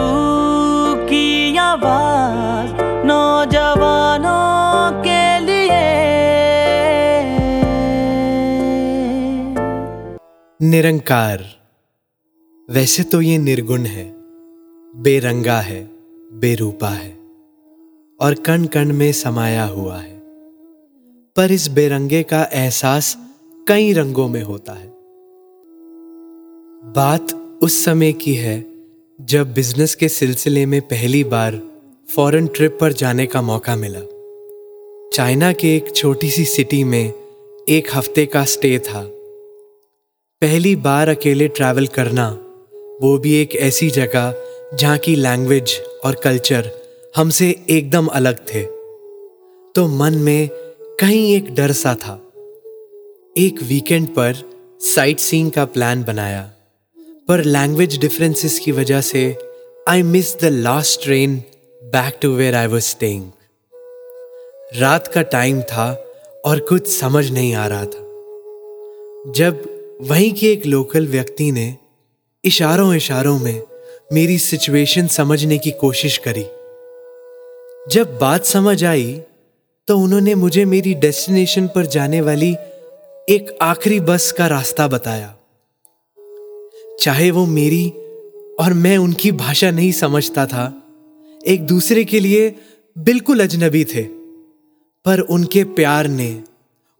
की 1.05 1.57
आवाज़ 1.57 2.73
नौजवानों 3.05 5.03
के 5.03 5.39
लिए। 5.39 5.83
निरंकार। 10.61 11.43
वैसे 12.71 13.03
तो 13.03 13.21
ये 13.21 13.37
निर्गुण 13.37 13.81
है, 13.81 14.13
बेरंगा 14.95 15.59
है, 15.61 15.83
बेरूपा 16.33 16.89
है, 16.89 17.17
और 18.21 18.33
कण 18.33 18.65
कण 18.65 18.93
में 18.93 19.11
समाया 19.11 19.63
हुआ 19.63 19.97
है। 19.97 20.17
पर 21.35 21.51
इस 21.51 21.67
बेरंगे 21.67 22.23
का 22.23 22.49
एहसास 22.53 23.26
कई 23.67 23.93
रंगों 23.93 24.27
में 24.27 24.43
होता 24.43 24.73
है। 24.73 24.87
बात 26.93 27.33
उस 27.63 27.85
समय 27.85 28.13
की 28.13 28.33
है, 28.33 28.65
जब 29.21 29.53
बिज़नेस 29.53 29.95
के 29.95 30.09
सिलसिले 30.09 30.65
में 30.65 30.81
पहली 30.81 31.23
बार 31.23 31.61
फॉरेन 32.15 32.47
ट्रिप 32.47 32.77
पर 32.81 32.93
जाने 32.93 33.25
का 33.25 33.41
मौका 33.41 33.75
मिला। 33.75 33.99
चाइना 35.13 35.53
के 35.53 35.75
एक 35.75 35.95
छोटी 35.95 36.31
सी 36.31 36.45
सिटी 36.45 36.83
में 36.83 37.13
एक 37.69 37.87
हफ़्ते 37.93 38.25
का 38.25 38.45
स्टे 38.45 38.79
था। 38.79 39.03
पहली 40.41 40.75
बार 40.75 41.09
अकेले 41.09 41.47
ट्रैवल 41.47 41.87
करना, 41.87 42.29
वो 43.01 43.17
भी 43.17 43.41
एक 43.41 43.55
ऐसी 43.55 43.89
जगह 43.89 44.35
जहाँ 44.73 44.97
की 44.97 45.15
लैंग्वेज 45.15 45.81
और 46.05 46.15
कल्चर 46.15 46.71
हमसे 47.15 47.65
एकदम 47.69 48.07
अलग 48.07 48.45
थे। 48.53 48.63
तो 49.75 49.87
मन 49.87 50.13
में 50.13 50.49
कहीं 50.99 51.35
एक 51.35 51.55
डर 51.55 51.71
सा 51.71 51.95
था। 51.95 52.23
एक 53.37 53.61
वीकेंड 53.63 54.07
पर 54.07 54.35
साइट 54.81 55.19
सीइंग 55.19 55.51
का 55.51 55.65
प्लान 55.65 56.03
बनाया। 56.03 56.41
पर 57.27 57.43
लैंग्वेज 57.43 57.97
डिफरेंसेस 57.99 58.59
की 58.59 58.71
वजह 58.71 59.01
से 59.01 59.37
I 59.87 60.03
miss 60.03 60.41
the 60.41 60.45
last 60.45 61.03
train 61.03 61.35
back 61.83 62.17
to 62.21 62.29
where 62.35 62.55
I 62.55 62.67
was 62.67 62.81
staying 62.81 63.23
रात 64.75 65.07
का 65.07 65.21
टाइम 65.21 65.61
था 65.61 66.05
और 66.45 66.59
कुछ 66.59 66.87
समझ 66.87 67.31
नहीं 67.31 67.53
आ 67.53 67.67
रहा 67.67 67.85
था। 67.85 67.99
जब 69.31 69.63
वहीं 70.01 70.33
के 70.33 70.51
एक 70.51 70.65
लोकल 70.65 71.07
व्यक्ति 71.07 71.51
ने 71.51 71.77
इशारों 72.45 72.95
इशारों 72.95 73.39
में 73.39 73.63
मेरी 74.13 74.37
सिचुएशन 74.37 75.07
समझने 75.07 75.57
की 75.57 75.71
कोशिश 75.71 76.17
करी। 76.27 76.43
जब 77.93 78.17
बात 78.21 78.45
समझ 78.45 78.83
आई 78.83 79.21
तो 79.87 79.97
उन्होंने 79.97 80.35
मुझे 80.35 80.65
मेरी 80.65 80.93
डेस्टिनेशन 80.93 81.67
पर 81.67 81.85
जाने 81.85 82.21
वाली 82.21 82.55
एक 83.29 83.57
आखिरी 83.61 83.99
बस 83.99 84.31
का 84.31 84.47
रास्ता 84.47 84.87
बताया। 84.87 85.35
चाहे 87.01 87.31
वो 87.31 87.45
मेरी 87.45 87.89
और 88.59 88.73
मैं 88.73 88.97
उनकी 88.97 89.31
भाषा 89.31 89.71
नहीं 89.71 89.91
समझता 89.91 90.45
था, 90.45 90.83
एक 91.47 91.65
दूसरे 91.65 92.03
के 92.05 92.19
लिए 92.19 92.55
बिल्कुल 92.97 93.39
अजनबी 93.39 93.83
थे, 93.85 94.03
पर 95.05 95.19
उनके 95.19 95.63
प्यार 95.63 96.07
ने, 96.07 96.43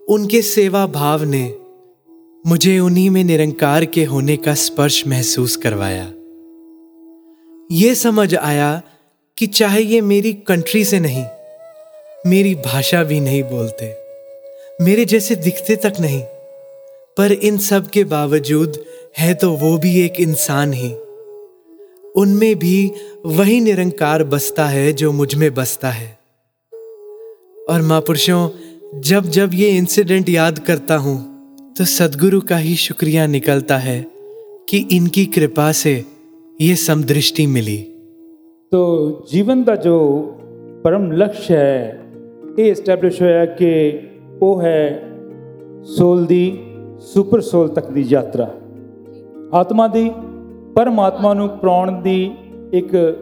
उनके 0.10 0.42
सेवा 0.42 0.86
भाव 0.88 1.24
ने 1.24 1.56
मुझे 2.46 2.80
उन्हीं 2.80 3.10
में 3.10 3.24
निरंकार 3.24 3.86
के 3.86 4.04
होने 4.04 4.38
का 4.38 4.54
स्पर्श 4.56 5.08
महसूस 5.08 5.56
करवाया। 5.56 6.12
ये 7.72 7.96
समझ 7.96 8.36
आया 8.36 8.82
कि 9.38 9.48
चाहे 9.48 9.82
ये 9.82 10.02
मेरी 10.02 10.34
कंट्री 10.34 10.84
से 10.86 11.00
नहीं, 11.00 11.26
मेरी 12.26 12.56
भाषा 12.56 13.04
भी 13.04 13.20
नहीं 13.20 13.44
बोलते। 13.44 14.07
मेरे 14.80 15.04
जैसे 15.06 15.36
दिखते 15.36 15.76
तक 15.76 15.94
नहीं, 16.02 16.22
पर 17.18 17.32
इन 17.32 17.58
सब 17.58 17.88
के 17.88 18.04
बावजूद 18.04 18.78
है 19.20 19.34
तो 19.34 19.50
वो 19.52 19.78
भी 19.78 19.94
एक 20.02 20.20
इंसान 20.22 20.74
ही। 20.74 20.90
उनमें 22.16 22.56
भी 22.56 22.92
वही 23.26 23.60
निरंकार 23.62 24.24
बसता 24.24 24.66
है 24.66 24.92
जो 24.94 25.12
मुझमें 25.12 25.54
बसता 25.54 25.90
है। 25.90 26.08
और 27.70 27.82
महापुरुषों 27.82 28.50
जब 29.02 29.30
जब 29.30 29.54
ये 29.54 29.70
इंसिडेंट 29.70 30.30
याद 30.30 30.60
करता 30.60 30.96
हूँ 30.96 31.18
तो 31.78 31.86
सदगुरु 31.86 32.42
का 32.42 32.58
ही 32.58 32.76
शुक्रिया 32.76 33.26
निकलता 33.28 33.78
है 33.78 34.00
कि 34.70 34.78
इनकी 34.92 35.26
कृपा 35.26 35.72
से 35.72 35.94
ये 36.60 36.76
समदृष्टि 36.76 37.48
मिली। 37.48 37.78
तो 38.72 39.26
जीवन 39.32 39.64
का 39.64 39.76
जो 39.78 39.98
परम 40.86 41.12
लक्ष्य 41.14 41.56
है, 41.56 41.88
ये 42.60 42.76
स्टैब्लिश 42.76 43.22
होया 43.22 43.44
कि 43.46 44.14
ਉਹ 44.42 44.62
ਹੈ 44.62 45.04
ਸੋਲ 45.84 46.26
ਦੀ 46.26 46.58
ਸੁਪਰ 47.00 47.42
ਸੋਲ 47.42 47.68
ਤੱਕ 47.68 47.92
ਦੀ 47.92 48.02
ਯਾਤਰਾ। 48.02 48.50
ਆਤਮਾ 49.54 49.88
ਦੀ 49.88 50.12
ਪਰਮਾਤਮਾ 50.76 51.34
ਨੂੰ 51.34 51.50
ਪਾਉਣ 51.50 52.02
ਦੀ 52.02 52.36
ਇੱਕ 52.74 53.18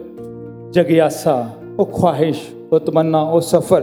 ਜਗਿਆਸਾ 0.70 1.50
ਉਹ 1.78 1.86
ਖੁਆਇਸ਼ 1.86 2.40
ਉਹ 2.72 2.80
ਤਮੰਨਾ 2.80 3.22
ਉਹ 3.22 3.40
ਸਫ਼ਰ। 3.40 3.82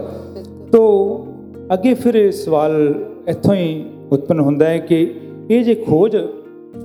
ਤੋ 0.72 1.26
ਅੱਗੇ 1.72 1.94
ਫਿਰ 1.94 2.14
ਇਹ 2.14 2.32
ਸਵਾਲ 2.32 2.94
ਇੱਥੋਂ 3.28 3.54
ਹੀ 3.54 3.84
ਉਤਪਨ 4.12 4.40
ਹੁੰਦਾ 4.40 4.68
ਹੈ 4.68 4.78
ਕਿ 4.78 5.14
ਇਹ 5.50 5.64
ਜੇ 5.64 5.74
ਖੋਜ 5.74 6.16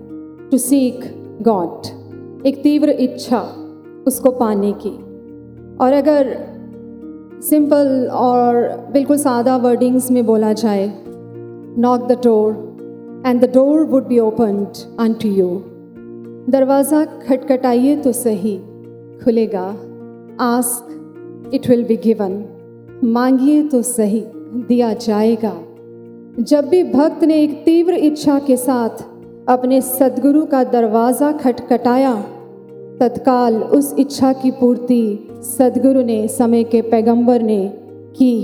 To 0.51 0.57
seek 0.57 1.01
God 1.41 2.45
एक 2.47 2.61
तीव्र 2.63 2.89
इच्छा 2.89 3.39
उसको 4.07 4.31
पाने 4.31 4.71
की। 4.77 4.95
और 5.77 5.93
अगर 5.93 6.31
सिंपल 7.43 8.07
और 8.13 8.55
बिल्कुल 8.93 9.17
सादा 9.17 9.57
वर्डिंग्स 9.57 10.09
में 10.11 10.25
बोला 10.25 10.53
जाए 10.53 10.87
knock 11.77 12.07
the 12.07 12.17
door 12.23 13.23
and 13.25 13.41
the 13.41 13.51
door 13.53 13.83
would 13.85 14.07
be 14.07 14.19
opened 14.19 14.77
unto 15.13 15.29
you 15.29 15.49
दरवाज़ा 16.49 17.03
खटखटाइए 17.05 17.95
तो 17.95 18.11
सही, 18.11 18.57
खुलेगा। 19.23 19.67
Ask 20.41 21.51
it 21.53 21.69
will 21.69 21.83
be 21.83 21.95
given 21.97 22.43
मांगिए 23.03 23.61
तो 23.63 23.81
सही, 23.81 24.23
दिया 24.67 24.93
जाएगा। 24.93 25.53
जब 26.39 26.67
भी 26.69 26.83
भक्त 26.83 27.23
ने 27.23 27.41
एक 27.43 27.63
तीव्र 27.65 27.93
इच्छा 27.93 28.39
के 28.39 28.57
साथ 28.57 29.03
अपने 29.49 29.79
सदगुरु 29.81 30.45
का 30.45 30.63
दरवाज़ा 30.63 31.31
खटखटाया। 31.33 32.13
तत्काल 32.99 33.55
उस 33.55 33.93
इच्छा 33.99 34.31
की 34.33 34.51
पूर्ति 34.51 35.03
सदगुरु 35.47 36.01
ने 36.01 36.27
समय 36.27 36.63
के 36.63 36.81
पैगंबर 36.81 37.41
ने 37.41 37.57
की। 38.15 38.35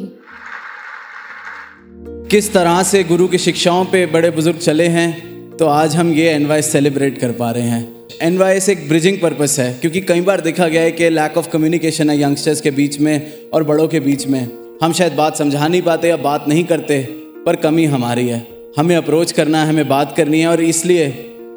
किस 2.32 2.52
तरह 2.54 2.82
से 2.84 3.04
गुरु 3.04 3.28
की 3.28 3.38
शिक्षाओं 3.38 3.86
पे 3.86 4.06
बड़े 4.06 4.32
बुज़ुर्ग 4.32 4.58
चले 4.60 4.88
हैं 4.88 5.58
तो 5.58 5.68
आज 5.68 5.96
हम 5.96 6.12
ये 6.12 6.30
एन 6.30 6.62
सेलिब्रेट 6.62 7.18
कर 7.18 7.32
पा 7.32 7.52
रहे 7.52 7.64
हैं। 7.64 7.84
एन 8.22 8.42
एक 8.70 8.88
ब्रिजिंग 8.90 9.22
पर्पस 9.22 9.60
है, 9.60 9.72
क्योंकि 9.74 10.02
कई 10.02 10.22
बार 10.22 10.42
देखा 10.42 10.68
गया 10.68 10.82
है 10.82 10.92
कि 10.92 11.10
लैक 11.10 11.38
ऑफ़ 11.38 11.50
कम्युनिकेशन 11.50 12.10
है 12.10 12.20
यंगस्टर्स 12.22 12.62
के 12.62 12.72
बीच 12.72 13.00
में 13.00 13.50
और 13.54 13.64
बड़ों 13.64 13.88
के 13.88 14.00
बीच 14.00 14.28
में। 14.28 14.48
हम 14.84 14.94
शायद 14.94 15.14
बात 15.14 15.36
समझा 15.36 15.68
नहीं 15.68 15.82
पाते 15.82 16.10
या 16.10 16.18
बात 16.18 16.46
नहीं 16.48 16.64
करते, 16.64 17.02
पर 17.46 17.56
कमी 17.58 17.86
हमारी 17.86 18.28
है। 18.30 18.55
हमें 18.76 18.96
अप्रोच 18.96 19.32
करना 19.32 19.62
है, 19.62 19.70
हमें 19.70 19.88
बात 19.88 20.16
करनी 20.16 20.40
है 20.40 20.48
और 20.48 20.62
इसलिए 20.62 21.04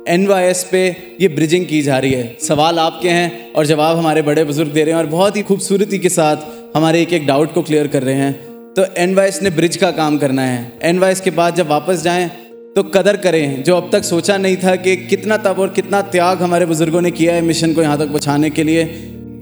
एनवाईएस 0.09 0.63
पे 0.65 0.81
ये 1.21 1.29
ब्रिजिंग 1.29 1.65
की 1.67 1.81
जा 1.83 1.99
रही 1.99 2.13
है। 2.13 2.37
सवाल 2.41 2.79
आपके 2.79 3.09
हैं 3.11 3.53
और 3.53 3.67
जवाब 3.67 3.97
हमारे 3.99 4.23
बड़े 4.23 4.45
बुज़ुर्ग 4.45 4.71
दे 4.73 4.85
रहे 4.85 4.95
हैं 4.95 4.99
और 4.99 5.07
बहुत 5.09 5.37
ही 5.37 5.43
खूबसूरती 5.43 5.99
के 5.99 6.09
साथ 6.09 6.77
हमारे 6.77 7.03
एक 7.03 7.13
एक 7.13 7.27
डाउट 7.27 7.53
को 7.55 7.63
क्लियर 7.63 7.87
कर 7.87 8.03
रहे 8.03 8.15
हैं। 8.15 8.33
तो 8.75 8.85
एनवाईएस 8.99 9.43
ने 9.43 9.51
ब्रिज 9.51 9.77
का 9.77 9.91
काम 9.93 10.19
करना 10.19 10.43
है। 10.43 10.73
एनवाईएस 10.85 11.21
के 11.21 11.31
बाद 11.33 11.57
जब 11.57 11.69
वापस 11.69 12.03
जाएँ 12.03 12.29
तो 12.77 12.83
कदर 12.85 13.17
करें। 13.19 13.63
जो 13.63 13.77
अब 13.77 13.91
तक 13.93 14.05
सोचा 14.05 14.37
नहीं 14.39 14.57
था 14.57 14.77
कि 14.77 14.97
कितना 14.99 15.37
तब 15.39 15.59
और 15.59 15.69
कितना 15.73 16.03
त्याग 16.09 16.43
हमारे 16.43 16.67
बुज़ुर्गों 16.67 17.01
ने 17.01 17.11
किया 17.11 17.35
है 17.35 17.43
मिशन 17.43 17.75
को 17.75 17.83
यहाँ 17.83 17.99
तक 17.99 18.09
पहुँचाने 18.09 18.51
के 18.51 18.65
लिए, 18.65 18.85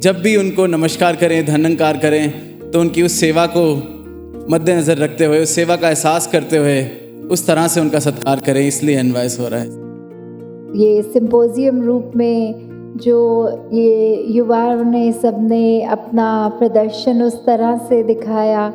जब 0.03 0.23
भी 0.23 0.37
उनको 0.37 0.67
नमस्कार 0.69 1.17
करें 1.17 1.45
धनंकार 1.47 1.97
करें 1.99 2.71
तो 2.71 2.81
उनकी 2.81 3.03
उस 3.03 3.21
सेवा 3.21 3.47
को 3.57 3.73
मद्देनज़र 4.51 4.99
रखते 4.99 5.25
हुए, 5.25 5.39
उस 5.39 5.55
सेवा 5.55 5.77
का 5.77 5.89
एहसास 5.89 6.27
करते 6.27 6.57
हुए 6.57 6.83
उस 7.31 7.47
तरह 7.47 7.67
से 7.69 7.81
उनका 7.81 7.99
सत्कार 7.99 8.41
करें, 8.41 8.67
इसलिए 8.69 8.99
एनवाइस 8.99 9.41
हो 9.41 9.49
रहा 9.49 9.61
है। 9.61 9.85
ये 10.77 11.03
सिंपोजियम 11.03 11.83
रूप 11.83 12.13
में 12.17 12.95
जो 12.97 13.19
ये 13.73 14.25
युवाओं 14.29 14.85
ने, 14.85 15.13
सबने 15.13 15.83
अपना 15.83 16.49
प्रदर्शन 16.59 17.23
उस 17.23 17.45
तरह 17.47 17.77
से 17.79 18.03
दिखाया 18.03 18.73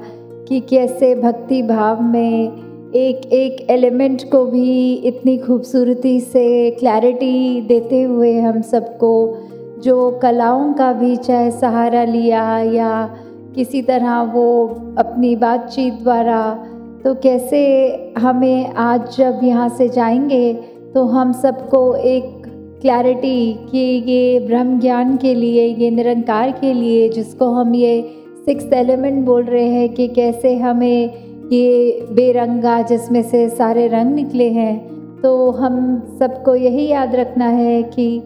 कि 0.47 0.59
कैसे 0.59 1.15
भक्ति 1.15 1.61
भाव 1.61 2.01
में 2.01 2.91
एक 2.95 3.25
एक 3.33 3.69
एलिमेंट 3.69 4.23
को 4.31 4.45
भी 4.45 4.93
इतनी 4.93 5.37
खूबसूरती 5.37 6.19
से 6.19 6.71
क्लैरिटी 6.71 7.61
देते 7.61 8.01
हुए 8.03 8.39
हम 8.39 8.61
सबको, 8.61 9.37
जो 9.83 10.11
कलाओं 10.11 10.73
का 10.73 10.93
भी 10.93 11.15
चाहे 11.15 11.51
सहारा 11.51 12.03
लिया 12.03 12.59
या 12.59 13.17
किसी 13.55 13.81
तरह 13.81 14.21
वो 14.21 14.67
अपनी 14.97 15.35
बातचीत 15.35 15.93
द्वारा 15.93 16.67
तो 17.03 17.13
कैसे 17.13 17.87
हमें 18.17 18.73
आज 18.73 19.17
जब 19.17 19.39
यहाँ 19.43 19.69
से 19.69 19.89
जाएँगे 19.89 20.53
तो 20.93 21.05
हम 21.05 21.31
सबको 21.31 21.95
एक 21.95 22.41
क्लैरिटी 22.81 23.53
कि 23.53 24.03
ये 24.07 24.39
ब्रह्म 24.39 24.79
ज्ञान 24.79 25.17
के 25.17 25.35
लिए, 25.35 25.67
ये 25.67 25.91
निरंकार 25.91 26.51
के 26.51 26.73
लिए, 26.73 27.09
जिसको 27.09 27.45
हम 27.45 27.75
ये 27.75 28.11
सिक्स 28.45 28.73
एलिमेंट 28.73 29.25
बोल 29.25 29.43
रहे 29.43 29.65
हैं 29.65 29.89
कि 29.89 30.07
कैसे 30.07 30.55
हमें 30.55 31.13
ये 31.51 31.99
बेरंगा 32.11 32.81
जिसमें 32.81 33.21
से 33.21 33.49
सारे 33.49 33.87
रंग 33.87 34.15
निकले 34.15 34.49
हैं 34.49 34.91
तो 35.21 35.51
हम 35.51 36.03
सबको 36.19 36.55
यही 36.55 36.87
याद 36.87 37.15
रखना 37.15 37.45
है 37.45 37.83
कि 37.83 38.21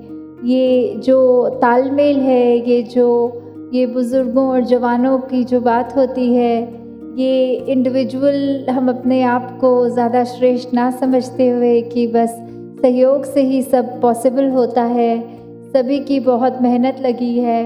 ये 0.45 0.93
जो 0.95 1.49
तालमेल 1.49 2.17
है, 2.17 2.69
ये 2.69 2.83
जो, 2.83 3.33
ये 3.73 3.85
बुज़ुर्गों 3.85 4.47
और 4.47 4.61
जवानों 4.61 5.17
की 5.17 5.43
जो 5.43 5.61
बात 5.61 5.97
होती 5.97 6.35
है 6.35 6.84
ये 7.15 7.54
इंडिविजुअल 7.69 8.65
हम 8.69 8.89
अपने 8.89 9.21
आप 9.23 9.58
को 9.62 9.89
ज़्यादा 9.89 10.23
श्रेष्ठ 10.23 10.73
ना 10.73 10.89
समझते 10.91 11.47
हुए 11.49 11.82
कि 11.82 12.06
बस 12.08 12.30
सहयोग 12.82 13.23
से 13.23 13.41
ही 13.41 13.62
सब 13.62 14.01
पॉसिबल 14.01 14.49
होता 14.49 14.84
है, 14.84 15.19
सभी 15.71 15.99
की 15.99 16.19
बहुत 16.19 16.62
मेहनत 16.62 16.97
लगी 17.01 17.38
है 17.39 17.63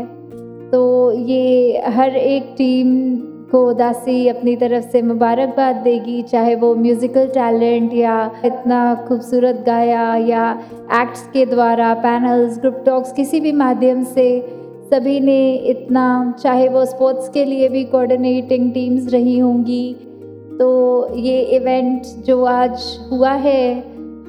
तो 0.71 1.11
ये 1.11 1.81
हर 1.87 2.15
एक 2.15 2.53
टीम 2.57 3.15
को 3.51 3.65
उदासी 3.69 4.27
अपनी 4.27 4.55
तरफ़ 4.55 4.85
से 4.85 5.01
मुबारकबाद 5.01 5.75
देगी, 5.75 6.21
चाहे 6.21 6.55
वो 6.55 6.75
म्यूज़िकल 6.75 7.27
टैलेंट 7.27 7.93
या 7.93 8.31
इतना 8.45 8.95
खूबसूरत 9.07 9.63
गाया 9.65 10.15
या 10.15 10.51
एक्ट्स 11.01 11.27
के 11.33 11.45
द्वारा 11.45 11.93
पैनल्स 11.93 12.59
ग्रुप 12.59 12.83
टॉक्स 12.85 13.13
किसी 13.13 13.39
भी 13.39 13.51
माध्यम 13.51 14.03
से 14.03 14.29
सभी 14.89 15.19
ने 15.19 15.53
इतना, 15.53 16.35
चाहे 16.39 16.67
वो 16.69 16.85
स्पोर्ट्स 16.85 17.29
के 17.29 17.45
लिए 17.45 17.69
भी 17.69 17.83
कोऑर्डिनेटिंग 17.83 18.71
टीम्स 18.73 19.11
रही 19.13 19.37
होंगी 19.39 19.93
तो 20.59 21.15
ये 21.15 21.41
इवेंट 21.41 22.05
जो 22.25 22.43
आज 22.43 22.83
हुआ 23.11 23.31
है, 23.31 23.79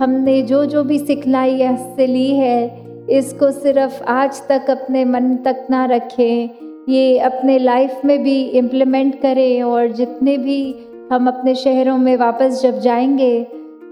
हमने 0.01 0.43
जो 0.43 0.65
जो 0.67 0.83
भी 0.85 0.99
सिखलाई 0.99 1.59
से 1.77 2.07
ली 2.07 2.31
है, 2.31 2.81
इसको 3.11 3.51
सिर्फ़ 3.51 4.03
आज 4.05 4.43
तक 4.49 4.71
अपने 4.71 5.05
मन 5.05 5.35
तक 5.37 5.67
ना 5.71 5.85
रखें। 5.85 6.49
ये 6.89 7.19
अपने 7.19 7.59
लाइफ 7.59 8.01
में 8.05 8.23
भी 8.23 8.43
इम्प्लीमेंट 8.43 9.21
करें 9.21 9.63
और 9.63 9.91
जितने 9.93 10.37
भी 10.39 10.75
हम 11.13 11.29
अपने 11.29 11.55
शहरों 11.55 11.99
में 11.99 12.17
वापस 12.17 12.63
जब 12.63 12.79
जाएँगे 12.81 13.43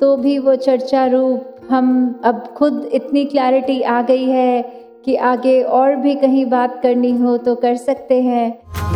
तो 0.01 0.17
भी 0.17 0.39
वो 0.39 0.55
चर्चा 0.57 1.07
रूप 1.07 1.57
हम, 1.71 2.21
अब 2.25 2.45
खुद 2.57 2.91
इतनी 2.93 3.25
क्लैरिटी 3.25 3.81
आ 3.83 4.03
गई 4.03 4.25
है 4.25 4.88
कि 5.05 5.15
आगे 5.25 5.61
और 5.63 5.95
भी 5.97 6.15
कहीं 6.15 6.45
बात 6.47 6.79
करनी 6.83 7.11
हो 7.19 7.37
तो 7.39 7.55
कर 7.55 7.77
सकते 7.77 8.21
हैं। 8.23 8.47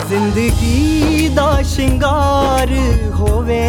ज़िंदगी 0.08 1.28
दा 1.36 1.62
श्रृंगार 1.64 2.72
होवे। 3.18 3.62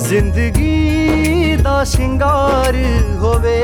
ज़िंदगी 0.00 1.56
दा 1.56 1.82
श्रृंगार 1.84 2.76
होवे। 3.20 3.58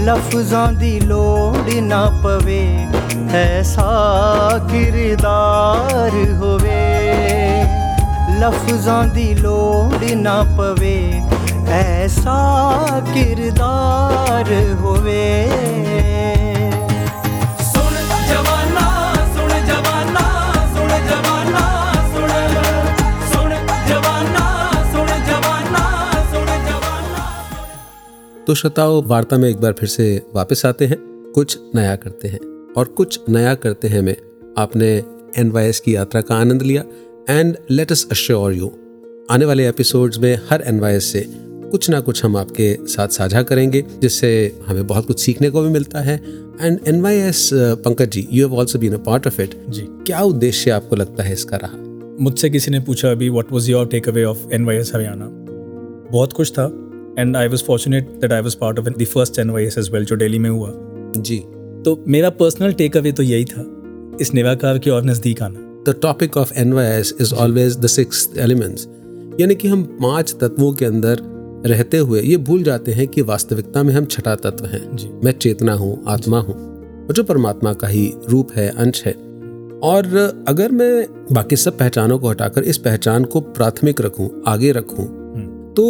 लफ्जां 0.00 0.66
दी 0.76 0.98
लोड़ 1.00 1.74
ना 1.84 2.04
पवे, 2.24 2.62
ऐसा 3.38 3.88
किरदार 4.66 6.16
होवे। 6.38 6.76
लफ्जां 8.40 9.02
दी 9.10 9.32
लोड़ 9.34 10.14
ना 10.16 10.42
पवे 10.58 10.96
ऐसा 11.70 13.00
किरदार 13.14 14.72
हुए 14.76 15.48
तो 28.46 28.54
श्रोताओ 28.54 29.02
वार्ता 29.02 29.36
में 29.36 29.50
एक 29.50 29.56
बार 29.56 29.72
फिर 29.72 29.88
से 29.88 30.22
वापस 30.34 30.66
आते 30.66 30.86
हैं। 30.86 30.96
कुछ 31.34 31.58
नया 31.74 31.96
करते 31.96 32.28
हैं। 32.28 32.38
और 32.76 32.84
कुछ 32.84 33.20
नया 33.28 33.54
करते 33.54 33.88
हैं 33.88 34.02
में 34.02 34.16
आपने 34.58 34.88
एन 35.36 35.52
की 35.56 35.96
यात्रा 35.96 36.20
का 36.20 36.36
आनंद 36.36 36.62
लिया। 36.62 36.82
And 37.30 37.56
let 37.70 37.92
us 37.92 38.08
assure 38.10 38.52
you 38.52 38.72
आने 39.30 39.44
वाले 39.44 39.68
एपिसोड्स 39.68 40.18
में 40.18 40.40
हर 40.50 40.62
एन 40.66 40.98
से 40.98 41.47
कुछ 41.70 41.88
ना 41.90 42.00
कुछ 42.00 42.24
हम 42.24 42.36
आपके 42.36 42.76
साथ 42.88 43.08
साझा 43.08 43.42
करेंगे 43.42 43.84
जिससे 44.00 44.30
हमें 44.66 44.86
बहुत 44.86 45.06
कुछ 45.06 45.20
सीखने 45.20 45.50
को 45.50 45.62
भी 45.62 45.68
मिलता 45.68 46.00
है। 46.00 46.16
And 46.60 46.78
N 46.88 47.00
Y 47.00 47.16
S 47.18 47.48
Pankaj 47.54 48.10
ji 48.10 48.26
you 48.32 48.46
have 48.46 48.56
also 48.58 48.78
been 48.78 48.92
a 48.92 48.98
part 49.06 49.26
of 49.26 49.40
it 49.42 49.54
जी। 49.68 49.82
क्या 50.06 50.20
उद्देश्य 50.22 50.70
आपको 50.70 50.96
लगता 50.96 51.22
है 51.22 51.32
इसका 51.32 51.56
रहा? 51.56 51.76
मुझसे 52.20 52.50
किसी 52.50 52.70
ने 52.70 52.80
पूछा 52.80 53.10
अभी 53.10 53.28
what 53.28 53.52
was 53.52 53.68
your 53.70 53.86
takeaway 54.08 54.24
of 54.24 54.52
N 54.52 54.64
Y 54.64 54.76
S 54.76 54.92
Haryana 54.94 55.28
बहुत 56.12 56.32
कुछ 56.32 56.52
था। 56.52 56.64
And 57.18 57.36
I 57.36 57.48
was 57.48 57.64
fortunate 57.64 58.08
that 58.20 58.32
I 58.32 58.40
was 58.40 58.56
part 58.56 58.78
of 58.78 58.88
the 58.88 59.04
first 59.04 59.38
N 59.38 59.50
Y 59.50 59.64
S 59.64 59.90
well 59.92 60.04
जो 60.04 60.16
दिल्ली 60.16 60.38
में 60.38 60.50
हुआ। 60.50 60.72
जी। 61.16 61.38
तो 61.84 62.02
मेरा 62.08 62.30
पर्सनल 62.32 62.72
टेक 62.72 62.96
अवे 62.96 63.12
तो 63.12 63.22
यही 63.22 63.44
था 63.44 63.64
इस 64.20 64.34
निवाकार 64.34 64.78
के 64.78 64.90
और 64.90 65.04
नज़दीक 65.04 65.42
आना। 65.42 65.60
The 65.86 65.94
topic 66.02 66.36
of 66.36 66.52
N 66.56 66.72
Y 66.72 66.86
S 66.86 67.14
is 67.20 67.34
always 67.34 67.76
the 67.76 67.86
six 67.86 68.28
elements 68.38 68.88
यानी 69.40 69.54
कि 69.54 69.68
हम 69.68 69.82
पाँच 70.02 70.36
तत्वों 70.40 70.72
के 70.72 70.84
अंदर 70.84 71.20
रहते 71.66 71.98
हुए 71.98 72.20
ये 72.20 72.36
भूल 72.36 72.62
जाते 72.62 72.92
हैं 72.92 73.06
कि 73.08 73.22
वास्तविकता 73.22 73.82
में 73.82 73.92
हम 73.94 74.04
छठा 74.04 74.34
तत्व 74.36 74.66
हैं। 74.66 75.20
मैं 75.24 75.32
चेतना 75.32 75.72
हूँ 75.72 76.02
आत्मा 76.08 76.40
हूँ 76.40 76.54
और 77.06 77.14
जो 77.14 77.22
परमात्मा 77.24 77.72
का 77.72 77.88
ही 77.88 78.12
रूप 78.30 78.52
है 78.56 78.68
अंश 78.68 79.02
है। 79.06 79.12
और 79.82 80.06
अगर 80.48 80.72
मैं 80.72 81.06
बाकी 81.32 81.56
सब 81.56 81.78
पहचानों 81.78 82.18
को 82.18 82.30
हटाकर 82.30 82.62
इस 82.62 82.78
पहचान 82.78 83.24
को 83.24 83.40
प्राथमिक 83.40 84.00
रखूँ 84.00 84.30
आगे 84.46 84.72
रखूँ 84.72 85.04
हम्म। 85.04 85.72
तो 85.74 85.84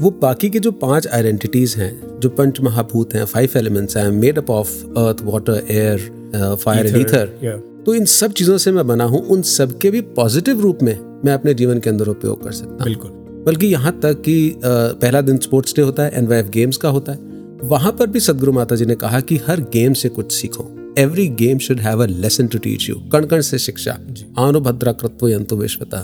वो 0.00 0.10
बाकी 0.10 0.50
के 0.50 0.58
जो 0.58 0.72
पाँच 0.72 1.06
आइडेंटिटीज़ 1.06 1.76
हैं 1.78 2.20
जो 2.20 2.28
पंच 2.28 2.60
महाभूत 2.60 3.14
हैं 3.14 3.24
फाइव 3.24 3.50
एलिमेंट्स 3.56 3.96
हैं 3.96 4.10
made 4.10 4.38
up 4.38 4.50
of 4.50 4.72
earth 4.98 5.22
water 5.24 5.66
air 5.70 6.56
fire 6.56 6.86
and 6.86 6.96
ether 6.96 7.62
तो 7.86 7.94
इन 7.94 8.04
सब 8.04 8.32
चीज़ों 8.32 8.56
से 8.58 8.72
मैं 8.72 8.86
बना 8.86 9.04
हूँ 9.04 9.20
उन 9.26 9.42
सब 9.42 9.78
के 9.78 9.90
भी 9.90 10.00
पॉजिटिव 10.16 10.60
रूप 10.60 10.82
में 10.82 10.98
मैं 11.24 11.32
अपने 11.32 11.54
जीवन 11.54 11.80
के 11.80 11.90
अंदर 11.90 12.08
उपयोग 12.08 12.42
कर 12.44 12.52
सकता 12.52 12.72
हूँ। 12.72 12.84
बिल्कुल। 12.84 13.23
बल्कि 13.46 13.66
यहाँ 13.66 13.98
तक 14.02 14.20
कि 14.20 14.54
पहला 14.64 15.20
दिन 15.20 15.38
स्पोर्ट्स 15.38 15.74
डे 15.76 15.82
होता 15.82 16.02
है 16.02 16.10
एन 16.14 16.26
गेम्स 16.50 16.76
का 16.76 16.88
होता 16.88 17.12
है। 17.12 17.18
वहाँ 17.64 17.92
पर 17.92 18.06
भी 18.06 18.20
सदगुरु 18.20 18.52
माता 18.52 18.76
जी 18.76 18.84
ने 18.84 18.94
कहा 18.94 19.20
कि 19.20 19.36
हर 19.46 19.60
गेम 19.72 19.92
से 19.92 20.08
कुछ 20.08 20.32
सीखो। 20.32 20.70
Every 20.98 21.26
game 21.28 21.58
should 21.58 21.80
have 21.80 22.02
a 22.02 22.06
lesson 22.06 22.46
to 22.46 22.58
teach 22.58 22.88
you 22.88 22.94
कण 23.12 23.26
कण 23.26 23.40
से 23.40 23.58
शिक्षा। 23.58 23.98
आनुभद्रा 24.38 24.92
कृत्व 24.92 25.28
यंतु 25.28 25.56
विश्वता। 25.56 26.00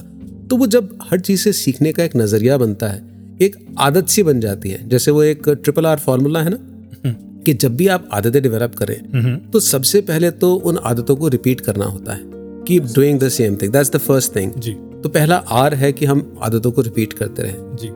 तो 0.50 0.56
वो 0.56 0.66
जब 0.66 0.98
हर 1.10 1.20
चीज़ 1.20 1.40
से 1.40 1.52
सीखने 1.52 1.92
का 1.92 2.04
एक 2.04 2.16
नज़रिया 2.16 2.56
बनता 2.58 2.88
है 2.88 3.02
एक 3.42 3.56
आदत 3.78 4.08
सी 4.08 4.22
बन 4.22 4.40
जाती 4.40 4.70
है 4.70 4.88
जैसे 4.88 5.10
वो 5.10 5.22
एक 5.22 5.48
ट्रिपल 5.48 5.86
आर 5.86 5.98
फॉर्मूला 5.98 6.42
है 6.42 6.50
ना? 6.50 6.58
हम्म। 7.04 7.42
कि 7.42 7.54
जब 7.54 7.76
भी 7.76 7.86
आप 7.86 8.08
आदतें 8.12 8.42
डेवलप 8.42 8.74
करें 8.74 8.96
हम्म। 9.14 9.36
तो 9.50 9.60
सबसे 9.60 10.00
पहले 10.00 10.30
तो 10.30 10.54
उन 10.54 10.78
आदतों 10.84 11.16
को 11.16 11.28
रिपीट 11.28 11.60
करना 11.60 11.84
होता 11.84 12.12
है। 12.12 12.22
Keep 12.64 12.84
doing 12.94 13.18
the 13.20 13.28
same 13.28 13.56
thing 13.56 13.72
that's 13.72 13.92
the 13.92 13.96
first 13.98 14.36
thing 14.36 14.52
जी। 14.58 14.76
तो 15.02 15.08
पहला 15.08 15.36
आर 15.36 15.74
है 15.74 15.92
कि 15.92 16.06
हम 16.06 16.38
आदतों 16.42 16.72
को 16.72 16.82
रिपीट 16.82 17.12
करते 17.12 17.42
रहें। 17.42 17.76
जी। 17.76 17.88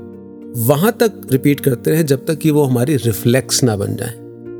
वहाँ 0.66 0.92
तक 0.92 1.20
रिपीट 1.32 1.60
करते 1.60 1.90
रहें 1.90 2.06
जब 2.06 2.26
तक 2.26 2.38
कि 2.38 2.50
वो 2.50 2.62
हमारी 2.64 2.96
रिफ्लेक्स 2.96 3.62
ना 3.64 3.76
बन 3.76 3.96
जाए। 3.96 4.14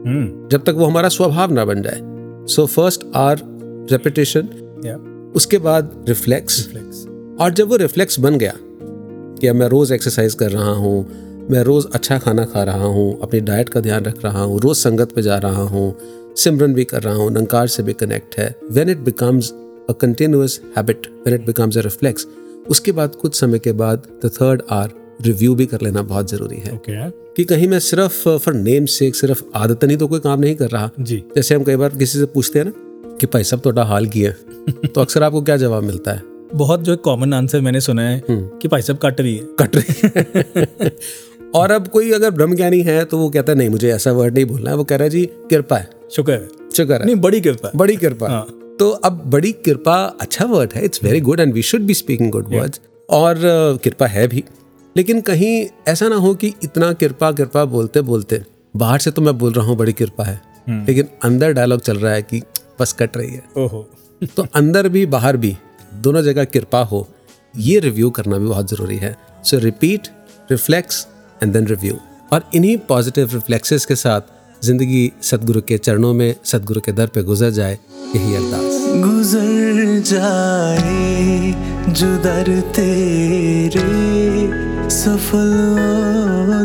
हम्म। 0.06 0.48
जब 0.48 0.64
तक 0.64 0.74
वो 0.74 0.86
हमारा 0.86 1.08
स्वभाव 1.08 1.52
ना 1.52 1.64
बन 1.64 1.82
जाए। 1.82 2.00
सो 2.46 2.66
फ़र्स्ट 2.66 3.04
आर 3.14 3.40
रेपिटेशन 3.90 4.48
उसके 5.36 5.58
बाद 5.58 6.04
रिफ्लेक्स 6.08 6.60
और 7.40 7.52
जब 7.52 7.68
वो 7.68 7.76
रिफ्लेक्स 7.76 8.20
बन 8.20 8.38
गया 8.38 8.52
कि 9.40 9.46
अब 9.46 9.56
मैं 9.56 9.66
रोज 9.66 9.92
एक्सरसाइज 9.92 10.34
कर 10.34 10.50
रहा 10.50 10.70
हूँ 10.70 11.06
मैं 11.50 11.62
रोज 11.62 11.86
अच्छा 11.94 12.18
खाना 12.18 12.44
खा 12.44 12.62
रहा 12.62 12.86
हूँ 12.86 13.20
अपनी 13.22 13.40
डाइट 13.40 13.68
का 13.68 13.80
ध्यान 13.80 14.04
रख 14.04 14.24
रहा 14.24 14.42
हूँ 14.42 14.60
रोज 14.60 14.76
संगत 14.76 15.12
पे 15.12 15.22
जा 15.22 15.38
रहा 15.38 15.62
हूँ 15.62 15.94
सिमरन 16.36 16.74
भी 16.74 16.84
कर 16.84 17.02
रहा 17.02 17.14
हूँ 17.14 17.30
नंकार 17.30 17.66
से 17.66 17.82
भी 17.82 17.92
कनेक्ट 17.92 18.38
है 18.38 18.54
when 18.70 18.90
it 18.90 18.98
becomes 18.98 19.52
a 19.90 19.92
continuous 19.92 20.60
habit 20.76 21.06
when 21.26 21.34
it 21.34 21.46
becomes 21.46 21.78
a 21.78 21.80
reflex 21.80 22.26
उसके 22.68 22.92
बाद 22.92 23.14
कुछ 23.14 23.34
समय 23.34 23.58
के 23.58 23.72
बाद 23.72 24.06
द 24.26 24.28
थर्ड 24.28 24.62
आर 24.70 24.90
रिव्यू 25.22 25.54
भी 25.54 25.66
कर 25.66 25.80
लेना 25.82 26.02
बहुत 26.02 26.30
ज़रूरी 26.30 26.56
है। 26.56 26.72
Okay. 26.72 27.12
कि 27.36 27.44
कहीं 27.44 27.68
मैं 27.68 27.78
सिर्फ़ 27.78 28.28
फॉर 28.28 28.54
नेम 28.54 28.86
से 28.86 29.10
सिर्फ़ 29.10 29.42
आदत 29.54 29.84
नहीं 29.84 29.96
तो 29.96 30.08
कोई 30.08 30.20
काम 30.20 30.40
नहीं 30.40 30.54
कर 30.54 30.68
रहा। 30.70 30.90
जी। 31.00 31.24
जैसे 31.36 31.54
हम 31.54 31.64
कई 31.64 31.76
बार 31.76 31.88
किसी 31.88 32.18
से 32.18 32.24
पूछते 32.24 32.58
हैं 32.58 32.66
ना 32.66 32.72
कि 33.20 33.26
भाई 33.26 33.44
सब 33.44 33.60
तो 33.60 33.70
हाल 33.82 34.06
की 34.06 34.20
है 34.20 34.36
तो 34.86 35.00
अक्सर 35.00 35.22
आपको 35.22 35.42
क्या 35.42 35.56
जवाब 35.56 35.82
मिलता 35.82 36.12
है? 36.12 36.22
बहुत 36.54 36.80
जो 36.80 36.96
कॉमन 36.96 37.34
आंसर 37.34 37.60
मैंने 37.60 37.80
सुना 37.80 38.02
है 38.02 38.22
हम्म। 38.30 38.58
कि 38.58 38.68
भाई 38.68 38.82
सब 38.82 38.98
कट 38.98 39.20
रही 39.20 39.36
है। 39.36 39.46
कट 39.58 39.76
रही 39.76 40.10
है। 40.16 40.96
और 41.54 41.70
अब 41.70 41.88
कोई 41.88 42.12
अगर 42.12 42.30
ब्रह्म 42.30 42.56
ज्ञानी 42.56 42.80
है 42.80 43.04
तो 43.04 43.18
वो 43.18 43.30
कहता 43.30 43.52
है 43.52 43.58
नहीं 43.58 43.68
मुझे 43.68 43.92
ऐसा 43.92 44.12
वर्ड 44.12 44.34
नहीं 44.34 44.44
बोलना 44.44 44.70
है। 44.70 44.76
वो 44.76 44.84
कह 44.84 44.96
रहा 44.96 45.04
है 45.04 45.10
जी 45.10 45.26
कृपा 45.26 45.76
है। 45.76 45.90
शुक्र 46.10 46.32
है। 46.32 46.48
शुक्र 46.76 46.92
है। 46.92 47.04
नहीं 47.04 47.16
बड़ी 47.16 47.40
कृपा 47.40 47.70
बड़ी 47.76 47.96
कृपा। 47.96 48.28
हाँ। 48.28 48.63
तो 48.78 48.90
अब 49.04 49.22
बड़ी 49.30 49.52
कृपा 49.64 49.96
अच्छा 50.20 50.44
वर्ड 50.44 50.72
है 50.74 50.84
it's 50.84 51.02
very 51.04 51.20
good 51.20 51.40
and 51.40 51.52
we 51.54 51.62
should 51.62 51.80
be 51.80 51.94
speaking 51.94 52.30
good 52.30 52.54
words 52.54 52.80
और 53.08 53.40
कृपा 53.84 54.06
है 54.06 54.26
भी। 54.28 54.44
लेकिन 54.96 55.20
कहीं 55.20 55.66
ऐसा 55.88 56.08
ना 56.08 56.16
हो 56.16 56.34
कि 56.34 56.52
इतना 56.62 56.92
कृपा 56.92 57.30
कृपा 57.32 57.64
बोलते 57.64 58.00
बोलते 58.02 58.42
बाहर 58.76 58.98
से 58.98 59.10
तो 59.10 59.22
मैं 59.22 59.36
बोल 59.38 59.52
रहा 59.52 59.66
हूँ 59.66 59.76
बड़ी 59.76 59.92
कृपा 59.92 60.24
है। 60.24 60.40
हम्म। 60.68 60.84
लेकिन 60.86 61.08
अंदर 61.24 61.52
डायलॉग 61.52 61.80
चल 61.80 61.98
रहा 61.98 62.12
है 62.12 62.22
कि 62.22 62.42
बस 62.80 62.92
कट 62.92 63.16
रही 63.16 63.30
है। 63.30 63.42
ओहो। 63.56 63.88
तो 64.36 64.46
अंदर 64.54 64.88
भी 64.88 65.04
बाहर 65.06 65.36
भी 65.36 65.56
दोनों 66.02 66.22
जगह 66.22 66.44
कृपा 66.44 66.82
हो 66.84 67.06
ये 67.54 67.78
रिव्यू 67.78 68.10
करना 68.10 68.38
भी 68.38 68.46
बहुत 68.46 68.70
ज़रूरी 68.70 68.96
है। 68.96 69.16
So 69.44 69.58
repeat 69.58 70.08
reflex 70.50 71.06
and 71.42 71.52
then 71.52 71.66
review 71.66 71.98
और 72.32 72.50
इन्हीं 72.54 72.76
पॉजिटिव 72.88 73.34
रिफ्लेक्सेस 73.34 73.86
के 73.86 73.96
साथ 73.96 74.20
ज़िंदगी 74.64 75.12
सदगुरु 75.22 75.60
के 75.60 75.78
चरणों 75.78 76.12
में, 76.14 76.34
सदगुरु 76.44 76.80
के 76.80 76.92
दर 76.92 77.06
पे 77.06 77.22
गुजर 77.22 77.50
जाए, 77.50 77.78
यही 78.16 78.34
अरदास 78.34 78.76
गुजर 79.02 79.78
जाए, 80.06 81.52
जो 81.92 82.10
दर 82.16 82.48
तेरे, 82.76 83.84
सफल 84.90 85.52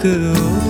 मुबारक 0.04 0.61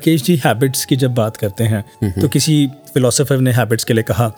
राकेश 0.00 0.22
जी 0.22 0.34
हैबिट्स 0.44 0.84
की 0.84 0.96
जब 0.96 1.14
बात 1.14 1.36
करते 1.36 1.64
हैं 1.64 2.12
तो 2.20 2.28
किसी 2.28 2.54
फिलोसोफर 2.94 3.38
ने 3.38 3.52
हैबिट्स 3.52 3.84
के 3.84 3.94
लिए 3.94 4.02
कहा 4.02 4.32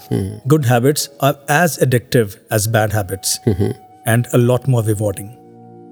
good 0.46 0.64
habits 0.66 1.10
are 1.22 1.34
as 1.50 1.78
addictive 1.82 2.32
as 2.52 2.66
bad 2.68 2.92
habits 2.92 3.38
and 3.48 4.26
a 4.26 4.36
lot 4.36 4.68
more 4.68 4.84
rewarding 4.84 5.28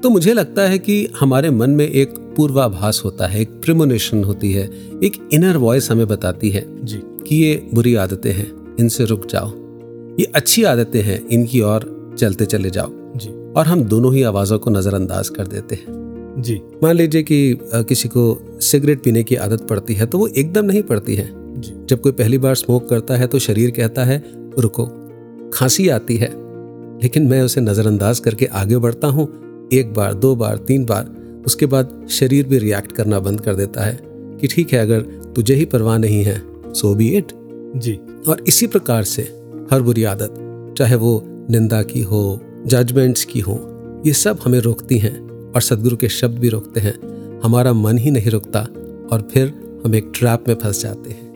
तो 0.03 0.11
मुझे 0.11 0.33
लगता 0.33 0.63
है 0.63 0.79
कि 0.79 0.97
हमारे 1.21 1.51
मन 1.51 1.71
में 1.71 1.87
एक 1.87 2.15
पूर्वाभास 2.37 3.01
होता 3.05 3.27
है 3.27 3.41
एक 3.41 3.51
प्रिमोनेशन 3.65 4.25
होती 4.25 4.53
है 4.53 4.65
एक 5.05 5.29
इनर 5.33 5.57
वॉइस 5.57 5.91
हमें 5.91 6.07
बताती 6.07 6.51
है 6.51 6.65
जी। 6.85 7.01
कि 7.29 7.37
ये 7.37 7.55
बुरी 7.75 7.95
आदतें 7.95 8.33
हैं 8.33 8.77
इनसे 8.81 9.05
रुक 9.05 9.27
जाओ। 9.27 9.51
ये 10.21 10.33
अच्छी 10.35 10.65
आदतें 10.65 11.03
हैं 11.03 11.21
इनकी 11.29 11.61
ओर 11.61 11.89
चलते 12.19 12.47
चले 12.47 12.71
जाओ। 12.71 12.93
जी। 13.17 13.31
और 13.53 13.67
हम 13.67 13.85
दोनों 13.85 14.15
ही 14.15 14.23
आवाज़ों 14.23 14.59
को 14.59 14.71
नज़रअंदाज 14.71 15.29
कर 15.29 15.47
देते 15.47 15.75
हैं। 15.75 16.00
जी। 16.39 16.61
मान 16.83 16.95
लीजिए 16.97 17.23
कि 17.23 17.59
किसी 17.65 18.09
को 18.09 18.39
सिगरेट 18.61 19.03
पीने 19.03 19.23
की 19.23 19.35
आदत 19.37 19.67
पड़ती 19.69 19.95
है 19.95 20.07
तो 20.07 20.19
वो 20.19 20.27
एकदम 20.27 20.65
नहीं 20.65 20.83
पड़ती 20.83 21.15
है। 21.15 21.29
जी। 21.61 21.73
जब 21.89 22.01
कोई 22.01 22.13
पहली 22.13 22.39
बार 22.39 22.55
स्मोक 22.55 22.89
करता 22.89 23.17
है 23.17 23.27
तो 23.27 23.39
शरीर 23.39 23.71
कहता 23.71 24.05
है 24.05 24.23
रुको 24.59 24.87
खांसी 25.55 25.89
आती 25.89 26.17
है। 26.17 26.29
लेकिन 27.03 27.27
मैं 27.27 27.43
उसे 27.43 27.61
नज़रअंदाज 27.61 28.19
करके 28.19 28.47
आगे 28.47 28.79
बढ़ता 28.79 29.09
हूँ 29.09 29.29
एक 29.73 29.93
बार 29.95 30.15
दो 30.15 30.35
बार 30.37 30.57
तीन 30.57 30.85
बार 30.85 31.43
उसके 31.47 31.67
बाद 31.67 32.07
शरीर 32.11 32.47
भी 32.47 32.59
रिएक्ट 32.59 32.93
करना 32.93 33.21
बंद 33.21 33.41
कर 33.41 33.55
देता 33.55 33.85
है 33.85 33.99
कि 34.41 34.47
ठीक 34.47 34.73
है 34.73 34.79
अगर 34.79 35.01
तुझे 35.37 35.55
ही 35.55 35.65
परवाह 35.65 35.99
नहीं 35.99 36.23
है 36.25 36.43
सो 36.73 36.95
बी 36.95 37.09
इट 37.09 37.33
जी। 37.77 37.99
और 38.29 38.45
इसी 38.49 38.67
प्रकार 38.67 39.05
से 39.05 39.23
हर 39.71 39.83
बुरी 39.83 40.05
आदत 40.05 40.35
चाहे 40.79 40.95
वो 40.95 41.23
निंदा 41.51 41.83
की 41.83 42.03
हो 42.03 42.41
जजमेंट्स 42.67 43.25
की 43.25 43.41
हो 43.41 43.59
ये 44.07 44.13
सब 44.13 44.39
हमें 44.45 44.59
रोकती 44.59 44.99
हैं। 44.99 45.30
और 45.55 45.61
सदगुरु 45.61 45.97
के 45.97 46.09
शब्द 46.09 46.39
भी 46.39 46.49
रोकते 46.49 46.81
हैं। 46.81 46.99
हमारा 47.45 47.73
मन 47.73 47.99
ही 47.99 48.11
नहीं 48.11 48.31
रुकता 48.31 48.61
और 49.13 49.29
फिर 49.35 49.55
हम 49.87 49.95
एक 49.95 50.13
ट्रैप 50.15 50.45
में 50.49 50.55
फंस 50.55 50.83
जाते 50.83 51.11
हैं। 51.11 51.31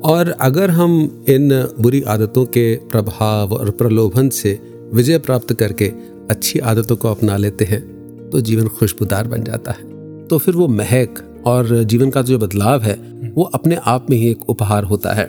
और 0.00 0.30
अगर 0.30 0.70
हम 0.70 1.24
इन 1.28 1.68
बुरी 1.80 2.02
आदतों 2.02 2.44
के 2.44 2.76
प्रभाव 2.76 3.52
और 3.52 3.70
प्रलोभन 3.70 4.28
से 4.28 4.58
विजय 4.94 5.18
प्राप्त 5.18 5.52
करके 5.52 5.92
अच्छी 6.30 6.58
आदतों 6.58 6.96
को 6.96 7.08
अपना 7.08 7.36
लेते 7.36 7.64
हैं 7.64 7.98
तो 8.30 8.40
जीवन 8.40 8.68
खुशबूदार 8.68 9.28
बन 9.28 9.42
जाता 9.42 9.72
है। 9.72 9.82
तो 10.26 10.38
फिर 10.38 10.54
वो 10.54 10.68
महक 10.68 11.42
और 11.46 11.82
जीवन 11.82 12.10
का 12.10 12.22
जो 12.22 12.38
बदलाव 12.38 12.82
है, 12.82 12.94
वो 13.34 13.42
अपने 13.42 13.76
आप 13.76 14.06
में 14.10 14.16
ही 14.16 14.30
एक 14.30 14.50
उपहार 14.50 14.84
होता 14.84 15.12
है। 15.12 15.24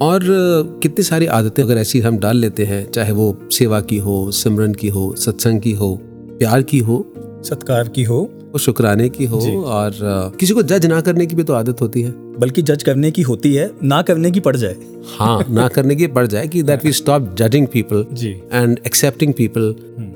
और 0.00 0.20
कितनी 0.82 1.02
सारी 1.02 1.26
आदतें 1.26 1.62
अगर 1.62 1.76
ऐसी 1.76 2.00
हम 2.00 2.18
डाल 2.18 2.36
लेते 2.36 2.64
हैं, 2.64 2.90
चाहे 2.90 3.12
वो 3.12 3.38
सेवा 3.52 3.80
की 3.80 3.98
हो, 3.98 4.30
सिमरन 4.30 4.74
की 4.74 4.88
हो, 4.88 5.14
सत्संग 5.16 5.60
की 5.60 5.72
हो, 5.72 6.00
प्यार 6.38 6.62
की 6.62 6.78
हो 6.78 7.14
सत्कार 7.44 7.88
की 7.88 8.02
हो। 8.02 8.20
वो 8.52 8.58
शुक्राने 8.58 9.08
की 9.08 9.24
हो 9.24 9.38
और 9.68 9.92
किसी 10.40 10.54
को 10.54 10.62
जज 10.62 10.86
ना 10.86 11.00
करने 11.00 11.26
की 11.26 11.36
भी 11.36 11.42
तो 11.42 11.52
आदत 11.52 11.80
होती 11.80 12.02
है। 12.02 12.10
बल्कि 12.38 12.62
जज 12.62 12.82
करने 12.82 13.10
की 13.10 13.22
होती 13.22 13.54
है 13.54 13.70
ना 13.84 14.00
करने 14.02 14.30
की 14.30 14.40
पड़ 14.40 14.56
जाए। 14.56 14.76
हाँ 15.18 15.44
ना 15.50 15.66
करने 15.68 15.96
की 15.96 16.06
पड़ 16.08 16.26
जाए 16.26 16.48
कि 16.48 16.62
that 16.62 16.84
we 16.84 16.92
stop 16.92 17.34
judging 17.38 17.66
people 17.66 18.06
and 18.52 18.78
accepting 18.86 19.32
people 19.32 19.74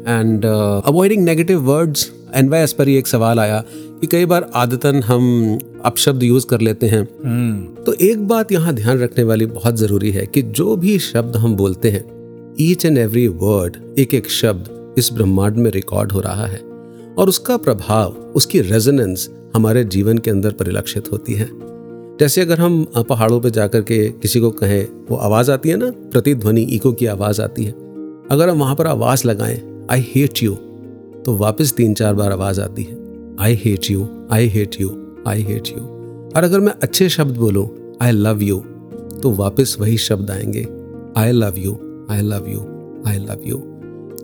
and 0.09 0.45
avoiding 0.45 1.25
negative 1.25 1.61
words 1.63 2.11
and 2.35 2.51
Y 2.51 2.67
पर 2.79 2.89
ही 2.89 2.97
एक 2.97 3.07
सवाल 3.07 3.41
आया 3.41 3.63
कि 4.01 4.07
कई 4.07 4.25
बार 4.25 4.51
आदतन 4.55 5.03
हम 5.03 5.59
अपशब्द 5.85 6.23
यूज़ 6.23 6.47
कर 6.47 6.61
लेते 6.61 6.87
हैं। 6.87 7.05
तो 7.87 7.93
एक 8.03 8.27
बात 8.29 8.53
यहाँ 8.53 8.75
ध्यान 8.75 8.99
रखने 8.99 9.25
वाली 9.25 9.47
बहुत 9.49 9.77
ज़रूरी 9.77 10.11
है 10.11 10.27
कि 10.27 10.43
जो 10.43 10.77
भी 10.77 10.99
शब्द 11.01 11.37
हम 11.37 11.57
बोलते 11.57 11.91
हैं 11.91 12.05
ईच 12.61 12.85
एंड 12.87 12.99
एवरी 12.99 13.27
वर्ड 13.43 13.77
एक 13.99 14.15
एक 14.15 14.31
शब्द 14.31 14.95
इस 14.99 15.13
ब्रह्मांड 15.13 15.57
में 15.57 15.71
रिकॉर्ड 15.71 16.13
हो 16.13 16.21
रहा 16.21 16.47
है। 16.47 16.61
और 17.19 17.29
उसका 17.29 17.57
प्रभाव, 17.57 18.13
उसकी 18.37 18.61
रेजोनेंस 18.61 19.29
हमारे 19.55 19.85
जीवन 19.85 20.19
के 20.19 20.31
अंदर 20.31 20.51
परिलक्षित 20.51 21.13
होती 21.13 21.35
है। 21.35 21.49
जैसे 22.21 22.41
अगर 22.41 22.59
हम 22.59 22.85
पहाड़ों 23.09 23.41
पर 23.41 23.49
जाकर 23.49 23.83
के 23.83 24.09
किसी 24.09 24.41
को 24.41 24.51
कहें, 24.51 24.89
वो 25.11 25.17
आवाज़ 25.17 25.51
आती 25.51 25.69
है 25.69 25.77
ना, 25.77 25.91
प्रतिध्वनि 25.91 26.63
इको 26.63 26.93
की 26.93 27.07
आवाज़ 27.07 27.43
आती 27.43 27.65
है। 27.65 27.73
अगर 28.31 28.49
हम 28.49 28.59
वहाँ 28.59 28.75
पर 28.75 28.87
आवाज़ 28.87 29.27
लगाएँ 29.29 29.87
आई 29.91 30.07
हेट 30.15 30.43
यू 30.43 30.55
तो 31.25 31.37
वापस 31.37 31.73
तीन 31.73 31.95
चार 31.95 32.15
बार 32.15 32.33
आवाज़ 32.33 32.61
आती 32.61 32.83
है। 32.83 32.97
I 33.41 33.55
hate 33.55 33.91
you 33.91 34.09
I 34.31 34.47
hate 34.47 34.81
you 34.81 34.91
I 35.27 35.43
hate 35.43 35.69
you 35.69 35.85
और 36.37 36.45
अगर 36.45 36.61
मैं 36.61 36.73
अच्छे 36.83 37.09
शब्द 37.09 37.37
बोलूँ 37.37 37.69
आई 38.03 38.11
लव 38.11 38.43
यू 38.43 38.59
तो 39.23 39.31
वापस 39.31 39.77
वही 39.81 39.97
शब्द 39.97 40.31
आएँगे 40.31 40.67
I 41.17 41.33
love 41.33 41.55
you 41.59 41.79
I 42.11 42.21
love 42.21 42.49
you 42.49 42.61
I 43.07 43.19
love 43.19 43.43
you 43.47 43.57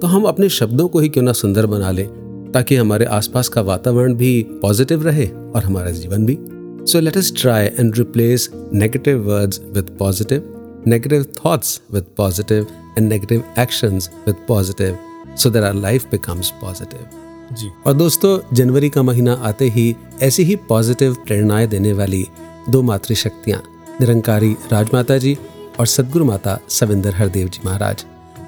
तो 0.01 0.07
हम 0.07 0.25
अपने 0.25 0.49
शब्दों 0.49 0.89
को 0.89 0.99
ही 0.99 1.09
क्यों 1.09 1.25
ना 1.25 1.33
सुंदर 1.33 1.67
बना 1.67 1.91
लें 1.91 2.24
ताकि 2.55 2.77
हमारे 2.77 3.05
आसपास 3.05 3.49
का 3.49 3.61
वातावरण 3.61 4.15
भी 4.15 4.43
पॉजिटिव 4.63 5.03
रहे 5.03 5.27
और 5.27 5.65
हमारा 5.65 5.91
जीवन 5.91 6.27
भी। 6.27 6.39
So 6.87 7.01
let 7.01 7.17
us 7.17 7.33
try 7.37 7.67
and 7.67 7.97
replace 7.99 8.49
negative 8.75 9.23
words 9.31 9.61
with 9.73 9.97
positive 9.99 10.83
negative 10.87 11.27
thoughts 11.39 11.81
with 11.93 12.05
positive 12.17 12.67
and 12.99 13.09
negative 13.09 13.45
actions 13.59 14.11
with 14.27 14.37
positive 14.49 14.99
so 15.37 15.51
that 15.51 15.65
our 15.65 15.75
life 15.75 16.11
becomes 16.11 16.51
positive 16.61 17.57
जी। 17.57 17.71
और 17.87 17.93
दोस्तों 17.93 18.39
जनवरी 18.57 18.89
का 18.89 19.03
महीना 19.03 19.33
आते 19.43 19.69
ही 19.69 19.95
ऐसी 20.23 20.43
ही 20.43 20.57
पॉजिटिव 20.69 21.17
प्रेरणाएँ 21.27 21.67
देने 21.67 21.93
वाली 21.93 22.25
दो 22.71 22.83
मातृशक्तियाँ 22.83 23.63
निरंकारी 24.01 24.53
राजमाता 24.73 25.19
जी 25.19 25.37
और 25.81 25.87
सदगुरु 25.87 26.25
माता 26.25 26.59
सविंदर 26.69 27.15
हरदेव 27.15 27.49
जी 27.49 27.61
महाराज। 27.65 28.05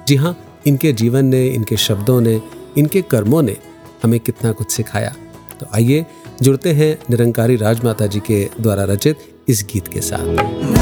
जी 0.09 0.17
हाँ 0.17 0.37
इनके 0.67 0.93
जीवन 0.93 1.25
ने 1.25 1.47
इनके 1.47 1.77
शब्दों 1.77 2.21
ने 2.21 2.41
इनके 2.79 3.03
कर्मों 3.03 3.43
ने 3.43 3.57
हमें 4.03 4.21
कितना 4.21 4.53
कुछ 4.53 4.71
सिखाया। 4.71 5.15
तो 5.61 5.67
आइए 5.75 6.07
जुड़ते 6.43 6.73
हैं 6.73 6.99
निरंकारी 7.11 7.57
राजमाता 7.57 8.07
जी 8.07 8.21
के 8.21 8.49
द्वारा 8.61 8.85
रचित 8.85 9.19
इस 9.49 9.67
गीत 9.73 9.89
के 9.89 10.01
साथ। 10.01 10.76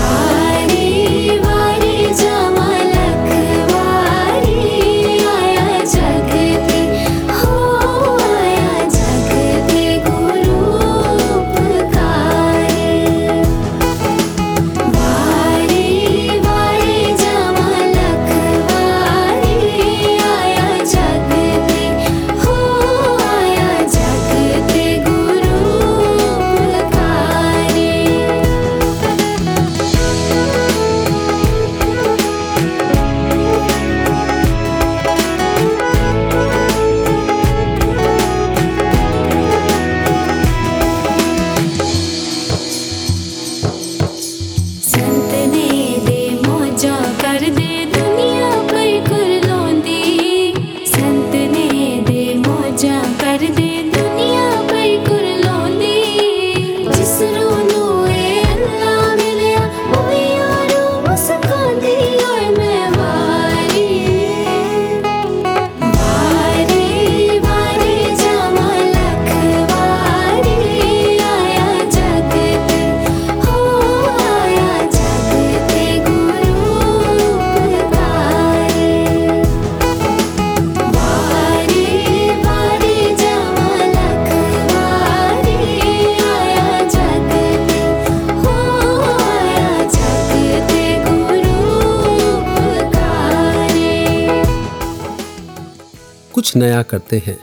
नया 96.73 96.81
करते 96.83 97.21
हैं 97.25 97.37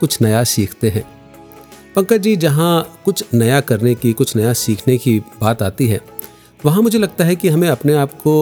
कुछ 0.00 0.20
नया 0.22 0.42
सीखते 0.44 0.88
हैं 0.88 1.04
पंकज 1.96 2.20
जी 2.20 2.34
जहाँ 2.36 2.72
कुछ 3.04 3.24
नया 3.34 3.60
करने 3.62 3.94
की 3.94 4.12
कुछ 4.12 4.34
नया 4.36 4.52
सीखने 4.54 4.96
की 4.98 5.18
बात 5.40 5.62
आती 5.62 5.86
है 5.86 6.00
वहाँ 6.64 6.82
मुझे 6.82 6.98
लगता 6.98 7.24
है 7.24 7.36
कि 7.36 7.48
हमें 7.48 7.68
अपने 7.68 7.94
आप 7.94 8.12
को 8.20 8.34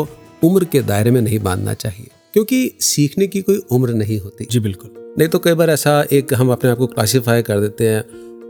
उम्र 0.43 0.65
के 0.65 0.83
दायरे 0.83 1.11
में 1.11 1.21
नहीं 1.21 1.39
बांधना 1.39 1.75
चाहिए 1.75 2.09
क्योंकि 2.35 2.71
सीखने 2.81 3.27
की 3.27 3.43
कोई 3.43 3.63
उम्र 3.71 3.95
नहीं 3.95 4.19
होती 4.21 4.47
जी 4.51 4.61
बिल्कुल 4.61 4.91
नहीं 5.19 5.29
तो 5.29 5.39
कई 5.39 5.55
बार 5.55 5.71
ऐसा 5.71 6.01
एक 6.13 6.35
हम 6.35 6.53
अपने 6.53 6.71
आप 6.71 6.79
को 6.79 6.87
क्लासीफाई 6.87 7.43
कर 7.43 7.61
देते 7.61 7.89
हैं 7.89 8.05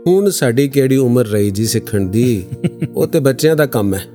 ਹੁਣ 0.07 0.29
ਸਾਡੀ 0.29 0.67
ਕਿਹੜੀ 0.67 0.97
ਉਮਰ 0.97 1.27
ਰਹੀ 1.27 1.49
ਜੀ 1.51 1.65
ਸਿੱਖਣ 1.65 2.05
ਦੀ 2.07 2.43
ਉਹ 2.95 3.07
ਤੇ 3.07 3.19
ਬੱਚਿਆਂ 3.19 3.55
ਦਾ 3.55 3.65
ਕੰਮ 3.67 3.93
ਹੈ 3.95 4.07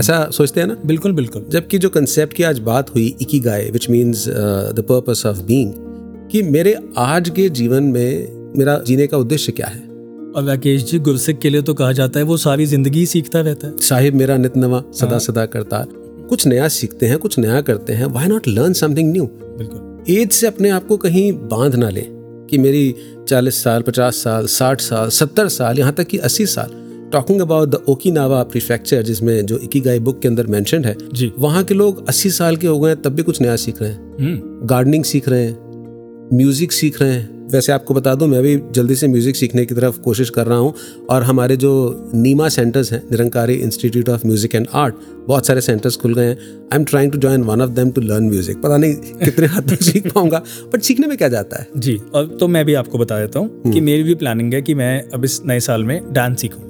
ऐसा 0.00 0.16
सोचते 0.34 0.60
हैं 0.60 0.66
ना 0.66 0.74
बिल्कुल 0.88 1.14
बिल्कुल 1.14 1.46
जबकि 1.52 1.78
जो 1.78 1.88
कंसेप्ट 1.90 2.34
की 2.34 2.44
आज 2.44 2.58
बात 2.62 2.90
हुई 2.90 3.06
ikigai 3.22 3.70
which 3.70 3.88
means 3.90 4.20
the 4.74 4.84
purpose 4.90 5.22
of 5.26 5.40
being 5.48 5.72
कि 6.31 6.41
मेरे 6.43 6.75
आज 6.97 7.29
के 7.29 7.49
जीवन 7.49 7.83
में 7.83 8.53
मेरा 8.57 8.77
जीने 8.77 9.07
का 9.07 9.17
उद्देश्य 9.17 9.51
क्या 9.51 9.67
है? 9.67 9.79
और 10.35 10.43
राकेश 10.43 10.83
जी 10.83 10.99
गुरसिक 10.99 11.39
के 11.39 11.49
लिए 11.49 11.61
तो 11.61 11.73
कहा 11.73 11.91
जाता 11.91 12.19
है 12.19 12.25
वो 12.25 12.37
सारी 12.37 12.65
ज़िंदगी 12.65 13.05
सीखता 13.05 13.39
रहता 13.39 13.67
है। 13.67 13.77
साहिब 13.77 14.13
मेरा 14.13 14.37
नित 14.37 14.57
नवा 14.57 14.83
सदा 14.93 15.17
सदा 15.17 15.45
करता। 15.45 15.85
कुछ 16.29 16.47
नया 16.47 16.67
सीखते 16.67 17.05
हैं 17.05 17.17
कुछ 17.17 17.39
नया 17.39 17.61
करते 17.61 17.93
हैं 17.93 18.05
why 18.05 18.27
not 18.27 18.47
learn 18.47 18.73
something 18.73 19.11
new 19.11 19.25
बिल्कुल। 19.25 20.13
एज 20.13 20.31
से 20.31 20.47
अपने 20.47 20.69
आप 20.69 20.87
को 20.87 20.97
कहीं 20.97 21.31
बाँध 21.33 21.75
ना 21.75 21.89
ले 21.89 22.05
कि 22.49 22.57
मेरी 22.57 22.95
40 23.29 23.63
साल 23.63 23.81
50 23.81 24.11
साल 24.11 24.47
60 24.47 24.81
साल 24.81 25.09
70 25.09 25.47
साल 25.47 25.79
यहाँ 25.79 25.93
तक 25.93 26.07
कि 26.07 26.17
80 26.17 26.45
साल। 26.45 26.69
Talking 27.11 27.41
about 27.41 27.69
the 27.69 27.75
Okinawa 27.89 28.43
prefecture 28.43 29.01
जिसमें 29.01 29.45
जो 29.45 29.57
इकीगाई 29.57 29.99
बुक 29.99 30.21
के 30.21 30.27
अंदर 30.27 30.47
मेंशन 30.47 30.85
है 30.85 30.95
जी। 31.13 31.31
वहाँ 31.39 31.63
के 31.63 31.73
लोग 31.73 32.05
80 32.09 32.29
साल 32.29 32.55
के 32.55 32.67
हो 32.67 32.79
गए 32.79 32.95
तब 32.95 33.09
भी 33.09 33.23
कुछ 33.23 33.41
नया 33.41 33.55
सीख 33.55 33.81
रहे 33.81 33.91
हैं। 33.91 34.59
गार्डनिंग 34.63 35.03
सीख 35.03 35.29
रहे 35.29 35.43
हैं। 35.43 35.70
म्यूज़िक 36.33 36.71
सीख 36.71 37.01
रहे 37.01 37.11
हैं। 37.11 37.29
वैसे 37.51 37.71
आपको 37.71 37.93
बता 37.93 38.13
दूँ 38.15 38.27
मैं 38.27 38.41
भी 38.43 38.55
जल्दी 38.71 38.95
से 38.95 39.07
म्यूज़िक 39.07 39.35
सीखने 39.35 39.65
की 39.65 39.75
तरफ़ 39.75 39.99
कोशिश 39.99 40.29
कर 40.29 40.45
रहा 40.47 40.57
हूँ 40.57 40.73
और 41.09 41.23
हमारे 41.23 41.57
जो 41.57 41.71
नीमा 42.15 42.47
सेंटर्स 42.49 42.91
हैं 42.93 43.01
Nirankari 43.11 43.53
institute 43.55 44.09
of 44.09 44.25
music 44.25 44.55
and 44.55 44.67
art 44.73 44.95
बहुत 45.27 45.47
सारे 45.47 45.61
सेंटर्स 45.61 45.97
खुल 45.97 46.13
गए 46.13 46.25
हैं। 46.25 46.37
I 46.73 46.79
am 46.79 46.83
trying 46.83 47.11
to 47.11 47.17
join 47.17 47.43
one 47.43 47.61
of 47.61 47.69
them 47.69 47.91
to 47.91 48.01
learn 48.01 48.29
music 48.29 48.61
पता 48.61 48.77
नहीं 48.77 48.93
कितने 49.25 49.47
हद 49.47 49.69
तक 49.69 49.83
सीख 49.83 50.11
पाऊँगा 50.13 50.43
बट 50.73 50.81
सीखने 50.81 51.07
में 51.07 51.17
क्या 51.17 51.27
जाता 51.27 51.59
है? 51.59 51.67
जी 51.77 51.99
और 52.13 52.27
तो 52.39 52.47
मैं 52.47 52.65
भी 52.65 52.73
आपको 52.73 52.97
बता 52.97 53.19
देता 53.19 53.39
हूँ 53.39 53.73
कि 53.73 53.81
मेरी 53.81 54.03
भी 54.03 54.15
प्लानिंग 54.15 54.53
है 54.53 54.61
कि 54.61 54.75
मैं 54.75 55.03
अब 55.13 55.25
इस 55.25 55.41
नए 55.45 55.59
साल 55.59 55.83
में 55.83 56.01
डांस 56.13 56.41
सीखूँ 56.41 56.69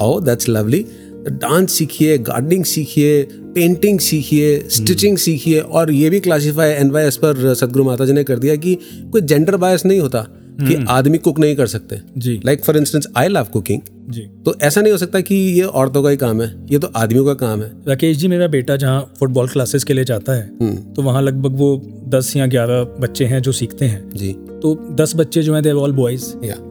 ओ 0.00 0.20
दैट्स 0.20 0.48
लवली 0.48 0.84
डांस 1.26 1.72
सीखिए 1.72 2.18
गार्डनिंग 2.18 2.64
सीखिए 2.64 3.22
पेंटिंग 3.54 3.98
सीखिए 4.00 4.68
स्टिचिंग 4.68 5.16
सीखिए 5.16 5.60
और 5.60 5.90
ये 5.90 6.10
भी 6.10 6.20
क्लासीफाई 6.20 6.70
एन 6.70 6.90
वाई 6.90 7.04
एस 7.04 7.16
पर 7.16 7.54
सदगुरु 7.54 7.84
माता 7.84 8.04
जी 8.04 8.12
ने 8.12 8.24
कर 8.24 8.38
दिया 8.38 8.56
कि 8.56 8.74
कोई 9.12 9.20
जेंडर 9.20 9.56
बायस 9.56 9.86
नहीं 9.86 10.00
होता 10.00 10.26
कि 10.60 10.74
हम्म। 10.74 10.86
आदमी 10.88 11.18
कुक 11.18 11.38
नहीं 11.38 11.56
कर 11.56 11.66
सकते। 11.66 12.00
जी। 12.18 12.40
Like 12.44 12.64
for 12.64 12.76
instance 12.76 13.06
I 13.16 13.28
love 13.28 13.46
cooking 13.52 13.80
जी। 14.08 14.20
तो 14.44 14.54
ऐसा 14.62 14.80
नहीं 14.80 14.92
हो 14.92 14.98
सकता 14.98 15.20
कि 15.20 15.34
ये 15.34 15.62
औरतों 15.62 16.02
का 16.02 16.10
ही 16.10 16.16
काम 16.16 16.40
है 16.42 16.48
ये 16.70 16.78
तो 16.78 16.90
आदमियों 16.96 17.24
का 17.24 17.34
काम 17.36 17.62
है। 17.62 17.70
राकेश 17.88 18.16
जी 18.16 18.28
मेरा 18.28 18.46
बेटा 18.48 18.76
जहाँ 18.76 19.00
फुटबॉल 19.18 19.48
क्लासेस 19.48 19.84
के 19.84 19.94
लिए 19.94 20.04
जाता 20.04 20.32
है 20.32 20.50
हम्म। 20.60 20.92
तो 20.94 21.02
वहाँ 21.02 21.22
लगभग 21.22 21.56
वो 21.56 21.70
दस 22.08 22.32
या 22.36 22.46
ग्यारह 22.46 22.82
बच्चे 23.00 23.24
हैं 23.24 23.40
जो 23.42 23.52
सीखते 23.52 23.84
हैं। 23.84 24.08
जी। 24.10 24.32
तो 24.62 24.74
दस 24.92 25.12
बच्चे 25.16 25.42
जो 25.42 25.54
हैं 25.54 25.62
देर 25.62 25.74
ऑल 25.74 25.92
बॉयज़ 25.92 26.24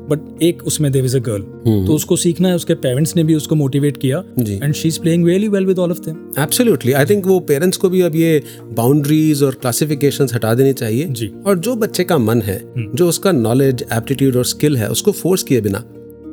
बट 0.09 0.41
एक 0.43 0.63
उसमें 0.63 0.91
देर 0.91 1.05
इज़ 1.05 1.15
अ 1.17 1.19
गर्ल 1.19 1.41
हम्म। 1.67 1.85
तो 1.87 1.93
उसको 1.93 2.15
सीखना 2.15 2.49
है 2.49 2.55
उसके 2.55 2.75
पेरेंट्स 2.77 3.15
ने 3.15 3.23
भी 3.23 3.35
उसको 3.35 3.55
मोटिवेट 3.55 3.97
किया 3.97 4.23
and 4.39 4.73
she 4.73 4.87
is 4.87 4.99
playing 4.99 5.25
really 5.27 5.47
well 5.47 5.65
with 5.65 5.79
all 5.79 5.91
of 5.91 5.99
them 5.99 6.15
absolutely 6.39 6.93
I 6.93 7.05
think 7.05 7.25
वो 7.27 7.39
पेरेंट्स 7.49 7.77
को 7.77 7.89
भी 7.89 8.01
अब 8.01 8.15
ये 8.15 8.41
बाउंड्रीज 8.73 9.43
और 9.43 9.55
क्लासिफिकेशंस 9.61 10.33
हटा 10.33 10.53
देनी 10.53 10.73
चाहिए। 10.73 11.05
जी। 11.05 11.31
और 11.45 11.59
जो 11.59 11.75
बच्चे 11.75 12.03
का 12.03 12.17
मन 12.17 12.41
है 12.41 12.61
जो 12.75 13.07
उसका 13.09 13.31
नॉलेज 13.31 13.85
एप्टीट्यूड 13.93 14.35
और 14.35 14.45
स्किल 14.45 14.77
है 14.77 14.89
उसको 14.89 15.11
फोर्स 15.13 15.43
किए 15.43 15.61
बिना 15.61 15.83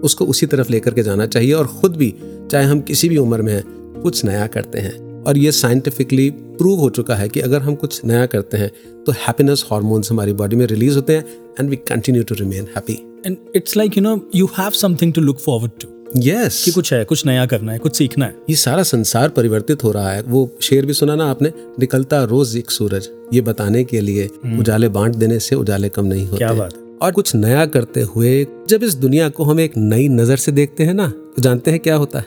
उसको 0.04 0.24
उसी 0.24 0.46
तरफ़ 0.46 0.70
लेकर 0.70 0.94
के 0.94 1.02
जाना 1.02 1.26
चाहिए 1.26 1.52
और 1.52 1.66
खुद 1.66 1.96
भी 1.96 2.14
चाहे 2.50 2.64
हम 2.64 2.80
किसी 2.80 3.08
भी 3.08 3.16
उम्र 3.16 3.42
में 3.42 3.52
हैं 3.52 3.64
कुछ 4.02 4.24
नया 4.24 4.46
करते 4.46 4.78
हैं। 4.78 4.92
और 5.22 5.38
ये 5.38 5.52
साइंटिफिकली 5.52 6.30
प्रूव 6.30 6.80
हो 6.80 6.90
चुका 6.90 7.14
है 7.14 7.28
कि 7.28 7.40
अगर 7.40 7.62
हम 7.62 7.74
कुछ 7.74 8.04
नया 8.04 8.26
करते 8.26 8.56
हैं 8.56 8.70
तो 9.06 9.12
हैप्पीनेस 9.12 9.64
हार्मोन्स 9.70 10.10
हमारी 10.10 10.32
बॉडी 10.32 10.56
में 10.56 10.66
रिलीज़ 10.66 10.96
होते 10.96 11.16
हैं 11.16 11.24
and 11.60 11.70
we 11.70 11.76
continue 11.76 12.22
to 12.22 12.34
remain 12.34 12.64
happy 12.64 12.98
and 13.26 13.36
it's 13.56 13.76
like 13.76 13.96
you 13.96 14.02
know 14.02 14.20
you 14.34 14.46
have 14.58 14.70
something 14.70 15.12
to 15.12 15.20
look 15.20 15.38
forward 15.38 15.72
to 15.80 15.88
yes 16.16 16.62
कि 16.64 16.70
कुछ 16.70 16.92
है 16.92 17.04
कुछ 17.04 17.24
नया 17.26 17.46
करना 17.46 17.72
है 17.72 17.78
कुछ 17.78 17.96
सीखना 17.96 18.24
है। 18.24 18.34
ये 18.50 18.56
सारा 18.56 18.82
संसार 18.82 19.28
परिवर्तित 19.28 19.84
हो 19.84 19.92
रहा 19.92 20.10
है। 20.10 20.22
वो 20.22 20.50
शेर 20.62 20.86
भी 20.86 20.92
सुना 20.92 21.14
ना 21.14 21.30
आपने? 21.30 21.52
निकलता 21.78 22.22
रोज 22.24 22.56
एक 22.56 22.70
सूरज 22.70 23.08
ये 23.32 23.40
बताने 23.40 23.84
के 23.84 24.00
लिए 24.00 24.28
उजाले 24.58 24.88
बांट 24.88 25.14
देने 25.14 25.38
से 25.38 25.56
उजाले 25.56 25.88
कम 25.88 26.04
नहीं 26.04 26.26
होते। 26.26 26.38
क्या 26.38 26.52
बात 26.52 26.83
और 27.02 27.12
कुछ 27.12 27.34
नया 27.34 27.64
करते 27.66 28.02
हुए 28.02 28.46
जब 28.68 28.82
इस 28.82 28.94
दुनिया 28.94 29.28
को 29.28 29.44
हम 29.44 29.60
एक 29.60 29.72
नई 29.76 30.08
नज़र 30.08 30.36
से 30.36 30.52
देखते 30.52 30.84
हैं 30.84 30.94
ना 30.94 31.08
तो 31.08 31.42
जानते 31.42 31.70
हैं 31.70 31.80
क्या 31.80 31.96
होता 31.96 32.18
है? 32.18 32.26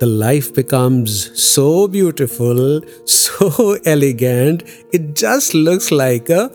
The 0.00 0.04
life 0.04 0.52
becomes 0.56 1.10
so 1.44 1.88
beautiful 1.88 2.82
so 3.06 3.76
elegant 3.86 4.62
it 4.94 5.14
just 5.18 5.54
looks 5.54 5.92
like 5.92 6.30
a 6.30 6.46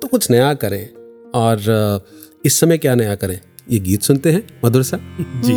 तो 0.00 0.08
कुछ 0.08 0.30
नया 0.30 0.52
करें 0.54 0.88
और 1.34 2.00
इस 2.44 2.60
समय 2.60 2.78
क्या 2.78 2.94
नया 2.94 3.14
करें? 3.14 3.40
ये 3.70 3.78
गीत 3.78 4.02
सुनते 4.02 4.32
हैं 4.32 4.46
मधुर 4.64 4.82
सा? 4.82 4.98
जी। 5.44 5.52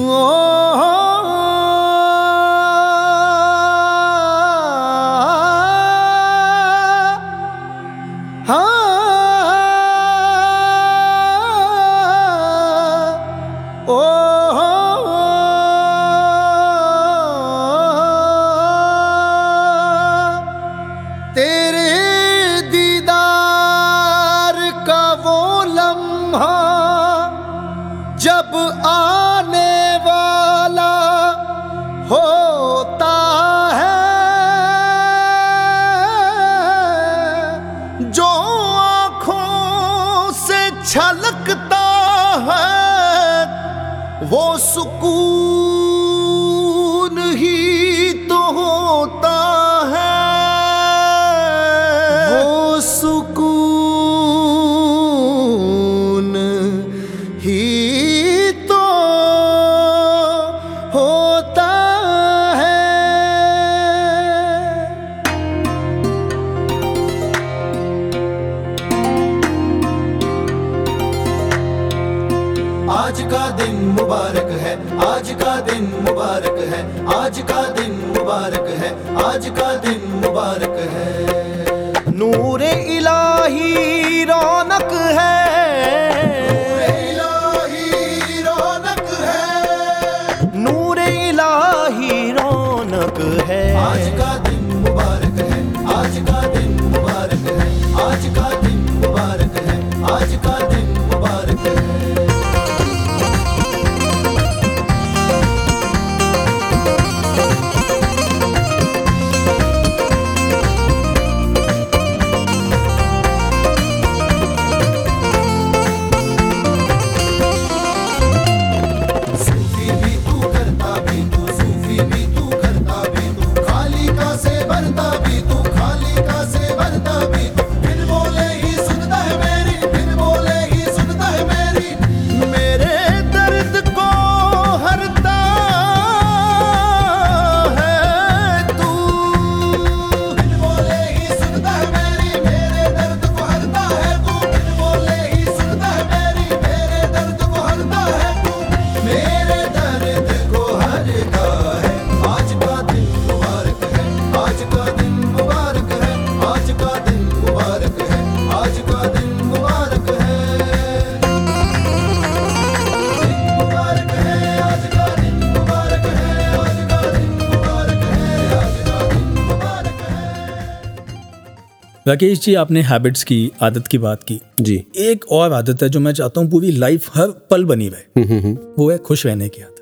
राकेश 172.07 172.39
जी 172.39 172.55
आपने 172.55 172.81
हैबिट्स 172.81 173.23
की 173.23 173.51
आदत 173.61 173.87
की 173.87 173.97
बात 173.97 174.23
की। 174.23 174.41
जी। 174.61 174.83
एक 174.97 175.25
और 175.31 175.53
आदत 175.53 175.83
है 175.83 175.89
जो 175.89 175.99
मैं 175.99 176.13
चाहता 176.13 176.41
हूँ 176.41 176.51
पूरी 176.51 176.71
लाइफ 176.71 177.09
हर 177.13 177.27
पल 177.27 177.65
बनी 177.65 177.89
रहे। 177.89 178.21
हम्म, 178.21 178.33
हम्म, 178.33 178.43
हम्म। 178.43 178.57
वो 178.79 178.91
है 178.91 178.97
खुश 178.97 179.25
रहने 179.25 179.49
की 179.49 179.61
आदत। 179.61 179.75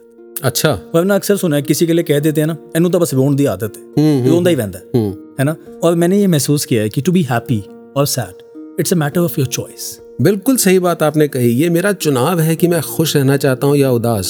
अच्छा। 0.44 0.80
वरना 0.96 1.16
अक्सर 1.16 1.36
सुना 1.36 1.56
है 1.56 1.62
किसी 1.62 1.88
के 1.88 1.94
लिए 1.94 2.04
कह 2.04 2.20
देते 2.20 2.42
हैं 2.42 2.48
ना 2.48 2.58
एनू 2.78 2.90
तो 2.90 3.00
बस 3.00 3.14
रोन 3.14 3.38
की 3.38 3.46
आदत 3.46 3.74
है। 3.78 4.30
रोंदा 4.30 4.50
ही 4.50 4.56
रहता 4.56 4.80
है। 4.80 5.10
है 5.40 5.44
ना? 5.44 5.56
और 5.84 5.96
मैंने 5.96 6.20
ये 6.20 6.28
महसूस 6.28 6.66
किया 6.66 6.82
है 6.82 6.90
कि 6.90 7.02
टू 7.02 7.12
बी 7.12 7.22
हैप्पी 7.22 7.60
और 7.98 8.06
sad 8.06 8.34
it's 8.80 8.94
a 8.94 8.96
matter 8.96 9.22
of 9.22 9.40
your 9.40 9.48
choice 9.48 10.02
बिल्कुल 10.20 10.58
सही 10.58 10.80
बात 10.80 11.02
आपने 11.04 11.28
कही। 11.28 11.50
ये 11.52 11.70
मेरा 11.70 11.92
चुनाव 11.94 12.40
है 12.40 12.56
कि 12.56 12.68
मैं 12.68 12.82
खुश 12.82 13.16
रहना 13.16 13.36
चाहता 13.38 13.68
हूँ 13.68 13.76
या 13.78 13.90
उदास। 13.92 14.28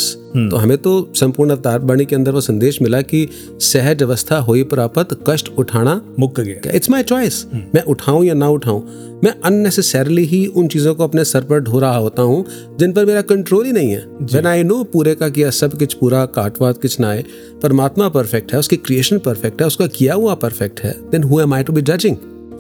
तो 0.49 0.57
हमें 0.57 0.77
तो 0.77 1.11
संपूर्ण 1.15 1.51
अवतार 1.51 1.79
वाणी 1.79 2.05
के 2.05 2.15
अंदर 2.15 2.31
वो 2.31 2.41
संदेश 2.41 2.81
मिला 2.81 3.01
कि 3.01 3.27
सहज 3.61 4.03
अवस्था 4.03 4.37
हो 4.37 4.55
प्राप्त 4.69 5.17
कष्ट 5.29 5.49
उठाना 5.59 6.01
मुक्त 6.19 6.39
गया। 6.39 6.71
इट्स 6.71 6.89
माई 6.89 7.03
चॉइस 7.03 7.45
मैं 7.53 7.83
उठाऊं 7.83 8.23
या 8.23 8.33
ना 8.33 8.49
उठाऊं। 8.49 8.81
मैं 9.23 9.33
अननेसेसरली 9.41 10.25
ही 10.25 10.45
उन 10.47 10.67
चीज़ों 10.67 10.95
को 10.95 11.03
अपने 11.03 11.25
सर 11.25 11.43
पर 11.43 11.59
ढो 11.59 11.79
रहा 11.79 11.95
होता 11.97 12.21
हूँ 12.21 12.45
जिन 12.79 12.93
पर 12.93 13.05
मेरा 13.05 13.21
कंट्रोल 13.23 13.65
ही 13.65 13.71
नहीं 13.71 13.91
है। 13.91 14.03
वेन 14.23 14.47
आई 14.47 14.63
नो 14.63 14.83
पूरे 14.83 15.15
का 15.15 15.29
किया 15.29 15.49
सब 15.51 15.77
कुछ 15.79 15.93
पूरा 15.93 16.25
काटवात 16.35 16.81
किच 16.81 16.99
ना 16.99 17.09
आए 17.09 17.23
परमात्मा 17.63 18.09
परफेक्ट 18.09 18.53
है 18.53 18.59
उसकी 18.59 18.77
क्रिएशन 18.77 19.19
परफेक्ट 19.19 19.61
है 19.61 19.67
उसका 19.67 19.87
किया 19.87 20.13
हुआ 20.13 20.35
परफेक्ट 20.35 20.79
है 20.79 20.95
then 21.11 21.23
who 21.23 21.41
am 21.41 21.53
I 21.53 21.63
to 21.63 21.73
be 21.73 21.81
judging 21.83 22.17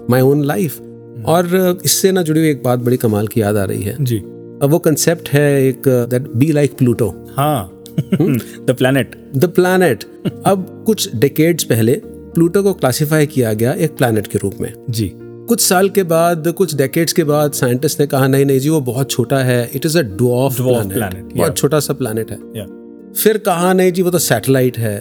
my 0.09 0.21
own 0.21 0.43
life 0.43 0.79
और 1.25 1.79
इससे 1.85 2.11
ना 2.11 2.21
जुड़ी 2.21 2.39
हुई 2.39 2.49
एक 2.49 2.63
बात 2.63 2.79
बड़ी 2.79 2.97
कमाल 2.97 3.27
की 3.27 3.41
याद 3.41 3.57
आ 3.57 3.63
रही 3.63 3.83
है। 3.83 3.95
जी। 3.99 4.17
अब 4.63 4.69
वो 4.71 4.79
कंसेप्ट 4.79 5.29
है 5.29 5.65
एक 5.67 5.87
दैट 5.87 6.27
बी 6.35 6.51
लाइक 6.51 6.77
प्लूटो 6.77 7.09
हाँ। 7.37 7.71
द 7.99 8.75
प्लैनेट 8.77 9.15
द 9.35 9.45
प्लैनेट 9.45 10.03
अब 10.45 10.83
कुछ 10.87 11.15
डेकेड्स 11.15 11.63
पहले 11.63 12.01
प्लूटो 12.05 12.63
को 12.63 12.73
क्लासिफाई 12.73 13.25
किया 13.25 13.53
गया 13.53 13.73
एक 13.73 13.95
प्लैनेट 13.97 14.27
के 14.27 14.37
रूप 14.37 14.55
में। 14.61 14.73
जी। 14.89 15.11
कुछ 15.47 15.61
साल 15.61 15.89
के 15.89 16.03
बाद 16.03 16.47
कुछ 16.47 16.75
डेकेड्स 16.75 17.13
के 17.13 17.23
बाद 17.23 17.51
साइंटिस्ट 17.51 17.99
ने 17.99 18.07
कहा 18.07 18.27
नहीं 18.27 18.45
नहीं 18.45 18.59
जी 18.59 18.69
वो 18.69 18.79
बहुत 18.81 19.11
छोटा 19.11 19.37
है। 19.37 19.69
It 19.75 19.85
is 19.85 19.97
a 19.97 20.01
dwarf 20.01 20.61
Dwarf 20.61 20.93
planet 20.93 21.33
बहुत 21.35 21.57
छोटा 21.57 21.79
सा 21.79 21.93
प्लैनेट 21.93 22.31
है। 22.31 22.37
या 22.55 22.65
फिर 23.13 23.37
कहा 23.37 23.73
नहीं 23.73 23.91
जी 23.91 24.01
वो 24.01 24.11
तो 24.11 24.19
सैटेलाइट 24.19 24.77
है। 24.77 24.97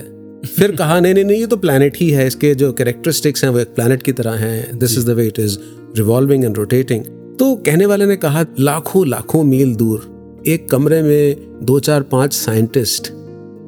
फिर 0.46 0.74
कहा 0.76 0.98
नहीं 1.00 1.14
नहीं 1.14 1.24
नहीं 1.24 1.40
ये 1.40 1.46
तो 1.46 1.56
प्लैनेट 1.56 1.96
ही 1.96 2.10
है। 2.10 2.26
इसके 2.26 2.54
जो 2.54 2.72
कैरेक्टरिस्टिक्स 2.72 3.44
हैं 3.44 3.50
वो 3.50 3.58
एक 3.58 3.74
प्लैनेट 3.74 4.02
की 4.02 4.12
तरह 4.12 4.32
हैं। 4.38 4.78
This 4.78 4.98
is 4.98 5.06
the 5.06 5.10
way 5.10 5.26
it 5.26 5.38
is 5.38 5.58
revolving 5.96 6.44
and 6.44 6.56
rotating 6.56 7.04
तो 7.38 7.54
कहने 7.56 7.86
वाले 7.86 8.06
ने 8.06 8.16
कहा 8.16 8.44
लाखों 8.60 9.06
लाखों 9.06 9.42
मील 9.44 9.74
दूर 9.74 10.42
एक 10.46 10.68
कमरे 10.70 11.02
में 11.02 11.36
दो 11.62 11.78
चार 11.80 12.02
पाँच 12.02 12.32
साइंटिस्ट 12.32 13.08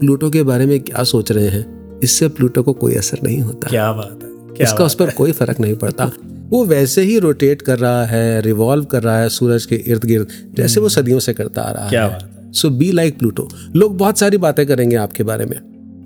प्लूटो 0.01 0.31
के 0.31 0.43
बारे 0.43 0.67
में 0.67 0.81
क्या 0.81 1.03
सोच 1.05 1.33
रहे 1.33 1.49
हैं? 1.49 2.01
इससे 2.01 2.29
प्लूटो 2.29 2.63
को 2.63 2.73
कोई 2.73 2.95
असर 2.95 3.19
नहीं 3.25 3.41
होता। 3.41 3.69
क्या 3.69 3.93
बात 3.93 4.21
है 4.23 4.29
क्या 4.55 4.65
इसका 4.65 4.79
बात 4.79 4.87
उस 4.87 4.95
पर 4.95 5.11
कोई 5.11 5.33
फ़र्क 5.33 5.61
नहीं 5.61 5.75
पड़ता। 5.75 6.11
वो 6.49 6.65
वैसे 6.65 7.03
ही 7.03 7.19
रोटेट 7.19 7.63
कर 7.63 7.79
रहा 7.79 8.05
है 8.05 8.41
रिवॉल्व 8.41 8.85
कर 8.85 9.03
रहा 9.03 9.19
है 9.19 9.29
सूरज 9.29 9.67
के 9.67 9.77
इर्द 9.77 10.05
गिर्द 10.05 10.29
जैसे 10.57 10.81
वो 10.81 10.89
सदियों 10.89 11.19
से 11.19 11.35
करता 11.35 11.63
आ 11.63 11.71
रहा 11.71 11.89
क्या 11.89 12.05
है। 12.07 12.53
सो 12.53 12.71
बी 12.71 12.93
लाइक 12.93 13.19
प्लूटो 13.19 13.49
लोग 13.77 13.97
बहुत 13.97 14.19
सारी 14.19 14.37
बातें 14.37 14.67
करेंगे 14.67 14.97
आपके 14.97 15.23
बारे 15.23 15.47
में 15.47 15.61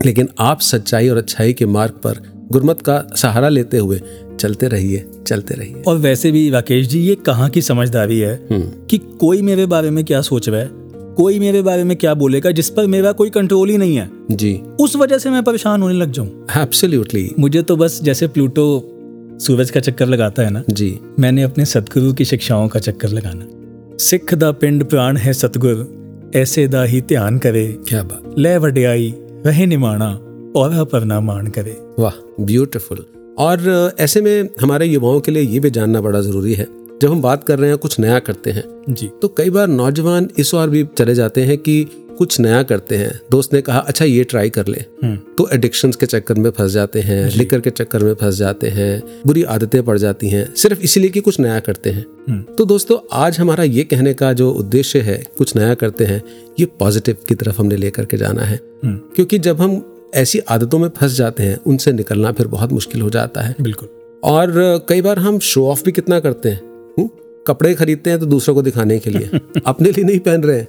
लेकिन 0.07 0.29
आप 0.39 0.61
सच्चाई 0.61 1.09
और 1.09 1.17
अच्छाई 1.17 1.53
के 1.53 1.67
मार्ग 1.67 1.93
पर 1.93 2.23
गुरमत 2.53 2.81
का 2.83 3.03
सहारा 3.17 3.49
लेते 3.49 3.79
हुए 3.79 4.01
चलते 4.41 4.69
रहिए 4.69 5.05
चलते 5.27 5.55
रहिए। 5.55 5.83
और 5.87 5.97
वैसे 5.97 6.31
भी 6.33 6.49
राकेश 6.51 6.87
जी 6.87 7.01
ये 7.01 7.15
कहाँ 7.15 7.49
की 7.51 7.63
समझदारी 7.63 8.19
है 8.19 8.39
कि 8.51 8.99
कोई 9.21 9.43
मेरे 9.43 9.67
बारे 9.67 9.91
में 9.91 10.05
क्या 10.05 10.21
सोच 10.21 10.49
रहा 10.49 10.61
है 10.61 10.69
कोई 11.17 11.39
मेरे 11.39 11.63
बारे 11.63 11.85
में 11.85 11.97
क्या 11.97 12.15
बोलेगा 12.15 12.51
जिस 12.51 12.69
पर 12.71 12.87
मेरा 12.87 13.13
कोई 13.13 13.31
कंट्रोल 13.31 13.71
ही 13.71 13.77
नहीं 13.79 13.97
है। 13.97 14.09
जी। 14.31 14.53
उस 14.81 14.95
वजह 14.97 15.19
से 15.19 15.31
मैं 15.31 15.43
परेशान 15.43 15.83
होने 15.83 15.95
लग 15.95 16.13
जाऊँ। 16.13 16.47
एब्सोल्युटली 16.57 17.31
मुझे 17.39 17.63
तो 17.63 17.77
बस 17.77 18.01
जैसे 18.03 18.27
प्लूटो 18.27 18.67
सूरज 19.41 19.71
का 19.71 19.81
चक्कर 19.81 20.07
लगाता 20.07 20.43
है 20.43 20.51
ना 20.51 20.63
जी। 20.71 20.99
मैंने 21.19 21.43
अपने 21.43 21.65
सतगुरु 21.65 22.13
की 22.13 22.25
शिक्षाओं 22.25 22.69
का 22.69 22.81
चक्कर 22.81 23.09
लगाना। 23.09 23.47
सिख 23.99 24.35
दा 24.35 24.51
पिंड 24.53 24.85
प्राण 24.85 25.17
है 25.17 25.33
सतगुर 25.33 26.33
ऐसे 26.37 26.67
दा 26.69 26.83
ही 26.85 27.01
ध्यान 27.01 27.39
करे। 27.39 27.67
क्या 27.89 28.03
बात। 28.03 28.35
ले 28.39 28.57
वड्याई 28.59 29.15
वह 29.47 29.65
निमाणा। 29.67 30.19
और 30.57 30.85
परना 30.85 31.21
मान 31.21 31.47
करे। 31.47 31.77
वाह 31.99 32.45
ब्यूटीफुल 32.45 33.05
और 33.39 33.93
ऐसे 34.01 34.21
में 34.21 34.49
हमारे 34.61 34.87
युवाओं 34.87 35.21
के 35.21 35.33
लिए 35.33 35.43
ये 35.43 35.61
भी 35.61 35.71
जानना 35.71 36.01
बड़ा 36.01 36.21
ज़रूरी 36.21 36.55
है। 36.55 36.67
जब 37.03 37.11
हम 37.11 37.23
बात 37.23 37.45
कर 37.45 37.59
रहे 37.59 37.69
हैं 37.71 37.79
कुछ 37.79 37.99
नया 38.01 38.19
करते 38.19 38.51
हैं 38.51 38.65
जी। 38.89 39.07
तो 39.23 39.29
कई 39.29 39.51
बार 39.51 39.69
नौजवान 39.69 40.29
इस 40.39 40.55
और 40.55 40.71
भी 40.71 40.85
चले 40.99 41.15
जाते 41.15 41.43
हैं 41.43 41.59
कि 41.59 41.85
कुछ 42.19 42.39
नया 42.41 42.63
करते 42.63 42.97
हैं। 42.97 43.21
दोस्त 43.31 43.55
ने 43.55 43.63
कहा 43.63 43.79
अच्छा 43.79 44.05
ये 44.05 44.25
ट्राई 44.25 44.51
कर 44.51 44.67
ले। 44.67 44.79
तो 45.39 45.49
एडिक्शंस 45.53 45.97
के 45.97 46.07
चक्कर 46.07 46.35
में 46.35 46.51
फंस 46.51 46.71
जाते 46.73 47.01
हैं 47.01 47.31
लिकर 47.37 47.61
के 47.61 47.71
चक्कर 47.71 48.05
में 48.05 48.15
फंस 48.15 48.35
जाते 48.35 48.69
हैं 48.69 49.03
बुरी 49.27 49.43
आदतें 49.43 49.83
पड़ 49.83 49.99
जाती 49.99 50.29
हैं 50.29 50.55
सिर्फ़ 50.55 50.81
इसीलिए 50.81 51.11
कि 51.11 51.21
कुछ 51.21 51.41
नया 51.41 51.61
करते 51.61 51.91
हैं। 51.91 52.43
तो 52.59 52.65
दोस्तों 52.65 52.99
आज 53.13 53.39
हमारा 53.39 53.65
ये 53.65 53.85
कहने 53.85 54.15
का 54.15 54.33
जो 54.33 54.51
उद्देश्य 54.51 55.01
है 55.01 55.23
कुछ 55.39 55.57
नया 55.57 55.75
करते 55.75 56.05
हैं 56.05 56.23
ये 56.61 56.67
पॉजिटिव 56.67 57.17
की 57.29 57.35
तरफ़ 57.35 57.61
हमने 57.61 57.77
लेकर 57.77 58.05
के 58.05 58.17
जाना 58.17 58.43
है। 58.43 58.61
क्योंकि 58.85 59.39
जब 59.39 59.61
हम 59.61 59.90
ऐसी 60.15 60.39
आदतों 60.49 60.79
में 60.79 60.89
फंस 60.89 61.13
जाते 61.13 61.43
हैं 61.43 61.59
उनसे 61.67 61.93
निकलना 61.93 62.33
फिर 62.33 62.47
बहुत 62.47 62.73
मुश्किल 62.73 63.03
हो 63.03 63.11
जाता 63.11 63.41
है। 63.41 63.55
बिल्कुल। 63.61 63.89
और 64.25 64.53
कई 64.89 65.03
बार 65.03 65.19
हम 65.19 65.39
शो 65.39 65.67
ऑफ़ 65.67 65.83
भी 65.85 65.93
कितना 65.93 66.21
करते 66.21 66.49
हैं 66.49 66.61
हुँ? 66.99 67.09
कपड़े 67.47 67.75
खरीदते 67.75 68.11
हैं 68.11 68.19
तो 68.21 68.27
दूसरों 68.27 68.55
को 68.55 68.63
दिखाने 68.63 68.99
के 68.99 69.11
लिए। 69.11 69.31
अपने 69.67 69.91
लिए 69.91 70.05
नहीं 70.05 70.19
पहन 70.19 70.43
रहे 70.43 70.59
हैं 70.59 70.69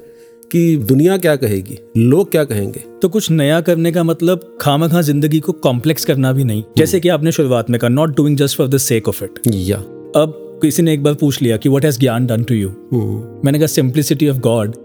कि 0.52 0.78
दुनिया 0.78 1.18
क्या 1.18 1.36
कहेगी 1.36 1.78
लोग 1.98 2.32
क्या 2.32 2.44
कहेंगे। 2.44 2.84
तो 3.02 3.10
कुछ 3.10 3.30
नया 3.32 3.60
करने 3.62 3.92
का 3.92 4.04
मतलब 4.04 4.58
खामा 4.62 4.88
खा 4.88 5.02
ज़िंदगी 5.02 5.40
को 5.40 5.52
कॉम्प्लेक्स 5.52 6.06
करना 6.06 6.32
भी 6.32 6.44
नहीं। 6.44 6.64
जैसे 6.78 7.00
कि 7.00 7.10
आपने 7.10 7.32
शुरुआत 7.32 7.70
में 7.70 7.80
कहा 7.80 7.90
not 7.90 8.16
doing 8.16 8.38
just 8.38 8.58
for 8.58 8.68
the 8.68 8.78
sake 8.78 9.08
of 9.10 9.24
it 9.24 9.40
yeah. 9.48 9.78
अब 10.16 10.60
किसी 10.62 10.84
ने 10.84 10.94
एक 10.94 11.04
बार 11.04 11.14
पूछ 11.14 11.42
लिया 11.42 11.58
कि 11.58 11.70
what 11.70 11.86
has 11.86 12.00
gyan 12.00 12.26
done 12.26 12.44
to 12.44 12.56
you 12.56 12.70
मैंने 13.46 13.58
कहा 13.58 13.68
simplicity 13.68 14.30
of 14.30 14.38
God 14.38 14.76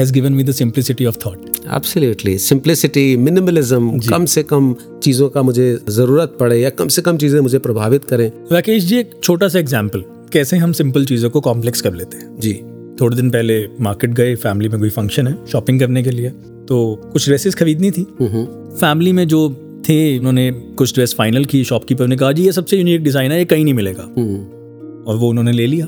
has 0.00 0.12
given 0.12 0.32
me 0.32 0.44
the 0.44 0.50
simplicity 0.52 1.04
of 1.06 1.16
thought 1.26 1.44
absolutely 1.74 2.36
simplicity 2.38 3.16
minimalism 3.16 3.98
कम 4.00 4.24
से 4.26 4.42
कम 4.42 4.74
चीज़ों 5.02 5.28
का 5.28 5.42
मुझे 5.42 5.78
ज़रूरत 5.88 6.36
पड़े 6.40 6.58
या 6.60 6.70
कम 6.70 6.88
से 6.88 7.02
कम 7.02 7.16
चीज़ें 7.18 7.40
मुझे 7.40 7.58
प्रभावित 7.58 8.04
करें। 8.04 8.30
राकेश 8.52 8.84
जी 8.84 8.98
एक 8.98 9.10
छोटा 9.22 9.48
सा 9.48 9.58
एग्ज़ाम्पल 9.58 10.04
कैसे 10.32 10.56
हम 10.56 10.72
सिंपल 10.72 11.04
चीज़ों 11.04 11.30
को 11.30 11.40
कॉम्प्लेक्स 11.40 11.80
कर 11.80 11.94
लेते 11.94 12.16
हैं? 12.16 12.38
जी। 12.40 12.52
थोड़े 13.00 13.16
दिन 13.16 13.30
पहले 13.30 13.58
मार्केट 13.80 14.10
गए 14.12 14.34
फैमिली 14.36 14.68
में 14.68 14.78
कोई 14.80 14.90
फ़ंक्शन 14.90 15.26
है 15.26 15.36
शॉपिंग 15.46 15.80
करने 15.80 16.02
के 16.02 16.10
लिए 16.10 16.30
तो 16.68 16.78
कुछ 17.12 17.26
ड्रेसेस 17.26 17.54
खरीदनी 17.54 17.90
थी। 17.90 18.06
फैमिली 18.20 19.12
में 19.12 19.26
जो 19.28 19.48
थे 19.88 20.18
उन्होंने 20.18 20.50
कुछ 20.78 20.94
ड्रेस 20.94 21.14
फाइनल 21.18 21.44
की 21.44 21.64
शॉपकीपर 21.64 22.06
ने 22.06 22.16
कहा 22.16 22.32
जी 22.32 22.44
ये 22.44 22.52
सबसे 22.52 22.76
यूनिक 22.76 23.02
डिज़ाइन 23.04 23.32
है 23.32 23.38
ये 23.38 23.44
कहीं 23.46 23.64
नहीं 23.64 23.74
मिलेगा। 23.74 24.02
और 24.02 25.16
वो 25.16 25.28
उन्होंने 25.30 25.52
ले 25.52 25.66
लिया। 25.66 25.86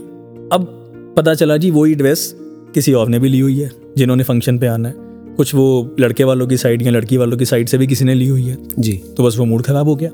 अब 0.52 0.74
पता 1.16 1.34
चला 1.34 1.56
जी 1.56 1.70
वही 1.70 1.94
ड्रेस 1.94 2.34
किसी 2.74 2.92
और 2.92 3.08
ने 3.08 3.18
भी 3.18 3.28
ली 3.28 3.40
हुई 3.40 3.58
है 3.58 3.70
जिन्होंने 3.98 4.24
फ़ंक्शन 4.24 4.58
पे 4.58 4.66
आना 4.66 4.88
है। 4.88 4.94
कुछ 5.36 5.54
वो 5.54 5.96
लड़के 6.00 6.24
वालों 6.24 6.46
की 6.46 6.56
साइड 6.56 6.82
या 6.82 6.90
लड़की 6.90 7.16
वालों 7.16 7.36
की 7.38 7.44
साइड 7.44 7.68
से 7.68 7.78
भी 7.78 7.86
किसी 7.86 8.04
ने 8.04 8.14
ली 8.14 8.28
हुई 8.28 8.42
है। 8.42 8.56
जी। 8.78 8.92
तो 9.16 9.24
बस 9.24 9.36
वो 9.38 9.44
मूड 9.44 9.62
खराब 9.62 9.88
हो 9.88 9.96
गया। 9.96 10.10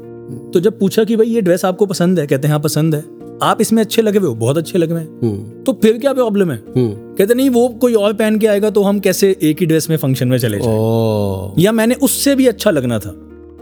तो 0.50 0.61
जब 0.61 0.78
पूछा 0.78 1.05
कि 1.05 1.16
भाई 1.16 1.26
ये 1.26 1.40
ड्रेस 1.40 1.64
आपको 1.64 1.86
पसंद 1.86 2.20
है? 2.20 2.26
कहते 2.26 2.48
हैं 2.48 2.52
हाँ 2.52 2.61
पसंद 2.61 2.94
है। 2.94 3.05
आप 3.42 3.61
इसमें 3.61 3.82
अच्छे 3.82 4.02
लगे 4.02 4.18
हुए 4.18 4.28
हो? 4.28 4.34
बहुत 4.34 4.59
अच्छे 4.59 4.78
लगे 4.78 4.92
हुए 4.92 5.02
हैं। 5.02 5.62
तो 5.64 5.72
फिर 5.72 5.98
क्या 5.98 6.12
प्रॉब्लम 6.12 6.50
है? 6.50 6.62
कहते 6.68 7.34
नहीं 7.34 7.50
वो 7.50 7.68
कोई 7.80 7.94
और 7.94 8.12
पहन 8.12 8.38
के 8.38 8.46
आएगा 8.46 8.70
तो 8.70 8.82
हम 8.82 9.00
कैसे 9.00 9.36
एक 9.42 9.61
ही 9.61 9.66
ड्रेस 9.66 9.90
में 9.90 9.96
फ़ंक्शन 9.96 10.28
में 10.28 10.38
चले 10.38 10.59
जाए? 10.62 11.62
या 11.62 11.72
मैंने 11.72 11.94
उससे 11.94 12.34
भी 12.34 12.46
अच्छा 12.46 12.70
लगना 12.70 12.98
था 12.98 13.14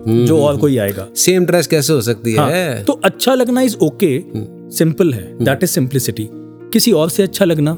जो 0.09 0.38
और 0.38 0.57
कोई 0.57 0.76
आएगा। 0.76 1.07
सेम 1.16 1.47
ड्रेस 1.47 1.66
कैसे 1.66 1.93
हो 1.93 2.01
सकती 2.01 2.34
हाँ, 2.34 2.51
है? 2.51 2.84
तो 2.84 2.93
अच्छा 3.05 3.34
लगना 3.34 3.62
इज़ 3.62 3.76
ओके 3.76 4.22
सिंपल 4.76 5.12
है। 5.12 5.45
दैट 5.45 5.62
इज़ 5.62 5.70
सिंप्लिसिटी 5.70 6.28
किसी 6.72 6.93
और 6.93 7.11
से 7.11 7.22
अच्छा 7.22 7.45
लगना 7.45 7.76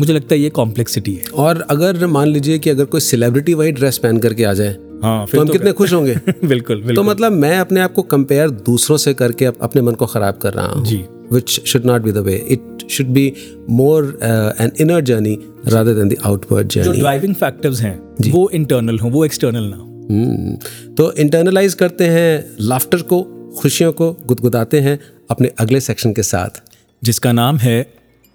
मुझे 0.00 0.12
लगता 0.12 0.34
है 0.34 0.40
ये 0.40 0.50
कॉम्प्लेक्सिटी 0.50 1.14
है। 1.14 1.24
और 1.34 1.60
अगर 1.70 2.06
मान 2.06 2.28
लीजिए 2.28 2.58
कि 2.58 2.70
अगर 2.70 2.84
कोई 2.84 3.00
सेलिब्रिटी 3.00 3.54
वही 3.54 3.72
ड्रेस 3.72 3.98
पहन 3.98 4.18
करके 4.18 4.44
आ 4.44 4.52
जाए 4.52 4.76
हाँ 5.02 5.26
तो 5.26 5.40
हम 5.40 5.46
तो 5.46 5.52
कितने 5.52 5.72
खुश 5.72 5.92
होंगे? 5.92 6.14
बिल्कुल 6.14 6.76
बिल्कुल। 6.82 6.94
तो 6.96 7.02
मतलब 7.02 7.32
मैं 7.32 7.58
अपने 7.58 7.80
आप 7.80 7.92
को 7.92 8.02
कंपेयर 8.02 8.50
दूसरों 8.50 8.96
से 8.96 9.14
करके 9.14 9.44
अपने 9.44 9.82
मन 9.82 9.94
को 9.94 10.06
खराब 10.06 10.38
कर 10.38 10.52
रहा 10.52 10.66
हूँ। 10.66 10.84
जी। 10.84 11.04
Which 11.32 11.60
should 11.66 11.84
not 11.84 12.02
be 12.02 12.12
the 12.12 12.16
way 12.16 12.36
it 12.48 12.88
should 12.90 13.06
be 13.06 13.32
more 13.70 14.18
an 14.60 14.70
inner 14.80 15.00
journey 15.00 15.38
rather 15.68 15.94
than 15.94 16.08
the 16.08 16.16
outward 16.24 16.68
जो 16.68 16.82
जर्नी 16.82 17.00
ड्राइविंग 17.00 17.34
फैक्टर्स 17.34 17.80
हैं 17.80 18.30
वो 18.30 18.50
इंटरनल 18.50 18.98
हो 18.98 19.08
वो 19.08 19.24
एक्सटर्नल 19.24 19.64
ना 19.64 19.76
हो। 19.76 19.84
हम्म, 20.10 20.54
तो 20.94 21.12
इंटरनलाइज 21.12 21.74
करते 21.74 22.04
हैं 22.04 22.56
लाफ्टर 22.60 23.02
को 23.02 23.22
खुशियों 23.58 23.92
को 23.92 24.16
गुदगुदाते 24.26 24.80
हैं 24.80 24.98
अपने 25.30 25.50
अगले 25.58 25.80
सेक्शन 25.80 26.12
के 26.12 26.22
साथ। 26.22 26.62
जिसका 27.04 27.32
नाम 27.32 27.56
है 27.56 27.80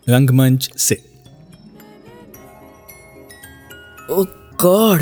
रंगमंच 0.10 0.72
से। 0.78 1.13
Oh 4.14 4.24
God! 4.62 5.02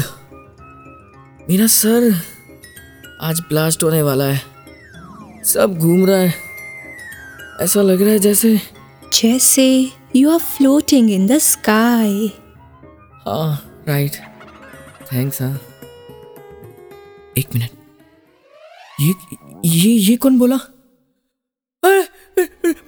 मेरा 1.50 1.68
सर 1.68 2.14
आज 3.22 3.40
ब्लास्ट 3.40 3.84
होने 3.84 4.02
वाला 4.02 4.24
है। 4.24 4.42
सब 5.44 5.78
घूम 5.78 6.06
रहा 6.06 6.18
है। 6.18 6.34
ऐसा 7.62 7.82
लग 7.82 8.02
रहा 8.02 8.12
है 8.12 8.20
जैसे 8.20 8.62
जैसे 9.14 9.92
you 10.16 10.32
are 10.32 10.38
floating 10.38 11.12
in 11.12 11.28
the 11.28 11.38
sky 11.38 12.32
हाँ 13.26 13.84
राइट 13.88 14.16
थैंक्स 15.14 15.42
हाँ। 15.42 15.62
एक 17.38 17.56
मिनट। 17.56 17.70
ये 19.02 19.14
ये 19.66 19.90
ये 19.90 20.16
कौन 20.16 20.40
बोला? 20.40 20.56
अरे, 21.84 22.02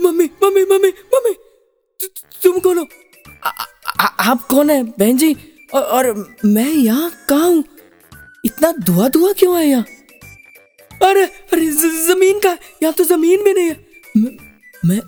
मम्मी 0.02 0.26
मम्मी 0.44 0.64
मम्मी 0.64 0.90
मम्मी! 0.90 1.34
तुम 2.44 2.60
कौन 2.60 2.78
हो? 2.78 2.86
आ, 3.44 3.50
आ, 3.50 4.06
आप 4.32 4.48
कौन 4.48 4.70
है 4.70 4.84
बहन 4.84 5.18
जी? 5.18 5.36
और, 5.74 5.82
और 5.82 6.14
मैं 6.46 6.70
यहाँ 6.70 7.12
कहा 7.30 7.46
हूँ? 7.46 7.64
इतना 8.46 8.72
धुआँ 8.86 9.10
धुआँ 9.10 9.34
क्यों 9.34 9.58
है 9.58 9.66
यहाँ? 9.66 9.86
अरे 11.04 11.24
अरे 11.26 11.66
ज़मीन 12.08 12.40
का 12.40 12.50
यहाँ 12.84 12.94
तो 12.94 13.04
ज़मीन 13.04 13.44
भी 13.44 13.54
नहीं 13.54 13.70
है। 13.70 13.78
मैं 14.18 14.32
मैं 14.86 15.02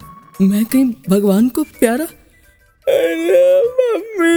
मैं 0.49 0.63
कहीं 0.65 0.85
भगवान 1.09 1.49
को 1.49 1.63
प्यारा? 1.79 2.05
अरे 2.87 3.61
मम्मी 3.77 4.33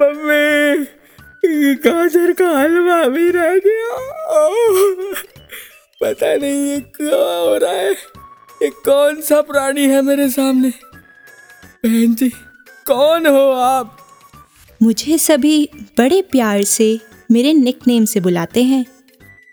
मम्मी 0.00 1.74
गाजर 1.84 2.32
का 2.40 2.48
हलवा 2.58 3.02
भी 3.08 3.30
रह 3.30 3.58
गया। 3.66 3.90
पता 6.00 6.34
नहीं 6.34 6.66
ये 6.66 6.78
क्या 6.96 7.16
हो 7.16 7.56
रहा 7.56 7.72
है। 7.72 7.92
ये 8.62 8.68
कौन 8.84 9.20
सा 9.20 9.40
प्राणी 9.42 9.86
है 9.88 10.02
मेरे 10.02 10.28
सामने? 10.30 10.70
बहन 11.84 12.14
जी 12.14 12.28
कौन 12.86 13.26
हो 13.26 13.50
आप? 13.52 13.98
मुझे 14.82 15.16
सभी 15.18 15.68
बड़े 15.98 16.20
प्यार 16.22 16.62
से 16.64 16.98
मेरे 17.30 17.52
निकनेम 17.52 18.04
से 18.04 18.20
बुलाते 18.20 18.62
हैं। 18.62 18.84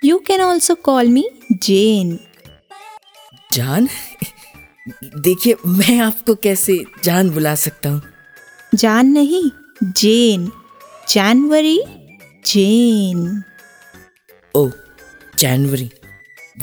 You 0.03 0.17
can 0.17 0.41
also 0.41 0.75
call 0.75 1.07
me 1.07 1.29
जेन 1.53 2.17
जान 3.53 3.87
देखिए 5.17 5.55
मैं 5.67 5.99
आपको 5.99 6.35
कैसे 6.35 6.77
जान 7.03 7.29
बुला 7.29 7.53
सकता 7.55 7.89
हूँ? 7.89 8.01
जान 8.75 9.07
नहीं 9.07 9.43
जेन 9.97 10.51
जानवरी 11.09 11.79
जेन 12.45 13.43
ओ 14.55 14.69
जनवरी 15.39 15.89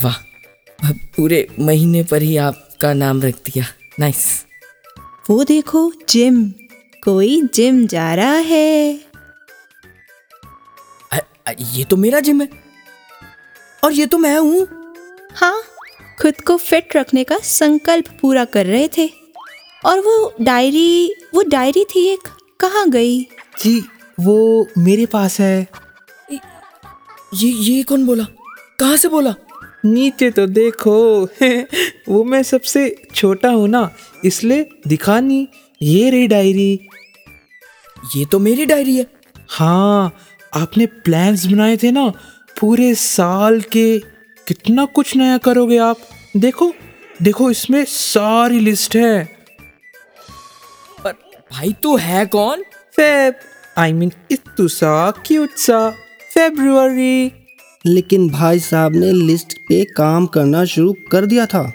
वाह 0.02 0.18
पूरे 1.16 1.46
महीने 1.60 2.02
पर 2.02 2.22
ही 2.22 2.36
आपका 2.36 2.92
नाम 2.94 3.22
रख 3.22 3.34
दिया। 3.46 3.64
नाइस 4.00 4.24
वो 5.30 5.42
देखो 5.44 5.90
जिम 6.08 6.42
कोई 7.06 7.42
जिम 7.54 7.86
जा 7.86 8.14
रहा 8.14 8.34
है। 8.34 9.00
अ- 11.12 11.26
अ- 11.46 11.54
ये 11.72 11.84
तो 11.84 11.96
मेरा 11.96 12.20
जिम 12.20 12.40
है। 12.40 12.48
और 13.84 13.92
ये 13.92 14.06
तो 14.06 14.18
मैं 14.18 14.38
हूँ। 14.38 14.68
हाँ 15.34 15.62
खुद 16.22 16.40
को 16.40 16.56
फिट 16.56 16.96
रखने 16.96 17.24
का 17.24 17.38
संकल्प 17.38 18.04
पूरा 18.20 18.44
कर 18.44 18.66
रहे 18.66 18.88
थे। 18.98 19.10
और 19.84 20.00
वो 20.00 20.34
डायरी 20.40 21.14
वो 21.34 21.42
डायरी 21.42 21.84
थी 21.84 22.08
एक 22.08 22.20
कहाँ 22.60 22.90
गई? 22.90 23.22
जी 23.60 23.82
वो 24.20 24.68
मेरे 24.78 25.06
पास 25.06 25.40
है। 25.40 25.68
ये 27.34 27.48
ये 27.48 27.82
कौन 27.82 28.06
बोला? 28.06 28.24
कहाँ 28.80 28.96
से 28.96 29.08
बोला? 29.08 29.34
नीचे 29.84 30.30
तो 30.30 30.46
देखो 30.46 31.24
वो 32.08 32.24
मैं 32.24 32.42
सबसे 32.42 33.02
छोटा 33.14 33.48
हूँ 33.48 33.68
ना 33.68 33.96
इसलिए 34.24 34.70
दिखा 34.86 35.20
नहीं। 35.20 35.46
ये 35.82 36.10
रही 36.10 36.26
डायरी। 36.26 36.88
ये 38.16 38.24
तो 38.24 38.38
मेरी 38.38 38.66
डायरी 38.66 38.96
है। 38.96 39.06
हाँ 39.50 40.12
आपने 40.54 40.86
प्लान्स 40.86 41.46
बनाए 41.46 41.76
थे 41.76 41.90
ना, 41.90 42.12
पूरे 42.60 42.94
साल 42.94 43.60
के, 43.60 43.98
कितना 44.48 44.84
कुछ 44.84 45.16
नया 45.16 45.38
करोगे 45.38 45.78
आप? 45.78 45.96
देखो 46.36 46.72
देखो 47.22 47.50
इसमें 47.50 47.84
सारी 47.84 48.60
लिस्ट 48.60 48.96
है। 48.96 49.24
पर 51.04 51.12
भाई 51.52 51.74
तू 51.82 51.96
है 51.96 52.26
कौन? 52.26 52.62
फेब 52.96 53.34
आई 53.78 53.92
मीन 53.92 54.12
इतुसा 54.30 55.10
क्यूट 55.10 55.50
सा 55.50 55.94
लेकिन 57.86 58.28
भाई 58.30 58.60
साहब 58.60 58.92
ने 58.92 59.12
लिस्ट 59.12 59.58
पे 59.68 59.84
काम 59.84 60.26
करना 60.26 60.64
शुरू 60.64 60.94
कर 61.12 61.26
दिया 61.26 61.46
था। 61.46 61.72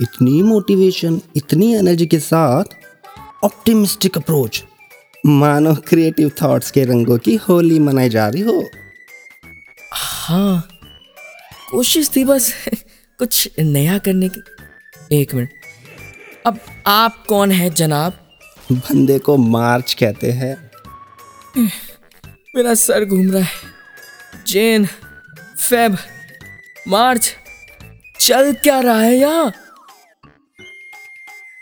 इतनी 0.00 0.42
मोटिवेशन 0.42 1.20
इतनी 1.36 1.74
एनर्जी 1.74 2.06
के 2.06 2.18
साथ 2.18 2.64
ऑप्टिमिस्टिक 3.44 4.16
अप्रोच 4.18 4.64
मानो 5.26 5.74
क्रिएटिव 5.74 6.32
थॉट्स 6.42 6.70
के 6.70 6.84
रंगों 6.84 7.18
की 7.18 7.34
होली 7.36 7.78
मनाई 7.78 8.08
जा 8.08 8.28
रही 8.28 8.42
हो। 8.42 8.70
हाँ 9.92 10.68
कोशिश 11.70 12.10
थी 12.16 12.24
बस 12.24 12.52
कुछ 13.18 13.50
नया 13.58 13.98
करने 13.98 14.28
की। 14.28 14.40
एक 15.20 15.34
मिनट। 15.34 15.50
अब 16.46 16.58
आप 16.86 17.24
कौन 17.26 17.50
है 17.50 17.70
जनाब? 17.70 18.12
बंदे 18.72 19.18
को 19.18 19.36
मार्च 19.36 19.94
कहते 19.94 20.30
हैं। 20.32 20.70
मेरा 22.56 22.74
सर 22.74 23.04
घूम 23.04 23.30
रहा 23.30 23.42
है। 23.42 23.74
जेन 24.46 24.86
फेब 25.68 25.96
मार्च 26.88 27.36
चल 28.20 28.52
क्या 28.52 28.80
रहा 28.80 29.00
है 29.00 29.16
यहाँ? 29.16 29.50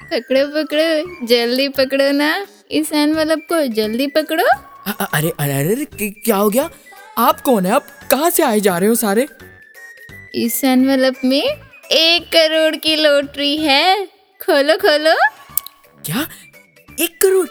पकड़ो 0.03 0.47
पकड़ो 0.47 1.27
जल्दी 1.27 1.69
पकड़ो 1.69 2.13
ना। 2.13 2.47
इस 2.73 2.93
एनवलप 2.93 3.39
को 3.39 3.67
जल्दी 3.67 4.07
पकड़ो। 4.07 4.45
अ- 4.93 5.11
अरे 5.15 5.33
अरे 5.39 5.53
अरे 5.53 5.73
अरे, 5.75 6.11
क्या 6.11 6.37
हो 6.37 6.51
गया? 6.51 6.71
आप 7.19 7.41
कौन 7.41 7.67
है? 7.67 7.73
आप 7.73 7.87
कहाँ 8.11 8.31
से 8.31 8.43
आए 8.43 8.61
जा 8.61 8.79
रहे 8.79 8.89
हो 8.89 8.95
सारे? 8.95 9.29
इस 10.35 10.65
एनवलप 10.65 11.15
में 11.25 11.43
एक 11.91 12.23
करोड़ 12.37 12.77
की 12.77 12.97
लॉटरी 12.97 13.57
है। 13.57 14.07
खोलो 14.47 14.77
खोलो। 14.77 15.17
क्या? 16.07 16.29
एक 17.01 17.21
करोड़? 17.23 17.49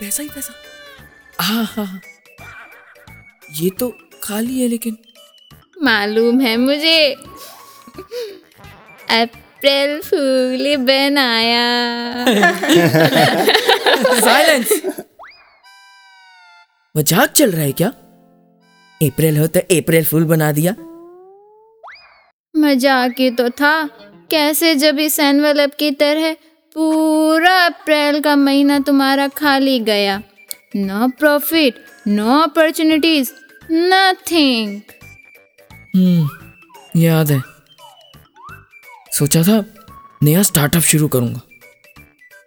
पैसा 0.00 0.22
ही 0.22 0.28
पैसा। 0.28 0.54
हाँ 1.40 1.64
हाँ 1.64 1.86
हाँ। 1.86 2.00
ये 3.52 3.70
तो 3.70 3.98
खाली 4.22 4.62
है 4.62 4.68
लेकिन। 4.68 4.98
मालूम 5.82 6.40
है 6.40 6.56
मुझे। 6.56 7.16
अप्रैल 9.64 10.00
फूल 10.04 10.76
बनाया। 10.78 11.66
साइलेंस 14.20 14.72
मज़ाक 16.94 17.30
चल 17.30 17.50
रहा 17.50 17.62
है 17.62 17.72
क्या? 17.72 17.88
अप्रैल 19.00 19.38
हो 19.38 19.46
तो 19.46 19.60
अप्रैल 19.76 20.04
फूल 20.04 20.24
बना 20.24 20.50
दिया। 20.52 20.74
मज़ाक 22.54 23.14
ही 23.18 23.30
तो 23.30 23.48
था। 23.52 23.72
कैसे 24.30 24.74
जब 24.74 24.98
इस 24.98 25.18
एनवलप 25.20 25.74
की 25.78 25.90
तरह 26.02 26.32
पूरा 26.76 27.54
अप्रैल 27.64 28.20
का 28.20 28.36
महीना 28.36 28.78
तुम्हारा 28.82 29.28
खाली 29.40 29.78
गया? 29.88 30.20
No 30.76 31.08
profit 31.18 31.84
no 32.08 32.38
opportunities 32.42 33.32
nothing 33.72 34.80
hmm 35.96 37.00
याद 37.00 37.30
है। 37.30 37.42
सोचा 39.18 39.42
था 39.42 39.64
नया 40.22 40.42
स्टार्टअप 40.42 40.82
शुरू 40.82 41.08
करूँगा। 41.08 41.40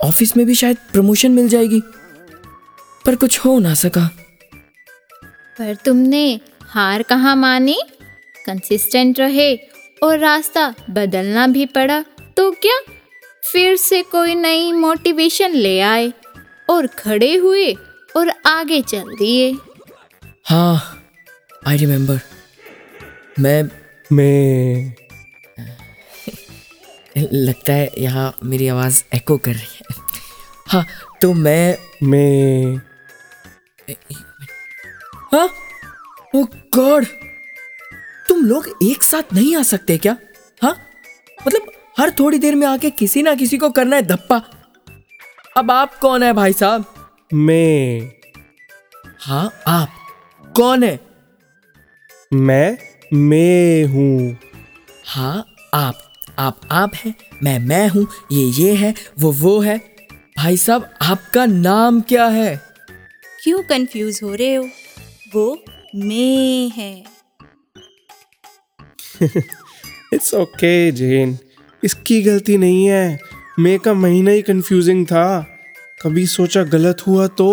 ऑफ़िस 0.01 0.35
में 0.37 0.45
भी 0.45 0.55
शायद 0.55 0.77
प्रमोशन 0.91 1.31
मिल 1.31 1.47
जाएगी 1.49 1.81
पर 3.05 3.15
कुछ 3.15 3.39
हो 3.39 3.57
ना 3.59 3.73
सका। 3.73 4.07
पर 5.57 5.75
तुमने 5.85 6.39
हार 6.63 7.03
कहाँ 7.03 7.35
मानी? 7.35 7.79
कंसिस्टेंट 8.45 9.19
रहे 9.19 9.55
और 10.03 10.17
रास्ता 10.19 10.73
बदलना 10.89 11.47
भी 11.47 11.65
पड़ा 11.65 12.01
तो 12.37 12.51
क्या 12.51 12.79
फिर 13.51 13.75
से 13.77 14.01
कोई 14.01 14.35
नई 14.35 14.71
मोटिवेशन 14.71 15.51
ले 15.51 15.79
आए 15.81 16.11
और 16.69 16.87
खड़े 16.97 17.33
हुए 17.35 17.71
और 18.15 18.31
आगे 18.45 18.81
चल 18.81 19.15
दिए? 19.15 19.51
हाँ 20.45 21.03
आई 21.67 21.77
रिमेम्बर 21.77 22.19
मैं 23.39 23.63
मैं 24.11 24.93
लगता 27.17 27.73
है 27.73 27.89
यहाँ 27.97 28.33
मेरी 28.43 28.67
आवाज़ 28.67 29.03
एको 29.13 29.37
कर 29.37 29.51
रही 29.51 29.77
है। 29.79 29.95
हाँ 30.67 30.85
तो 31.21 31.33
मैं 31.33 31.77
मैं 32.03 32.75
हाँ? 35.33 35.49
ओ 36.35 36.43
गॉड 36.75 37.05
तुम 38.27 38.45
लोग 38.45 38.67
एक 38.83 39.03
साथ 39.03 39.33
नहीं 39.33 39.55
आ 39.55 39.61
सकते 39.63 39.97
क्या? 39.97 40.17
हाँ? 40.63 40.75
मतलब 41.47 41.71
हर 41.99 42.11
थोड़ी 42.19 42.39
देर 42.39 42.55
में 42.55 42.67
आके 42.67 42.89
किसी 42.89 43.21
ना 43.23 43.35
किसी 43.35 43.57
को 43.57 43.69
करना 43.69 43.95
है 43.95 44.01
धप्पा। 44.01 44.41
अब 45.57 45.71
आप 45.71 45.95
कौन 45.99 46.23
है 46.23 46.33
भाई 46.33 46.53
साहब? 46.53 46.85
मैं। 47.33 48.11
हाँ 49.19 49.51
आप 49.67 49.89
कौन 50.55 50.83
है? 50.83 50.99
मैं 52.33 52.77
मैं 53.13 53.85
हूँ। 53.85 54.37
हाँ 55.05 55.45
आप 55.73 56.06
आप 56.39 56.59
आप 56.71 56.91
हैं 56.95 57.13
मैं 57.43 57.57
मैं 57.59 57.87
हूँ 57.89 58.05
ये 58.31 58.43
ये 58.53 58.73
है 58.73 58.93
वो 59.19 59.31
वो 59.31 59.59
है। 59.59 59.77
भाई 60.37 60.57
साहब 60.57 60.89
आपका 61.01 61.45
नाम 61.45 61.99
क्या 62.01 62.25
है? 62.25 62.55
क्यों 63.43 63.61
कंफ्यूज 63.63 64.19
हो 64.23 64.33
रहे 64.33 64.55
हो? 64.55 64.63
वो 65.35 65.63
मैं 65.95 66.69
है। 66.69 67.03
इट्स 70.13 70.33
ओके 70.33 70.91
जेन 70.91 71.37
इसकी 71.83 72.21
गलती 72.21 72.57
नहीं 72.57 72.85
है। 72.85 73.19
मैं 73.59 73.79
का 73.79 73.93
महीना 73.93 74.31
ही 74.31 74.41
कंफ्यूजिंग 74.41 75.05
था। 75.05 75.45
कभी 76.01 76.25
सोचा 76.27 76.63
गलत 76.65 77.01
हुआ 77.07 77.27
तो 77.27 77.49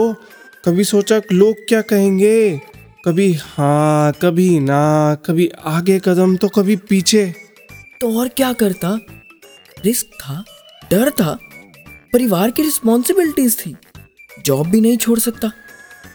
कभी 0.65 0.85
सोचा 0.85 1.21
लोग 1.33 1.65
क्या 1.69 1.81
कहेंगे। 1.83 2.61
कभी 3.05 3.33
हाँ 3.41 4.13
कभी 4.23 4.59
ना 4.61 4.83
कभी 5.27 5.49
आगे 5.65 5.99
कदम 6.05 6.37
तो 6.37 6.49
कभी 6.49 6.77
पीछे। 6.77 7.25
तो 8.05 8.21
और 8.21 8.29
क्या 8.29 8.53
करता? 8.53 9.01
रिस्क 9.85 10.07
था 10.07 10.45
डर 10.91 11.11
था। 11.11 11.39
परिवार 12.13 12.51
की 12.51 12.63
रिस्पॉन्सिबिलिटीज 12.63 13.67
थी। 13.67 13.77
जॉब 14.45 14.71
भी 14.71 14.81
नहीं 14.81 14.97
छोड़ 14.97 15.19
सकता। 15.19 15.49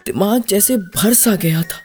दिमाग 0.05 0.43
जैसे 0.47 0.77
भर 0.77 1.13
सा 1.13 1.35
गया 1.35 1.61
था। 1.61 1.77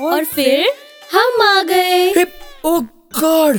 और 0.00 0.24
फिर? 0.24 0.66
हम 1.12 1.42
आ 1.42 1.62
गए। 1.62 2.24
Oh 2.64 2.80
God! 3.20 3.58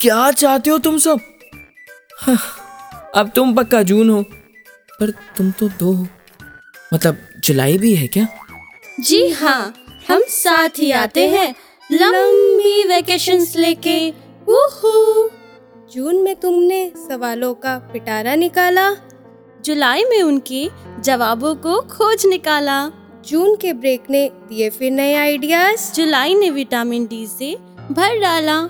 क्या 0.00 0.30
चाहते 0.30 0.70
हो 0.70 0.78
तुम 0.78 0.98
सब? 0.98 1.20
हाँ, 2.18 2.38
अब 3.14 3.30
तुम 3.30 3.54
पक्का 3.54 3.82
जून 3.82 4.10
हो। 4.10 4.22
पर 5.00 5.10
तुम 5.10 5.50
तो 5.50 5.68
दो 5.68 5.92
हो। 5.92 6.08
मतलब 6.94 7.28
जुलाई 7.38 7.78
भी 7.78 7.94
है 7.94 8.06
क्या? 8.06 8.28
जी 9.00 9.28
हाँ 9.28 9.74
हम 10.10 10.22
साथ 10.28 10.68
ही 10.68 10.90
आते 10.90 11.28
हैं। 11.28 11.54
लंबी 11.92 12.88
वेकेशंस 12.88 13.56
लेके। 13.56 14.10
जून 15.94 16.16
में 16.16 16.36
तुमने 16.36 16.92
सवालों 16.96 17.54
का 17.54 17.78
पिटारा 17.78 18.34
निकाला। 18.34 18.96
जुलाई 19.64 20.04
में 20.04 20.22
उनके 20.22 20.68
जवाबों 21.00 21.54
को 21.54 21.80
खोज 21.80 22.26
निकाला। 22.26 22.92
जून 23.26 23.56
के 23.56 23.72
ब्रेक 23.72 24.04
ने 24.10 24.30
दिए 24.48 24.70
फिर 24.70 24.92
नए 24.92 25.14
आइडियाज़ 25.14 25.94
जुलाई 25.94 26.34
ने 26.34 26.50
विटामिन 26.50 27.06
डी 27.06 27.26
से 27.26 27.56
भर 27.92 28.18
डाला। 28.18 28.68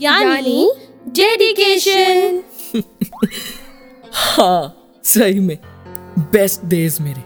यानी 0.00 0.72
डेडिकेशन 1.08 2.42
हाँ 4.12 4.76
सही 5.04 5.40
में। 5.40 5.58
बेस्ट 6.18 6.64
डेज़ 6.64 7.02
मेरे। 7.02 7.22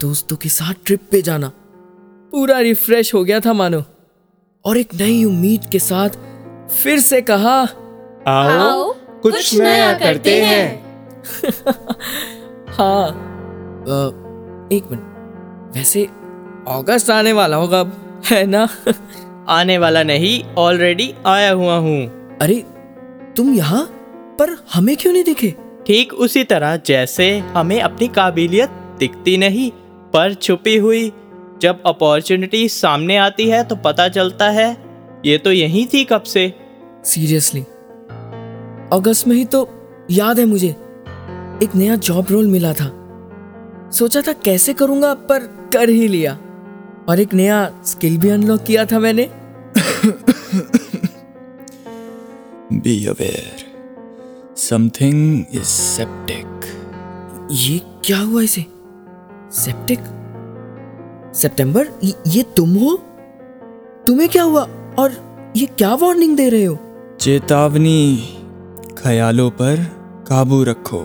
दोस्तों 0.00 0.36
के 0.36 0.48
साथ 0.48 0.74
ट्रिप 0.84 1.00
पे 1.10 1.22
जाना। 1.22 1.48
पूरा 2.32 2.58
रिफ्रेश 2.58 3.14
हो 3.14 3.24
गया 3.24 3.40
था 3.40 3.52
मानो। 3.52 3.82
और 4.66 4.78
एक 4.78 4.94
नई 4.94 5.24
उम्मीद 5.24 5.64
के 5.72 5.78
साथ 5.78 6.10
फिर 6.82 6.98
से 6.98 7.20
कहा 7.20 7.68
आओ, 8.28 8.48
आओ 8.48 8.92
कुछ 9.22 9.34
कुछ 9.34 9.60
नया 9.60 9.92
करते 9.92 10.44
हैं। 10.44 10.86
हाँ। 12.68 13.08
अ, 13.82 14.22
एक 14.72 14.82
मिनट 14.90 15.72
वैसे 15.76 16.04
अगस्त 16.68 17.10
आने 17.10 17.32
वाला 17.32 17.56
होगा 17.56 17.80
अब। 17.80 18.22
है 18.26 18.46
ना? 18.46 18.68
आने 19.48 19.78
वाला 19.78 20.02
नहीं 20.02 20.54
ऑलरेडी 20.54 21.14
आया 21.26 21.52
हुआ 21.52 21.76
हूँ। 21.76 22.06
अरे 22.42 22.64
तुम 23.36 23.54
यहाँ 23.54 23.84
पर 24.38 24.64
हमें 24.74 24.96
क्यों 24.96 25.12
नहीं 25.12 25.24
दिखे? 25.24 25.54
ठीक 25.86 26.12
उसी 26.14 26.44
तरह 26.44 26.76
जैसे 26.76 27.38
हमें 27.38 27.80
अपनी 27.80 28.08
काबिलियत 28.08 28.70
दिखती 28.98 29.36
नहीं 29.36 29.70
पर 30.12 30.34
छुपी 30.34 30.76
हुई 30.76 31.12
जब 31.62 31.82
अपॉर्चुनिटी 31.86 32.68
सामने 32.68 33.16
आती 33.16 33.48
है 33.48 33.64
तो 33.64 33.76
पता 33.76 34.08
चलता 34.08 34.50
है 34.50 34.76
ये 35.26 35.38
तो 35.38 35.52
यही 35.52 35.86
थी 35.94 36.04
कब 36.04 36.22
से। 36.22 36.52
सीरियसली 37.04 37.60
अगस्त 38.92 39.28
में 39.28 39.36
ही 39.36 39.44
तो 39.44 39.68
याद 40.10 40.38
है 40.38 40.44
मुझे 40.44 40.68
एक 41.62 41.70
नया 41.74 41.96
जॉब 41.96 42.26
रोल 42.30 42.46
मिला 42.46 42.72
था। 42.72 42.86
सोचा 43.92 44.22
था 44.28 44.32
कैसे 44.32 44.72
करूँगा 44.72 45.14
पर 45.14 45.38
कर 45.72 45.88
ही 45.88 46.08
लिया। 46.08 46.38
और 47.08 47.20
एक 47.20 47.34
नया 47.34 47.82
स्किल 47.86 48.18
भी 48.18 48.28
अनलॉक 48.28 48.62
किया 48.62 48.84
था 48.84 48.98
मैंने। 48.98 49.30
Be 52.72 53.06
aware 53.06 53.56
something 54.56 55.44
is 55.52 56.00
septic. 56.00 56.64
ये 57.50 57.80
क्या 58.04 58.18
हुआ 58.18 58.42
इसे? 58.42 58.64
सेप्टिक 59.52 59.98
सितंबर 61.36 61.88
ये, 62.26 62.42
तुम 62.42 62.74
हो? 62.74 62.96
तुम्हें 64.06 64.28
क्या 64.28 64.42
हुआ? 64.42 64.68
और 64.98 65.12
ये 65.56 65.66
क्या 65.66 65.94
वार्निंग 65.94 66.36
दे 66.36 66.48
रहे 66.48 66.64
हो? 66.64 66.78
चेतावनी 67.20 68.28
ख्यालों 68.98 69.50
पर 69.50 69.84
काबू 70.28 70.62
रखो। 70.62 71.02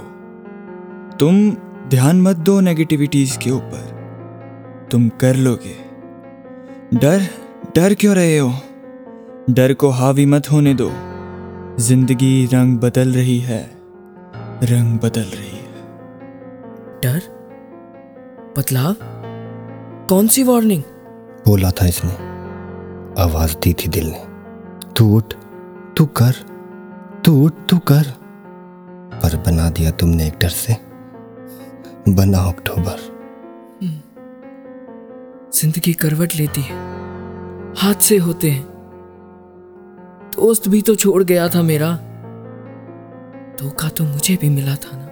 तुम 1.19 1.51
ध्यान 1.89 2.21
मत 2.21 2.35
दो 2.35 2.59
नेगेटिविटीज 2.59 3.37
के 3.37 3.51
ऊपर। 3.51 3.91
तुम 4.91 5.09
कर 5.09 5.35
लोगे। 5.35 5.75
डर 6.97 7.21
डर 7.75 7.93
क्यों 7.93 8.15
रहे 8.15 8.37
हो? 8.37 8.53
डर 9.49 9.73
को 9.73 9.89
हावी 9.89 10.25
मत 10.25 10.51
होने 10.51 10.73
दो। 10.73 10.91
ज़िंदगी 11.79 12.45
रंग 12.45 12.79
बदल 12.79 13.13
रही 13.13 13.39
है। 13.39 13.71
रंग 14.63 14.99
बदल 14.99 15.21
रही 15.21 15.57
है। 15.57 15.71
डर? 17.03 17.21
बदलाव? 18.57 18.95
कौन 20.11 20.27
सी 20.27 20.43
वार्निंग 20.43 20.83
बोला 21.47 21.71
था 21.71 21.85
इसने। 21.87 22.11
आवाज़ 23.21 23.55
दी 23.57 23.73
थी 23.73 23.89
दिल 23.89 24.07
ने। 24.09 24.23
तू 24.93 25.17
उठ 25.17 25.33
तू 25.97 26.05
कर 26.05 26.31
तू 27.25 27.45
उठ 27.45 27.53
तू 27.69 27.77
कर। 27.77 28.03
पर 29.13 29.37
बना 29.37 29.69
दिया 29.69 29.91
तुमने 29.91 30.27
एक 30.27 30.33
डर 30.41 30.49
से। 30.49 30.73
बना 32.11 32.37
अक्टूबर। 32.37 32.99
ज़िंदगी 35.53 35.93
करवट 35.93 36.35
लेती 36.35 36.61
है। 36.61 36.75
हाथ 37.77 37.93
से 37.93 38.17
होते 38.17 38.51
हैं। 38.51 38.65
दोस्त 40.35 40.67
भी 40.67 40.81
तो 40.81 40.95
छोड़ 40.95 41.23
गया 41.23 41.49
था 41.49 41.61
मेरा। 41.61 41.95
धोखा 43.61 43.89
तो 43.89 44.03
मुझे 44.03 44.37
भी 44.41 44.49
मिला 44.49 44.75
था 44.75 44.97
ना। 44.97 45.09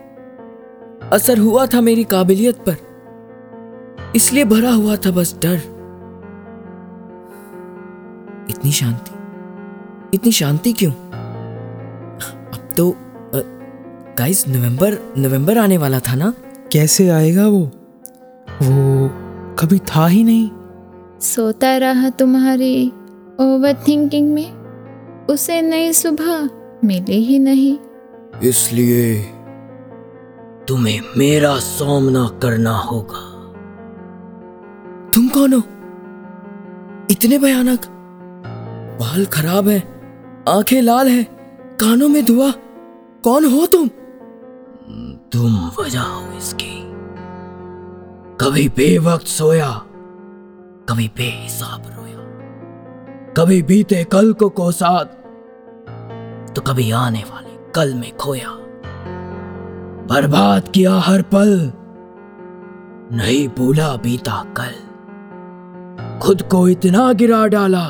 असर 1.09 1.37
हुआ 1.37 1.65
था 1.65 1.81
मेरी 1.81 2.03
काबिलियत 2.03 2.55
पर। 2.55 2.88
इसलिए 4.15 4.43
भरा 4.43 4.71
हुआ 4.71 4.95
था 4.95 5.11
बस 5.11 5.35
डर। 5.41 5.55
इतनी 8.49 8.71
शांति। 8.71 9.11
इतनी 10.13 10.31
शांति 10.31 10.73
क्यों? 10.73 10.91
अब 12.51 12.69
तो 12.77 12.95
गाइस 14.17 14.47
नवंबर 14.47 15.13
नवंबर 15.17 15.57
आने 15.57 15.77
वाला 15.77 15.99
था 15.99 16.15
ना? 16.15 16.33
कैसे 16.71 17.09
आएगा 17.09 17.47
वो? 17.47 17.71
वो 18.63 19.09
कभी 19.59 19.79
था 19.79 20.07
ही 20.07 20.23
नहीं। 20.23 20.49
सोता 21.19 21.77
रहा 21.77 22.09
तुम्हारी 22.09 22.87
ओवर 23.39 23.83
थिंकिंग 23.87 24.33
में। 24.33 24.53
उसे 25.29 25.61
नई 25.61 25.93
सुबह 25.93 26.49
मिली 26.85 27.23
ही 27.23 27.39
नहीं। 27.39 27.77
इसलिए 28.43 29.23
तुम्हें 30.67 31.01
मेरा 31.17 31.57
सामना 31.57 32.39
करना 32.41 32.77
होगा। 32.77 33.38
कौन 35.29 35.53
हो? 35.53 35.61
इतने 37.11 37.37
भयानक। 37.39 37.85
बाल 39.01 39.25
खराब 39.25 39.67
है, 39.67 39.79
आँखें 40.49 40.81
लाल 40.81 41.07
है, 41.07 41.23
कानों 41.79 42.09
में 42.09 42.25
धुआँ। 42.25 42.51
कौन 43.23 43.45
हो 43.45 43.65
तुम? 43.65 43.87
तुम 45.31 45.55
वजह 45.79 46.01
हो 46.01 46.37
इसकी। 46.37 46.75
कभी 48.41 48.67
बेवक्त 48.69 49.27
सोया, 49.27 49.71
कभी 50.89 51.07
बेहिसाब 51.17 51.83
रोया। 51.87 52.19
कभी 53.37 53.61
बीते 53.63 54.03
कल 54.03 54.33
को 54.33 54.49
कोसा 54.49 55.03
तो 56.55 56.61
कभी 56.61 56.91
आने 56.91 57.23
वाले 57.31 57.57
कल 57.71 57.93
में 57.93 58.15
खोया। 58.17 58.55
बर्बाद 60.09 60.67
किया 60.67 60.93
हर 60.99 61.21
पल, 61.21 61.71
नहीं 63.11 63.47
भूला 63.47 63.95
बीता 63.95 64.43
कल। 64.57 64.73
खुद 66.21 66.41
को 66.41 66.67
इतना 66.67 67.11
गिरा 67.13 67.47
डाला। 67.47 67.85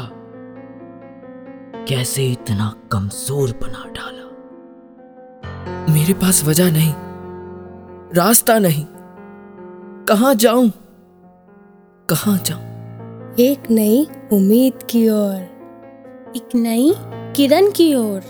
कैसे 1.88 2.25
इतना 2.27 2.73
कमज़ोर 2.91 3.51
बना 3.51 3.86
डाला? 3.89 4.25
मेरे 5.93 6.13
पास 6.13 6.43
वजह 6.45 6.71
नहीं 6.71 6.93
रास्ता 8.15 8.59
नहीं। 8.59 8.86
कहाँ 10.05 10.36
जाऊँ? 10.36 10.69
कहाँ 12.09 12.38
जाऊँ? 12.45 12.61
एक 13.39 13.71
नई 13.71 14.07
उम्मीद 14.34 14.84
की 14.89 15.09
ओर 15.09 16.34
एक 16.36 16.55
नई 16.55 16.93
किरण 17.36 17.71
की 17.71 17.93
ओर। 17.95 18.21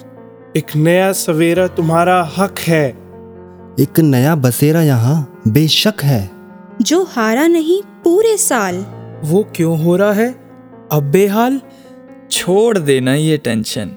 एक 0.58 0.76
नया 0.76 1.12
सवेरा 1.12 1.68
तुम्हारा 1.68 2.22
हक 2.38 2.60
है। 2.60 2.90
एक 3.80 4.00
नया 4.00 4.36
बसेरा 4.36 4.82
यहाँ 4.82 5.42
बेशक 5.48 6.04
है। 6.04 6.30
जो 6.82 7.04
हारा 7.04 7.48
नहीं 7.48 7.82
पूरे 8.04 8.38
साल। 8.38 8.86
वो 9.24 9.44
क्यों 9.56 9.78
हो 9.84 9.96
रहा 9.96 10.12
है? 10.14 10.30
अब 10.92 11.04
बेहाल। 11.12 11.62
छोड़ 12.32 12.78
देना 12.78 13.14
ये 13.14 13.38
टेंशन 13.38 13.92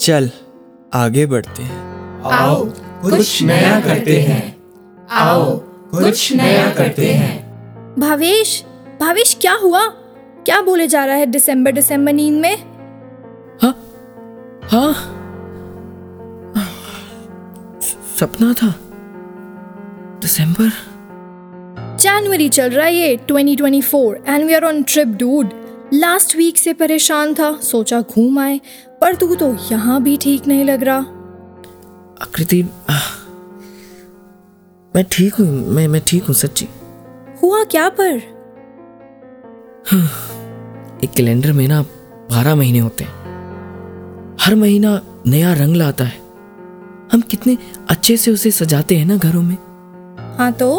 चल 0.00 0.30
आगे 0.94 1.26
बढ़ते 1.26 1.62
हैं। 1.62 2.22
आओ 2.24 2.64
कुछ 3.02 3.42
नया 3.42 3.80
करते 3.80 4.20
हैं। 4.20 4.56
आओ 5.10 5.56
कुछ 5.90 6.32
नया 6.32 6.70
करते 6.74 7.06
हैं। 7.06 7.94
भावेश 7.98 8.64
भावेश 9.00 9.36
क्या 9.40 9.54
हुआ? 9.54 9.86
क्या 10.44 10.60
बोले 10.62 10.86
जा 10.86 11.04
रहा 11.04 11.16
है 11.16 11.26
दिसंबर 11.26 11.72
दिसंबर 11.72 12.12
नींद 12.12 12.40
में? 12.40 12.56
हाँ। 13.62 15.16
सपना 18.20 18.52
था। 18.52 18.74
दिसंबर? 20.22 20.70
जनवरी 22.00 22.48
चल 22.48 22.70
रहा 22.70 22.86
है 22.86 22.94
ये 22.94 23.16
2024 23.30 24.14
and 24.28 24.44
we 24.46 24.54
are 24.54 24.64
on 24.64 24.82
trip 24.82 25.08
dude 25.20 25.50
last 25.94 26.36
week 26.36 26.58
से 26.58 26.72
परेशान 26.72 27.34
था 27.34 27.50
सोचा 27.62 28.00
घूम 28.00 28.38
आए 28.38 28.60
पर 29.00 29.14
तू 29.14 29.34
तो 29.34 29.48
यहाँ 29.72 30.02
भी 30.02 30.16
ठीक 30.16 30.46
नहीं 30.48 30.64
लग 30.64 30.82
रहा। 30.84 30.98
आकृति 32.22 32.62
मैं 34.92 35.04
ठीक 35.12 35.34
हूँ 35.34 35.46
मैं 35.68 35.86
मैं 35.88 36.00
ठीक 36.06 36.24
हूँ 36.24 36.34
सच्ची। 36.34 36.68
हुआ 37.42 37.62
क्या 37.64 37.88
पर? 38.00 38.16
एक 41.04 41.10
कैलेंडर 41.16 41.52
में 41.52 41.66
ना 41.68 41.80
बारह 42.30 42.54
महीने 42.54 42.78
होते 42.78 43.04
हैं। 43.04 44.36
हर 44.40 44.54
महीना 44.54 45.00
नया 45.26 45.52
रंग 45.54 45.76
लाता 45.76 46.04
है। 46.04 46.18
हम 47.12 47.20
कितने 47.30 47.56
अच्छे 47.90 48.16
से 48.16 48.30
उसे 48.30 48.50
सजाते 48.50 48.96
हैं 48.96 49.06
ना 49.06 49.16
घरों 49.16 49.42
में। 49.42 49.56
हाँ 50.38 50.52
तो? 50.52 50.70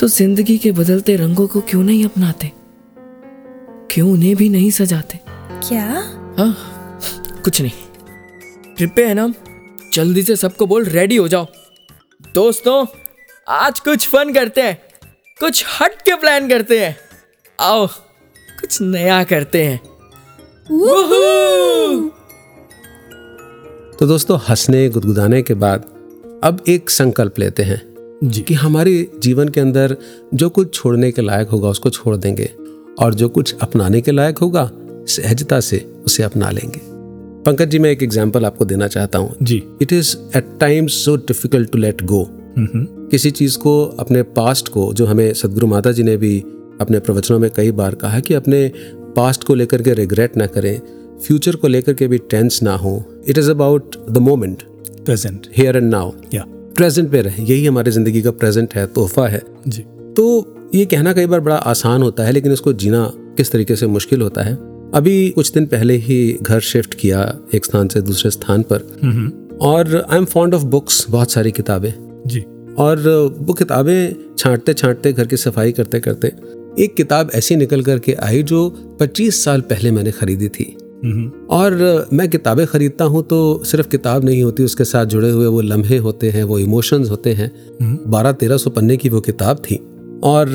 तो 0.00 0.08
ज़िंदगी 0.08 0.58
के 0.58 0.72
बदलते 0.72 1.16
रंगों 1.16 1.46
को 1.48 1.60
क्यों 1.60 1.82
नहीं 1.82 2.04
अपनाते? 2.04 2.50
क्यों 3.90 4.12
उन्हें 4.12 4.36
भी 4.36 4.48
नहीं 4.48 4.70
सजाते? 4.70 5.20
क्या? 5.68 5.84
हाँ 6.38 7.00
कुछ 7.44 7.60
नहीं। 7.60 8.74
ट्रिप 8.76 8.92
पे 8.96 9.06
है 9.06 9.14
ना? 9.14 9.32
जल्दी 9.94 10.22
से 10.22 10.36
सबको 10.36 10.66
बोल 10.66 10.84
रेडी 10.84 11.16
हो 11.16 11.28
जाओ। 11.28 11.46
दोस्तों 12.34 12.86
आज 13.48 13.80
कुछ 13.80 14.08
फन 14.08 14.32
करते 14.32 14.60
हैं। 14.60 14.78
कुछ 15.40 15.64
हट 15.80 16.02
के 16.02 16.14
प्लान 16.14 16.48
करते 16.48 16.80
हैं। 16.80 16.96
आओ 17.60 17.86
कुछ 18.60 18.80
नया 18.82 19.24
करते 19.24 19.62
हैं। 19.64 19.78
तो 23.98 24.06
दोस्तों 24.06 24.38
हंसने 24.48 24.88
गुदगुदाने 24.88 25.42
के 25.42 25.54
बाद 25.54 25.90
अब 26.44 26.64
एक 26.68 26.90
संकल्प 26.90 27.38
लेते 27.38 27.62
हैं। 27.62 27.93
जी। 28.24 28.42
कि 28.42 28.54
हमारे 28.54 29.10
जीवन 29.18 29.48
के 29.48 29.60
अंदर 29.60 29.96
जो 30.34 30.48
कुछ 30.48 30.74
छोड़ने 30.74 31.10
के 31.12 31.22
लायक 31.22 31.48
होगा 31.48 31.68
उसको 31.68 31.90
छोड़ 31.90 32.16
देंगे 32.16 32.50
और 32.98 33.14
जो 33.14 33.28
कुछ 33.28 33.54
अपनाने 33.62 34.00
के 34.00 34.12
लायक 34.12 34.38
होगा 34.38 34.70
सहजता 35.08 35.60
से 35.60 35.78
उसे 36.06 36.22
अपना 36.22 36.50
लेंगे। 36.50 36.80
पंकज 37.44 37.68
जी 37.68 37.78
मैं 37.78 37.90
एक 37.90 38.02
एग्ज़ाम्पल 38.02 38.44
आपको 38.44 38.64
देना 38.64 38.88
चाहता 38.88 39.18
हूँ। 39.18 39.34
जी। 39.42 39.62
It 39.82 39.92
is 39.92 40.16
at 40.36 40.56
times 40.60 41.04
so 41.04 41.16
difficult 41.16 41.70
to 41.70 41.78
let 41.78 42.02
go 42.02 42.26
किसी 42.58 43.30
चीज़ 43.30 43.58
को 43.58 43.82
अपने 44.00 44.22
पास्ट 44.22 44.68
को 44.68 44.92
जो 44.94 45.06
हमें 45.06 45.32
सदगुरु 45.34 45.66
माता 45.66 45.92
जी 45.92 46.02
ने 46.02 46.16
भी 46.16 46.38
अपने 46.80 46.98
प्रवचनों 46.98 47.38
में 47.38 47.50
कई 47.50 47.70
बार 47.72 47.94
कहा 47.94 48.20
कि 48.20 48.34
अपने 48.34 48.66
पास्ट 49.16 49.44
को 49.44 49.54
लेकर 49.54 49.82
के 49.82 49.94
रिग्रेट 49.94 50.36
ना 50.36 50.46
करें 50.46 50.80
फ्यूचर 51.18 51.56
को 51.56 51.68
लेकर 51.68 51.94
के 51.94 52.08
भी 52.08 52.18
टेंस 52.30 52.62
ना 52.62 52.74
हो। 52.76 53.02
It 53.28 53.38
is 53.38 53.50
about 53.50 53.96
the 54.10 54.18
moment 54.20 54.62
present 55.04 55.46
here 55.56 55.76
and 55.76 55.90
now 55.90 56.12
या 56.34 56.44
प्रेजेंट 56.76 57.10
पे 57.12 57.20
रहे 57.20 57.42
यही 57.42 57.66
हमारी 57.66 57.90
ज़िंदगी 57.90 58.22
का 58.22 58.30
प्रेजेंट 58.30 58.74
है 58.74 58.86
तोहफा 58.86 59.26
है। 59.28 59.42
जी। 59.68 59.82
तो 60.16 60.70
ये 60.74 60.84
कहना 60.84 61.12
कई 61.12 61.26
बार 61.26 61.40
बड़ा 61.40 61.56
आसान 61.56 62.02
होता 62.02 62.24
है 62.24 62.32
लेकिन 62.32 62.52
इसको 62.52 62.72
जीना 62.72 63.10
किस 63.36 63.52
तरीके 63.52 63.76
से 63.76 63.86
मुश्किल 63.86 64.22
होता 64.22 64.42
है? 64.42 64.54
अभी 64.94 65.30
कुछ 65.30 65.52
दिन 65.52 65.66
पहले 65.66 65.96
ही 65.96 66.38
घर 66.42 66.60
शिफ्ट 66.60 66.94
किया 66.94 67.38
एक 67.54 67.64
स्थान 67.64 67.88
से 67.88 68.00
दूसरे 68.00 68.30
स्थान 68.30 68.62
पर। 68.62 69.58
और 69.60 70.06
I 70.10 70.18
am 70.18 70.24
fond 70.24 70.54
of 70.54 70.64
books 70.64 71.06
बहुत 71.10 71.30
सारी 71.30 71.52
किताबें। 71.52 71.92
जी। 72.26 72.44
और 72.78 72.98
वो 73.38 73.52
किताबें 73.52 74.14
छांटते 74.38 74.74
छांटते 74.74 75.12
घर 75.12 75.26
की 75.26 75.36
सफ़ाई 75.36 75.72
करते 75.72 76.00
करते 76.00 76.32
एक 76.84 76.94
किताब 76.96 77.30
ऐसी 77.34 77.56
निकल 77.56 77.82
करके 77.82 78.12
आई 78.12 78.42
जो 78.42 78.68
25 79.00 79.44
साल 79.44 79.60
पहले 79.60 79.90
मैंने 79.90 80.10
खरीदी 80.10 80.48
थी। 80.48 80.64
और 81.50 82.08
मैं 82.12 82.28
किताबें 82.30 82.66
खरीदता 82.66 83.04
हूँ 83.04 83.22
तो 83.22 83.38
सिर्फ़ 83.64 83.88
किताब 83.88 84.24
नहीं 84.24 84.42
होती 84.42 84.64
उसके 84.64 84.84
साथ 84.84 85.06
जुड़े 85.06 85.30
हुए 85.30 85.46
वो 85.46 85.60
लम्हे 85.60 85.96
होते 85.96 86.30
हैं 86.30 86.44
वो 86.44 86.58
इमोशंस 86.58 87.10
होते 87.10 87.32
हैं। 87.32 87.50
बारह 88.10 88.32
तेरह 88.32 88.56
सौ 88.56 88.70
पन्ने 88.70 88.96
की 88.96 89.08
वो 89.08 89.20
किताब 89.20 89.56
थी। 89.56 89.76
और 90.24 90.48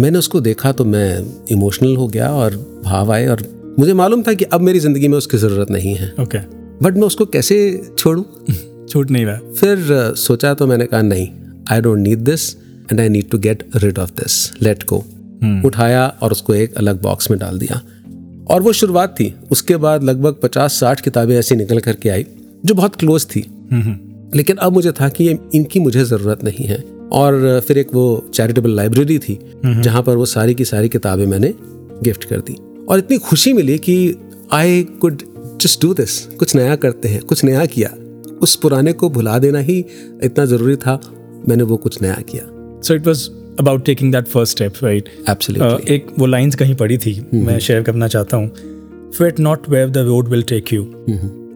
मैंने 0.00 0.18
उसको 0.18 0.40
देखा 0.40 0.72
तो 0.72 0.84
मैं 0.84 1.24
इमोशनल 1.52 1.96
हो 1.96 2.06
गया 2.08 2.30
और 2.30 2.56
भाव 2.84 3.12
आए 3.12 3.26
और 3.26 3.42
मुझे 3.78 3.92
मालूम 3.94 4.22
था 4.22 4.32
कि 4.32 4.44
अब 4.44 4.60
मेरी 4.60 4.80
ज़िंदगी 4.80 5.08
में 5.08 5.18
उसकी 5.18 5.36
ज़रूरत 5.36 5.70
नहीं 5.70 5.94
है। 5.94 6.12
ओके 6.20 6.38
बट 6.84 6.96
मैं 6.96 7.02
उसको 7.02 7.26
कैसे 7.26 7.58
छोड़ूं? 7.98 8.22
छूट 8.88 9.10
नहीं 9.10 9.24
रहा। 9.26 9.52
फिर 9.52 10.14
सोचा 10.16 10.54
तो 10.54 10.66
मैंने 10.66 10.86
कहा 10.86 11.02
नहीं 11.02 11.28
I 11.72 11.80
don't 11.80 11.98
need 11.98 12.18
this 12.18 12.54
and 12.92 13.00
I 13.00 13.08
need 13.08 13.30
to 13.30 13.38
get 13.38 13.62
rid 13.76 13.98
of 13.98 14.10
this 14.10 14.62
let 14.62 14.84
go 14.84 15.04
उठाया 15.66 16.06
और 16.22 16.32
उसको 16.32 16.54
एक 16.54 16.74
अलग 16.74 17.02
बॉक्स 17.02 17.30
में 17.30 17.38
डाल 17.40 17.58
दिया। 17.58 17.80
और 18.50 18.62
वो 18.62 18.72
शुरुआत 18.72 19.14
थी। 19.20 19.34
उसके 19.50 19.76
बाद 19.76 20.04
लगभग 20.04 20.36
पचास 20.42 20.80
साठ 20.80 21.00
किताबें 21.00 21.34
ऐसी 21.36 21.56
निकल 21.56 21.78
करके 21.78 22.08
आई 22.08 22.26
जो 22.64 22.74
बहुत 22.74 22.96
क्लोज 22.96 23.26
थी। 23.26 23.40
लेकिन 24.34 24.56
अब 24.56 24.72
मुझे 24.72 24.92
था 24.92 25.08
कि 25.08 25.24
ये 25.24 25.38
इनकी 25.54 25.80
मुझे 25.80 26.04
ज़रूरत 26.04 26.44
नहीं 26.44 26.66
है। 26.66 26.84
और 27.12 27.60
फिर 27.66 27.78
एक 27.78 27.94
वो 27.94 28.30
चैरिटेबल 28.34 28.70
लाइब्रेरी 28.70 29.18
थी 29.18 29.38
जहाँ 29.66 30.02
पर 30.02 30.16
वो 30.16 30.26
सारी 30.26 30.54
की 30.54 30.64
सारी 30.64 30.88
किताबें 30.88 31.26
मैंने 31.26 31.54
गिफ्ट 32.02 32.24
कर 32.24 32.40
दी। 32.40 32.56
और 32.88 32.98
इतनी 32.98 33.18
खुशी 33.18 33.52
मिली 33.52 33.78
कि 33.78 34.14
I 34.52 34.82
could 34.82 35.22
just 35.60 35.82
do 35.82 35.94
this 35.94 36.20
कुछ 36.26 36.54
नया 36.56 36.76
करते 36.76 37.08
हैं 37.08 37.22
कुछ 37.22 37.44
नया 37.44 37.64
किया। 37.66 37.94
उस 38.42 38.56
पुराने 38.56 38.92
को 38.92 39.08
भुला 39.10 39.38
देना 39.38 39.58
ही 39.58 39.78
इतना 40.22 40.44
ज़रूरी 40.44 40.76
था। 40.76 41.00
मैंने 41.48 41.62
वो 41.62 41.76
कुछ 41.76 42.02
नया 42.02 42.22
किया। 42.28 42.42
So 42.82 42.94
it 42.94 43.06
was 43.06 43.28
about 43.58 43.84
taking 43.84 44.12
that 44.12 44.26
first 44.28 44.56
step 44.56 44.74
right 44.82 45.08
Absolutely. 45.30 45.88
एक 45.90 46.06
वो 46.18 46.26
लाइंस 46.26 46.54
कहीं 46.54 46.74
पढ़ी 46.74 46.98
थी 46.98 47.14
mm-hmm. 47.14 47.46
मैं 47.46 47.58
शेयर 47.58 47.82
करना 47.82 48.08
चाहता 48.08 48.36
हूँ। 48.36 48.48
Fate 49.18 49.40
not 49.40 49.68
where 49.70 49.88
the 49.90 49.98
road 50.08 50.28
will 50.28 50.42
take 50.48 50.72
you 50.72 50.82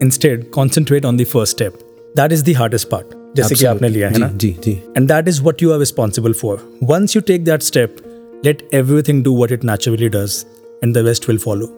instead 0.03 0.49
concentrate 0.51 1.05
on 1.05 1.17
the 1.17 1.25
first 1.33 1.55
step 1.55 1.77
that 2.17 2.31
is 2.31 2.43
the 2.45 2.55
hardest 2.57 2.89
part 2.89 3.15
जैसे 3.37 3.55
कि 3.55 3.65
आपने 3.65 3.89
लिया 3.89 4.09
है 4.09 4.19
ना? 4.19 4.31
जी 4.33 4.55
जी 4.65 4.79
and 4.97 5.09
that 5.11 5.29
is 5.33 5.43
what 5.45 5.61
you 5.63 5.71
are 5.75 5.79
responsible 5.83 6.35
for. 6.41 6.57
Once 6.89 7.15
you 7.15 7.21
take 7.29 7.45
that 7.45 7.69
step, 7.69 8.01
let 8.47 8.61
everything 8.81 9.23
do 9.27 9.33
what 9.39 9.55
it 9.55 9.63
naturally 9.69 10.09
does, 10.15 10.35
and 10.83 10.99
the 10.99 11.03
rest 11.07 11.27
will 11.29 11.41
follow. 11.47 11.69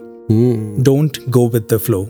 Don't 0.89 1.19
go 1.29 1.43
with 1.55 1.67
the 1.73 1.79
flow, 1.79 2.03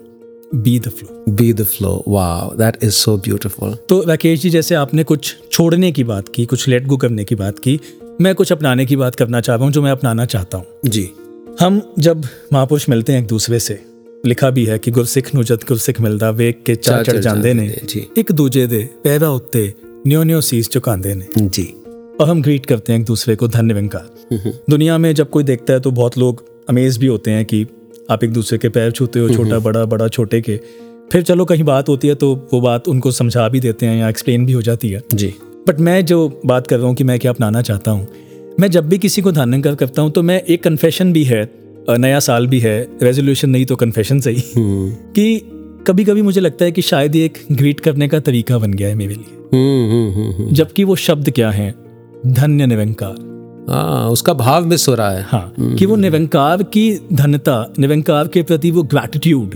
be 0.65 0.77
the 0.79 0.91
flow. 0.99 1.11
Be 1.29 1.51
the 1.53 1.63
flow 1.63 1.91
wow 2.07 2.55
that 2.55 2.77
is 2.83 2.93
so 2.93 3.15
beautiful 3.17 3.73
तो 3.89 4.01
राकेश 4.07 4.41
जी 4.41 4.49
जैसे 4.49 4.75
आपने 4.75 5.03
कुछ 5.03 5.35
छोड़ने 5.51 5.91
की 5.91 6.03
बात 6.03 6.29
की 6.35 6.45
कुछ 6.45 6.67
let 6.67 6.85
go 6.87 6.97
करने 6.97 7.23
की 7.23 7.35
बात 7.35 7.59
की 7.59 7.79
मैं 8.20 8.34
कुछ 8.34 8.52
अपनाने 8.52 8.86
की 8.86 8.96
बात 8.96 9.14
करना 9.14 9.40
चाह 9.40 9.56
रहा 9.56 9.64
हूँ 9.64 9.72
जो 9.72 9.82
मैं 9.82 9.90
अपनाना 9.90 10.24
चाहता 10.26 10.58
हूँ 10.58 10.90
जी 10.90 11.08
हम 11.60 11.80
जब 11.98 12.22
महापुरुष 12.52 12.88
मिलते 12.88 13.12
हैं 13.12 13.20
एक 13.20 13.26
दूसरे 13.26 13.58
से 13.58 13.78
लिखा 14.26 14.50
भी 14.50 14.64
है 14.64 14.78
ਕਿ 14.78 14.90
ਗੁਰਸਿੱਖ 14.90 15.34
ਨੂੰ 15.34 15.44
ਜਦ 15.44 15.64
ਗੁਰਸਿੱਖ 15.68 16.00
ਮਿਲਦਾ 16.00 16.30
ਵੇਖ 16.32 16.62
ਕੇ 16.64 16.74
ਚਾਹ 16.76 17.02
ਚੜ 17.02 17.16
ਜਾਂਦੇ 17.18 17.52
ਨੇ 17.54 17.70
ਇੱਕ 18.16 18.32
ਦੂਜੇ 18.32 18.66
ਦੇ 18.66 18.86
ਪੈਰਾਂ 19.04 19.28
ਉੱਤੇ 19.30 19.72
ਨਿਉ 20.06 20.22
ਨਿਉ 20.24 20.40
ਸੀਸ 20.40 20.70
ਝੁਕਾਉਂਦੇ 20.70 21.14
ਨੇ 21.14 21.26
जी 21.50 21.66
और 22.20 22.28
हम 22.28 22.40
ग्रीट 22.42 22.66
करते 22.66 22.92
हैं 22.92 23.00
एक 23.00 23.04
दूसरे 23.06 23.34
को 23.34 23.46
धन्य 23.48 23.74
विंकार 23.74 24.40
दुनिया 24.70 24.96
में 24.98 25.12
जब 25.14 25.28
कोई 25.30 25.44
देखता 25.44 25.72
है 25.72 25.80
तो 25.80 25.90
बहुत 25.92 26.16
लोग 26.18 26.42
अमेज 26.68 26.98
भी 26.98 27.06
होते 27.06 27.30
हैं 27.30 27.44
कि 27.44 27.60
आप 28.10 28.24
एक 28.24 28.32
दूसरे 28.32 28.58
के 28.58 28.68
पैर 28.68 28.90
छूते 28.90 29.20
हो 29.20 29.28
छोटा 29.30 29.58
बड़ा 29.58 29.84
बड़ा 29.86 30.08
छोटे 30.10 30.40
के 30.40 30.56
फिर 31.12 31.22
चलो 31.22 31.44
कहीं 31.44 31.64
बात 31.64 31.88
होती 31.88 32.08
है 32.08 32.14
तो 32.16 32.28
वो 32.52 32.60
बात 32.60 32.88
उनको 32.88 33.10
समझा 33.12 33.48
भी 33.48 33.60
देते 33.60 33.86
हैं 33.86 33.96
या 33.96 34.08
एक्सप्लेन 34.08 34.44
भी 34.46 34.52
हो 34.52 34.62
जाती 34.62 34.90
है 34.90 35.02
जी 35.14 35.32
बट 35.67 35.79
मैं 35.79 36.05
जो 36.05 36.41
बात 36.45 36.67
कर 36.67 36.77
रहा 36.77 36.87
हूँ 36.87 36.95
कि 36.95 37.03
मैं 37.03 37.19
क्या 37.19 37.31
अपनाना 37.31 37.61
चाहता 37.61 37.91
हूँ 37.91 38.07
मैं 38.59 38.71
जब 38.71 38.89
भी 38.89 38.97
किसी 38.97 39.21
को 39.21 39.31
धन्यकार 39.31 39.75
करता 39.75 40.01
हूँ 40.01 40.11
तो 40.11 40.23
मैं 40.23 40.41
एक 40.41 40.63
कन्फेशन 40.63 41.13
भी 41.13 41.23
है 41.23 41.51
नया 41.89 42.19
साल 42.19 42.47
भी 42.47 42.59
है 42.59 42.87
रेजोल्यूशन 43.03 43.49
नहीं 43.49 43.65
तो 43.65 43.75
कन्फेशन 43.75 44.19
सही। 44.19 44.43
कि 45.15 45.51
कभी 45.87 46.03
कभी 46.03 46.21
मुझे 46.21 46.41
लगता 46.41 46.65
है 46.65 46.71
कि 46.71 46.81
शायद 46.81 47.15
ये 47.15 47.25
एक 47.25 47.37
ग्रीट 47.51 47.79
करने 47.79 48.07
का 48.07 48.19
तरीका 48.19 48.57
बन 48.57 48.73
गया 48.73 48.87
है 48.87 48.95
मेरे 48.95 49.13
लिए। 49.13 50.51
जबकि 50.51 50.83
वो 50.83 50.95
शब्द 50.95 51.29
क्या 51.29 51.49
है? 51.49 51.75
धन्य 52.27 52.65
निरंकार। 52.65 53.34
हाँ 53.69 54.09
उसका 54.09 54.33
भाव 54.33 54.65
मिस 54.65 54.87
हो 54.87 54.93
रहा 54.95 55.09
है। 55.09 55.21
हाँ 55.23 55.75
कि 55.77 55.85
वो 55.85 55.95
निरंकार 55.95 56.63
की 56.63 56.83
धन्यता 57.13 57.55
निरंकार 57.79 58.27
के 58.27 58.43
प्रति 58.43 58.71
वो 58.71 58.83
ग्रैटिट्यूड 58.83 59.53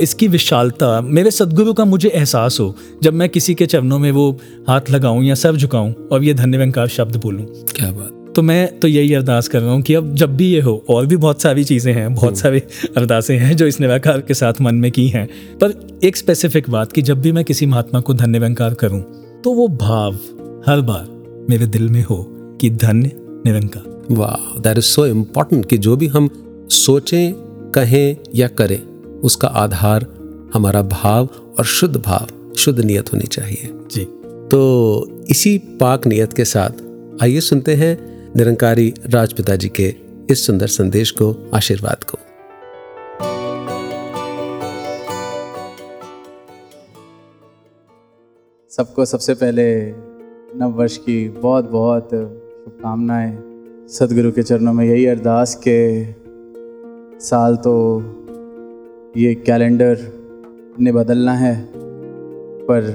इसकी 0.00 0.28
विशालता 0.28 1.00
मेरे 1.00 1.30
सदगुरु 1.30 1.72
का 1.74 1.84
मुझे 1.84 2.08
एहसास 2.08 2.58
हो 2.60 2.74
जब 3.02 3.14
मैं 3.14 3.28
किसी 3.28 3.54
के 3.54 3.66
चरणों 3.66 3.98
में 3.98 4.10
वो 4.12 4.30
हाथ 4.68 4.90
लगाऊँ 4.90 5.24
या 5.24 5.34
सर 5.34 5.56
झुकाऊं 5.56 5.92
और 6.12 6.24
ये 6.24 6.34
धन्य 6.34 6.56
निरंकार 6.56 6.88
शब्द 6.88 7.16
बोलूँ। 7.16 7.46
क्या 7.70 7.90
बात। 7.90 8.10
तो 8.36 8.42
मैं 8.42 8.78
तो 8.80 8.88
यही 8.88 9.12
अरदास 9.14 9.48
कर 9.48 9.60
रहा 9.60 9.72
हूँ 9.72 9.82
कि 9.82 9.94
अब 9.94 10.14
जब 10.14 10.36
भी 10.36 10.48
ये 10.48 10.60
हो 10.60 10.84
और 10.90 11.06
भी 11.06 11.16
बहुत 11.16 11.42
सारी 11.42 11.64
चीज़ें 11.64 11.92
हैं 11.92 12.14
बहुत 12.14 12.38
सारे 12.38 12.62
अरदासें 12.96 13.36
हैं 13.38 13.56
जो 13.56 13.66
इस 13.66 13.80
निराकार 13.80 14.20
के 14.20 14.34
साथ 14.34 14.60
मन 14.60 14.74
में 14.74 14.90
की 14.92 15.08
हैं। 15.08 15.26
पर 15.60 15.74
एक 16.04 16.16
स्पेसिफिक 16.16 16.70
बात 16.70 16.92
कि 16.92 17.02
जब 17.02 17.20
भी 17.20 17.32
मैं 17.32 17.44
किसी 17.44 17.66
महात्मा 17.66 18.00
को 18.00 18.14
धन्य 18.14 18.38
निरंकार 18.38 18.74
करूँ 18.74 19.00
तो 19.44 19.52
वो 19.52 19.68
भाव 19.68 20.14
हर 20.66 20.80
बार 20.80 21.06
मेरे 21.50 21.66
दिल 21.66 21.88
में 21.88 22.02
हो 22.02 22.24
कि 22.60 22.70
धन्य 22.70 23.10
निरंकार। 23.46 24.14
वाह 24.14 24.60
दैट 24.60 24.78
इज़ 24.78 24.84
सो 24.84 25.06
इम्पोर्टेंट 25.06 25.66
कि 25.66 25.78
जो 25.78 25.96
भी 25.96 26.06
हम 26.06 26.28
सोचें 26.70 27.32
कहें 27.74 28.16
या 28.34 28.48
करें 28.48 28.82
उसका 29.20 29.48
आधार 29.48 30.06
हमारा 30.54 30.82
भाव 30.82 31.28
और 31.58 31.64
शुद्ध 31.64 31.96
भाव 31.96 32.54
शुद्ध 32.54 32.80
नियत 32.80 33.12
होनी 33.12 33.26
चाहिए। 33.26 33.70
जी। 33.90 34.04
तो 34.50 35.24
इसी 35.30 35.58
पाक 35.58 36.06
नियत 36.06 36.32
के 36.32 36.44
साथ 36.44 37.22
आइए 37.22 37.40
सुनते 37.40 37.74
हैं 37.74 37.94
निरंकारी 38.36 38.94
राजपिता 39.06 39.56
जी 39.56 39.68
के 39.68 39.94
इस 40.30 40.46
सुंदर 40.46 40.66
संदेश 40.66 41.10
को 41.10 41.50
आशीर्वाद 41.54 42.04
को। 42.04 42.18
सबको 48.70 49.04
सबसे 49.04 49.34
पहले 49.34 49.92
नव 50.58 50.70
वर्ष 50.70 50.96
की 50.96 51.28
बहुत 51.28 51.70
बहुत 51.70 52.08
शुभकामनाएँ। 52.64 53.32
सदगुरु 53.88 54.30
के 54.32 54.42
चरणों 54.42 54.72
में 54.72 54.84
यही 54.84 55.06
अरदास 55.06 55.54
के 55.68 56.04
साल 57.20 57.56
तो 57.56 57.72
ये 59.16 59.34
कैलेंडर 59.34 59.98
ने 60.80 60.92
बदलना 60.92 61.32
है, 61.32 61.54
पर 62.64 62.88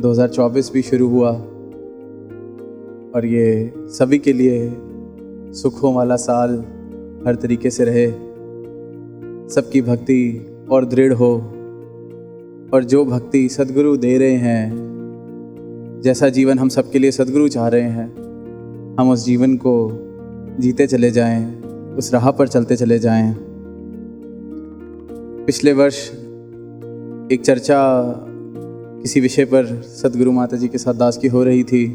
2024 0.00 0.72
भी 0.72 0.82
शुरू 0.82 1.08
हुआ, 1.08 1.30
और 3.14 3.26
ये 3.26 3.72
सभी 3.76 4.18
के 4.18 4.32
लिए 4.32 4.76
सुखों 5.52 5.94
वाला 5.94 6.16
साल 6.16 6.58
हर 7.26 7.34
तरीके 7.34 7.70
से 7.70 7.84
रहे। 7.84 8.06
सबकी 9.54 9.82
भक्ति 9.82 10.46
और 10.70 10.84
दृढ़ 10.84 11.12
हो, 11.12 11.34
और 12.74 12.84
जो 12.84 13.04
भक्ति 13.04 13.48
सदगुरु 13.48 13.96
दे 13.96 14.16
रहे 14.18 14.36
हैं, 14.36 14.72
जैसा 16.02 16.28
जीवन 16.28 16.58
हम 16.58 16.68
सबके 16.68 16.98
लिए 16.98 17.10
सदगुरु 17.10 17.48
चाह 17.48 17.68
रहे 17.68 17.82
हैं 17.82 18.19
हम 19.00 19.10
उस 19.10 19.24
जीवन 19.24 19.56
को 19.56 19.90
जीते 20.58 20.86
चले 20.86 21.10
जाएँ, 21.10 21.62
उस 21.96 22.12
राह 22.12 22.30
पर 22.30 22.48
चलते 22.48 22.76
चले 22.76 22.98
जाएँ। 22.98 23.36
पिछले 25.46 25.72
वर्ष 25.72 26.10
एक 27.32 27.40
चर्चा 27.44 28.02
किसी 29.02 29.20
विषय 29.20 29.44
पर 29.44 29.82
सदगुरु 29.82 30.32
माता 30.32 30.56
जी 30.56 30.68
के 30.68 30.78
साथ 30.78 30.94
दास 30.94 31.16
की 31.16 31.28
हो 31.28 31.44
रही 31.44 31.64
थी। 31.64 31.88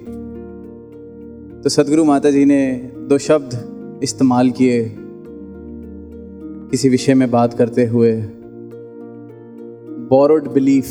तो 1.63 1.69
सदगुरु 1.69 2.05
माता 2.05 2.31
जी 2.31 2.45
ने 2.45 2.91
दो 2.97 3.17
शब्द 3.17 3.71
इस्तेमाल 4.03 4.51
किए 4.51 4.95
किसी 6.71 6.89
विषय 6.89 7.13
में 7.13 7.31
बात 7.31 7.53
करते 7.53 7.85
हुए। 7.85 8.21
बोरोड 10.09 10.53
बिलीफ 10.53 10.87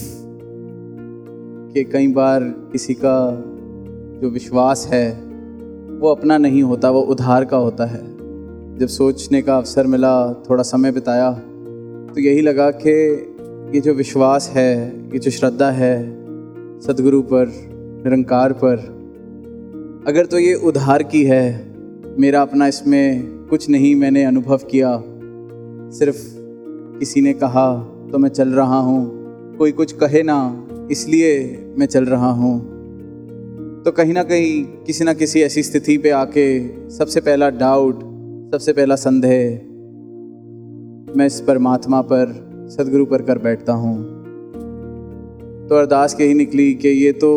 कि 1.75 1.85
कई 1.85 2.09
बार 2.09 2.45
किसी 2.73 2.95
का 2.95 3.45
जो 4.23 4.31
विश्वास 4.31 4.87
है 4.87 5.24
वो 6.01 6.09
अपना 6.09 6.39
नहीं 6.39 6.63
होता, 6.63 6.91
वो 6.91 7.01
उधार 7.01 7.45
का 7.45 7.57
होता 7.57 7.85
है। 7.85 8.03
जब 8.79 8.87
सोचने 8.87 9.43
का 9.43 9.57
अवसर 9.57 9.87
मिला, 9.87 10.33
थोड़ा 10.51 10.63
समय 10.63 10.93
बिताया 10.93 11.31
तो 12.15 12.21
यही 12.21 12.41
लगा 12.41 12.71
कि 12.71 12.91
ये 13.75 13.81
जो 13.81 13.95
विश्वास 13.95 14.49
है, 14.49 14.73
ये 15.13 15.19
जो 15.19 15.31
श्रद्धा 15.31 15.71
है, 15.71 15.97
सदगुरु 16.81 17.23
पर, 17.23 17.47
निरंकार 18.05 18.53
पर, 18.53 18.77
अगर 20.07 20.27
तो 20.27 20.39
ये 20.39 20.55
उधार 20.55 21.03
की 21.03 21.25
है, 21.25 21.73
मेरा 22.19 22.43
अपना 22.43 22.67
इसमें 22.67 23.47
कुछ 23.51 23.69
नहीं 23.71 23.95
मैंने 23.95 24.25
अनुभव 24.25 24.61
किया, 24.71 24.97
सिर्फ़ 25.99 26.23
किसी 26.99 27.21
ने 27.21 27.33
कहा 27.33 27.73
तो 28.13 28.19
मैं 28.19 28.29
चल 28.29 28.49
रहा 28.49 28.79
हूँ, 28.79 29.57
कोई 29.57 29.73
कुछ 29.73 29.93
कहे 29.93 30.23
ना, 30.23 30.39
इसलिए 30.91 31.35
मैं 31.79 31.87
चल 31.87 32.05
रहा 32.05 32.31
हूँ। 32.31 32.74
तो 33.85 33.93
कहीं 33.93 34.13
ना 34.15 34.23
कहीं 34.23 34.65
किसी 34.65 35.05
ना 35.05 35.13
किसी 35.13 35.41
ऐसी 35.43 35.63
स्थिति 35.63 35.99
पे 35.99 36.11
आके 36.11 36.45
सबसे 36.91 37.21
पहला 37.21 37.51
डाउट 37.51 37.99
सबसे 38.53 38.73
पहला 38.73 38.97
संदेह, 38.97 39.61
मैं 41.17 41.27
इस 41.27 41.41
परमात्मा 41.41 42.01
पर, 42.03 42.33
सदगुरु 42.71 43.07
पर 43.07 43.23
कर 43.23 43.39
बैठता 43.39 43.73
हूँ। 43.73 43.97
तो 45.69 45.77
अरदास 45.77 46.17
यही 46.21 46.35
निकली 46.35 46.75
कि 46.75 46.89
ये 46.89 47.13
तो 47.13 47.31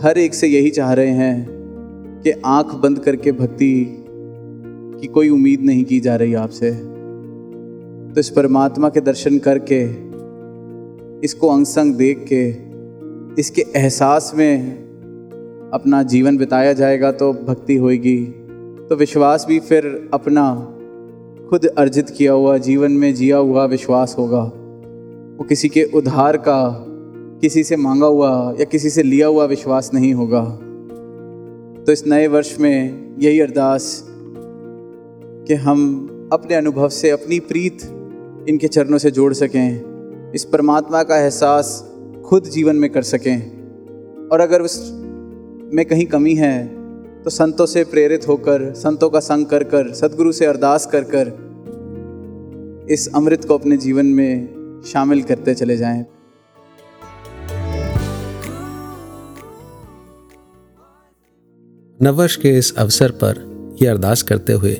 हर 0.00 0.18
एक 0.18 0.34
से 0.34 0.48
यही 0.48 0.70
चाह 0.70 0.92
रहे 0.92 1.10
हैं 1.10 1.46
कि 2.24 2.30
आँख 2.30 2.74
बंद 2.74 2.98
करके 2.98 3.32
भक्ति 3.32 3.74
की 5.00 5.06
कोई 5.06 5.28
उम्मीद 5.28 5.60
नहीं 5.60 5.84
की 5.84 6.00
जा 6.00 6.16
रही 6.16 6.34
आपसे। 6.34 6.70
तो 8.14 8.20
इस 8.20 8.30
परमात्मा 8.30 8.88
के 8.88 9.00
दर्शन 9.00 9.38
करके, 9.38 9.84
इसको 11.26 11.48
अंग 11.48 11.66
संग 11.66 11.94
देख 11.94 12.26
के, 12.32 12.48
इसके 13.40 13.64
एहसास 13.76 14.32
में 14.34 14.87
अपना 15.74 16.02
जीवन 16.02 16.36
बिताया 16.36 16.72
जाएगा 16.72 17.12
तो 17.12 17.32
भक्ति 17.32 17.76
होएगी। 17.76 18.24
तो 18.88 18.96
विश्वास 18.96 19.44
भी 19.48 19.58
फिर 19.60 20.10
अपना 20.14 20.74
खुद 21.50 21.66
अर्जित 21.66 22.10
किया 22.10 22.32
हुआ, 22.32 22.58
जीवन 22.58 22.92
में 22.92 23.14
जिया 23.14 23.36
हुआ 23.36 23.64
विश्वास 23.64 24.14
होगा। 24.18 24.42
वो 25.38 25.44
किसी 25.44 25.68
के 25.68 25.84
उधार 25.84 26.36
का, 26.36 26.84
किसी 27.40 27.64
से 27.64 27.76
मांगा 27.76 28.06
हुआ 28.06 28.54
या 28.58 28.64
किसी 28.64 28.90
से 28.90 29.02
लिया 29.02 29.26
हुआ 29.26 29.44
विश्वास 29.44 29.90
नहीं 29.94 30.14
होगा। 30.14 30.44
तो 31.84 31.92
इस 31.92 32.06
नए 32.06 32.26
वर्ष 32.26 32.60
में 32.60 33.08
यही 33.18 33.40
अरदास 33.40 34.04
कि 35.48 35.54
हम 35.54 36.08
अपने 36.32 36.54
अनुभव 36.54 36.88
से, 36.88 37.10
अपनी 37.10 37.40
प्रीत 37.40 37.78
इनके 38.48 38.68
चरणों 38.68 38.98
से 38.98 39.10
जोड़ 39.10 39.34
सकें, 39.34 39.82
इस 40.34 40.44
परमात्मा 40.44 41.02
का 41.02 41.16
एहसास 41.16 41.94
खुद 42.24 42.44
जीवन 42.44 42.76
में 42.76 42.90
कर 42.90 43.02
सकें। 43.02 43.58
और 44.32 44.40
अगर 44.40 44.62
उस 44.62 44.97
में 45.74 45.84
कहीं 45.84 46.06
कमी 46.06 46.34
है 46.34 46.56
तो 47.22 47.30
संतों 47.30 47.66
से 47.66 47.84
प्रेरित 47.84 48.28
होकर 48.28 48.72
संतों 48.74 49.10
का 49.10 49.20
संग 49.20 49.46
कर 49.46 49.64
कर 49.64 49.92
सदगुरु 49.94 50.32
से 50.32 50.46
अरदास 50.46 50.86
कर 50.86 51.04
कर 51.04 51.32
इस 52.90 53.08
अमृत 53.14 53.44
को 53.44 53.58
अपने 53.58 53.76
जीवन 53.76 54.06
में 54.06 54.82
शामिल 54.86 55.22
करते 55.22 55.54
चले 55.54 55.76
जाएँ। 55.76 56.04
नववर्ष 62.02 62.36
के 62.36 62.56
इस 62.58 62.74
अवसर 62.76 63.10
पर 63.10 63.44
यह 63.82 63.90
अरदास 63.90 64.22
करते 64.22 64.52
हुए 64.52 64.74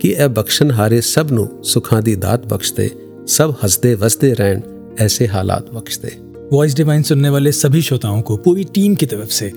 कि 0.00 0.14
ए 0.14 0.28
बख्शन 0.28 0.70
हारे 0.70 1.00
सब 1.00 1.30
नु 1.30 1.46
सुखां 1.62 2.02
दी 2.02 2.16
दात 2.16 2.46
बख्शते 2.46 2.90
सब 3.28 3.56
हंसदे 3.62 3.94
वसदे 3.94 4.32
रहन 4.32 4.62
ऐसे 5.00 5.26
हालात 5.26 5.70
बख्शते। 5.74 6.16
वॉइस 6.52 6.74
डिवाइन 6.76 7.02
सुनने 7.02 7.28
वाले 7.28 7.52
सभी 7.52 7.82
श्रोताओं 7.82 8.20
को 8.22 8.36
पूरी 8.36 8.64
टीम 8.64 8.94
की 8.94 9.06
तरफ़ 9.06 9.30
से 9.30 9.52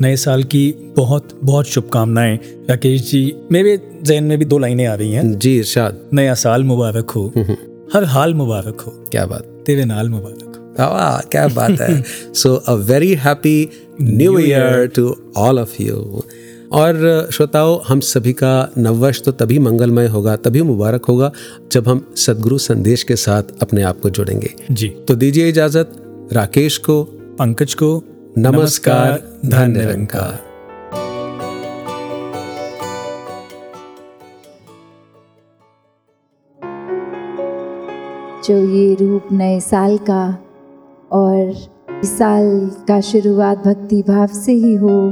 नए 0.00 0.16
साल 0.16 0.42
की 0.44 0.92
बहुत 0.96 1.38
बहुत 1.44 1.66
शुभकामनाएँ 1.66 2.38
राकेश 2.70 3.10
जी। 3.10 3.34
मेरे 3.52 3.78
जहन 4.02 4.24
में 4.24 4.38
भी 4.38 4.44
दो 4.44 4.58
लाइनें 4.58 4.86
आ 4.86 4.94
रही 4.94 5.12
हैं। 5.12 5.38
जी 5.38 5.56
इरशाद। 5.58 6.00
नया 6.12 6.34
साल 6.34 6.64
मुबारक 6.64 7.10
हो। 7.10 7.26
हर 7.94 8.04
हाल 8.04 8.34
मुबारक 8.34 8.80
हो। 8.80 8.92
क्या 9.10 9.26
बात। 9.26 9.42
तेरे 9.66 9.84
नाल 9.84 10.08
मुबारक 10.08 10.48
वाह 10.80 11.20
क्या 11.20 11.46
बात 11.48 11.80
है। 11.80 12.02
So 12.34 12.54
a 12.54 12.74
very 12.74 13.14
happy 13.14 13.68
new 14.02 14.38
year 14.38 14.86
to 14.86 15.16
all 15.36 15.58
of 15.58 15.82
you 15.82 16.22
और 16.72 17.28
श्रोताओं 17.32 17.78
हम 17.88 18.00
सभी 18.00 18.32
का 18.32 18.72
नववर्ष 18.78 19.22
तो 19.22 19.32
तभी 19.32 19.58
मंगलमय 19.58 20.06
होगा 20.06 20.36
तभी 20.36 20.62
मुबारक 20.62 21.04
होगा 21.04 21.30
जब 21.72 21.88
हम 21.88 22.06
सदगुरु 22.16 22.58
संदेश 22.58 23.02
के 23.02 23.16
साथ 23.16 23.42
अपने 23.62 23.82
आप 23.82 24.00
को 24.00 24.10
जोड़ेंगे। 24.10 24.50
जी। 24.70 24.88
तो 24.88 25.14
दीजिए 25.14 25.48
इजाज़त 25.48 25.92
राकेश 26.32 26.78
को 26.78 27.02
पंकज 27.38 27.74
को 27.74 27.98
नमस्कार 28.38 29.40
धन्य 29.46 29.66
निरंकार 29.66 30.38
जो 38.44 38.56
ये 38.68 38.94
रूप 38.94 39.28
नए 39.32 39.60
साल 39.60 39.98
का 39.98 40.38
और 41.12 41.50
इस 42.04 42.18
साल 42.18 42.70
का 42.88 43.00
शुरुआत 43.00 43.58
भक्ति 43.58 44.02
भाव 44.08 44.26
से 44.26 44.52
ही 44.52 44.74
हो, 44.74 45.08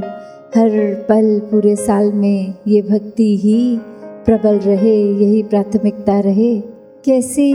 हर 0.55 1.05
पल 1.09 1.39
पूरे 1.39 1.75
साल 1.75 2.11
में 2.13 2.53
ये 2.67 2.81
भक्ति 2.81 3.37
ही 3.37 3.77
प्रबल 4.25 4.59
रहे, 4.59 4.95
यही 4.97 5.43
प्राथमिकता 5.43 6.19
रहे। 6.19 6.61
कैसे 7.05 7.51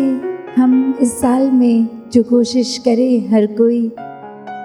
हम 0.57 0.99
इस 1.01 1.21
साल 1.21 1.51
में 1.51 1.89
जो 2.13 2.23
कोशिश 2.23 2.79
करें 2.79 3.29
हर 3.29 3.47
कोई 3.47 3.93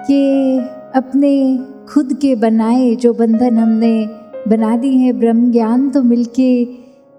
कि 0.06 0.60
अपने 0.94 1.58
खुद 1.88 2.12
के 2.12 2.34
बनाए 2.34 2.94
जो 2.94 3.12
बंधन 3.12 3.58
हमने 3.58 4.06
बना 4.48 4.76
दी 4.76 4.96
हैं, 4.96 5.18
ब्रह्म 5.18 5.50
ज्ञान 5.50 5.90
तो 5.90 6.02
मिलके 6.02 6.62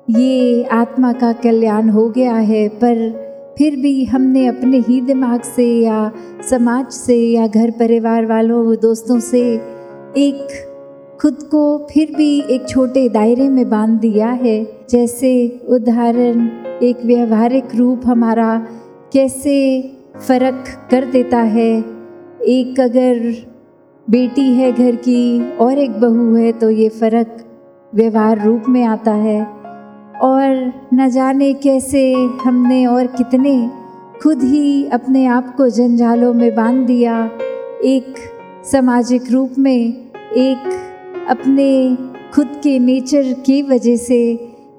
ये 0.09 0.63
आत्मा 0.63 1.13
का 1.13 1.31
कल्याण 1.33 1.89
हो 1.89 2.09
गया 2.09 2.33
है, 2.33 2.67
पर 2.67 3.55
फिर 3.57 3.75
भी 3.75 4.03
हमने 4.05 4.47
अपने 4.47 4.79
ही 4.79 5.01
दिमाग 5.01 5.41
से 5.41 5.65
या 5.79 6.11
समाज 6.49 6.89
से 6.89 7.17
या 7.31 7.47
घर 7.47 7.71
परिवार 7.71 8.25
वालों, 8.25 8.75
दोस्तों 8.75 9.19
से 9.19 9.41
एक 10.17 10.47
खुद 11.21 11.43
को 11.43 11.87
फिर 11.91 12.13
भी 12.17 12.39
एक 12.49 12.67
छोटे 12.69 13.09
दायरे 13.09 13.49
में 13.49 13.69
बाँध 13.69 13.99
दिया 13.99 14.29
है। 14.29 14.63
जैसे 14.89 15.59
उदाहरण, 15.69 16.47
एक 16.83 17.05
व्यवहारिक 17.05 17.75
रूप 17.75 18.01
हमारा 18.05 18.67
कैसे 19.13 19.57
फ़र्क 20.27 20.63
कर 20.91 21.05
देता 21.05 21.37
है। 21.37 21.71
एक 22.41 22.79
अगर 22.79 23.52
बेटी 24.09 24.53
है 24.53 24.71
घर 24.71 24.95
की, 24.95 25.57
और 25.57 25.77
एक 25.77 25.91
बहू 25.91 26.35
है 26.35 26.51
तो 26.51 26.69
ये 26.69 26.89
फ़र्क 26.89 27.45
व्यवहार 27.95 28.45
रूप 28.45 28.63
में 28.69 28.83
आता 28.83 29.11
है। 29.11 29.45
और 30.21 30.73
न 30.93 31.09
जाने 31.09 31.53
कैसे 31.53 32.13
हमने 32.13 32.85
और 32.85 33.07
कितने 33.07 33.71
खुद 34.23 34.43
ही 34.43 34.87
अपने 34.87 35.25
आप 35.25 35.55
को 35.55 35.69
जंजालों 35.69 36.33
में 36.33 36.55
बाँध 36.55 36.87
दिया। 36.87 37.29
एक 37.83 38.15
सामाजिक 38.71 39.31
रूप 39.31 39.51
में, 39.59 40.11
एक 40.37 41.27
अपने 41.29 41.97
खुद 42.35 42.47
के 42.63 42.79
नेचर 42.79 43.33
की 43.45 43.61
वजह 43.61 43.95
से 43.95 44.35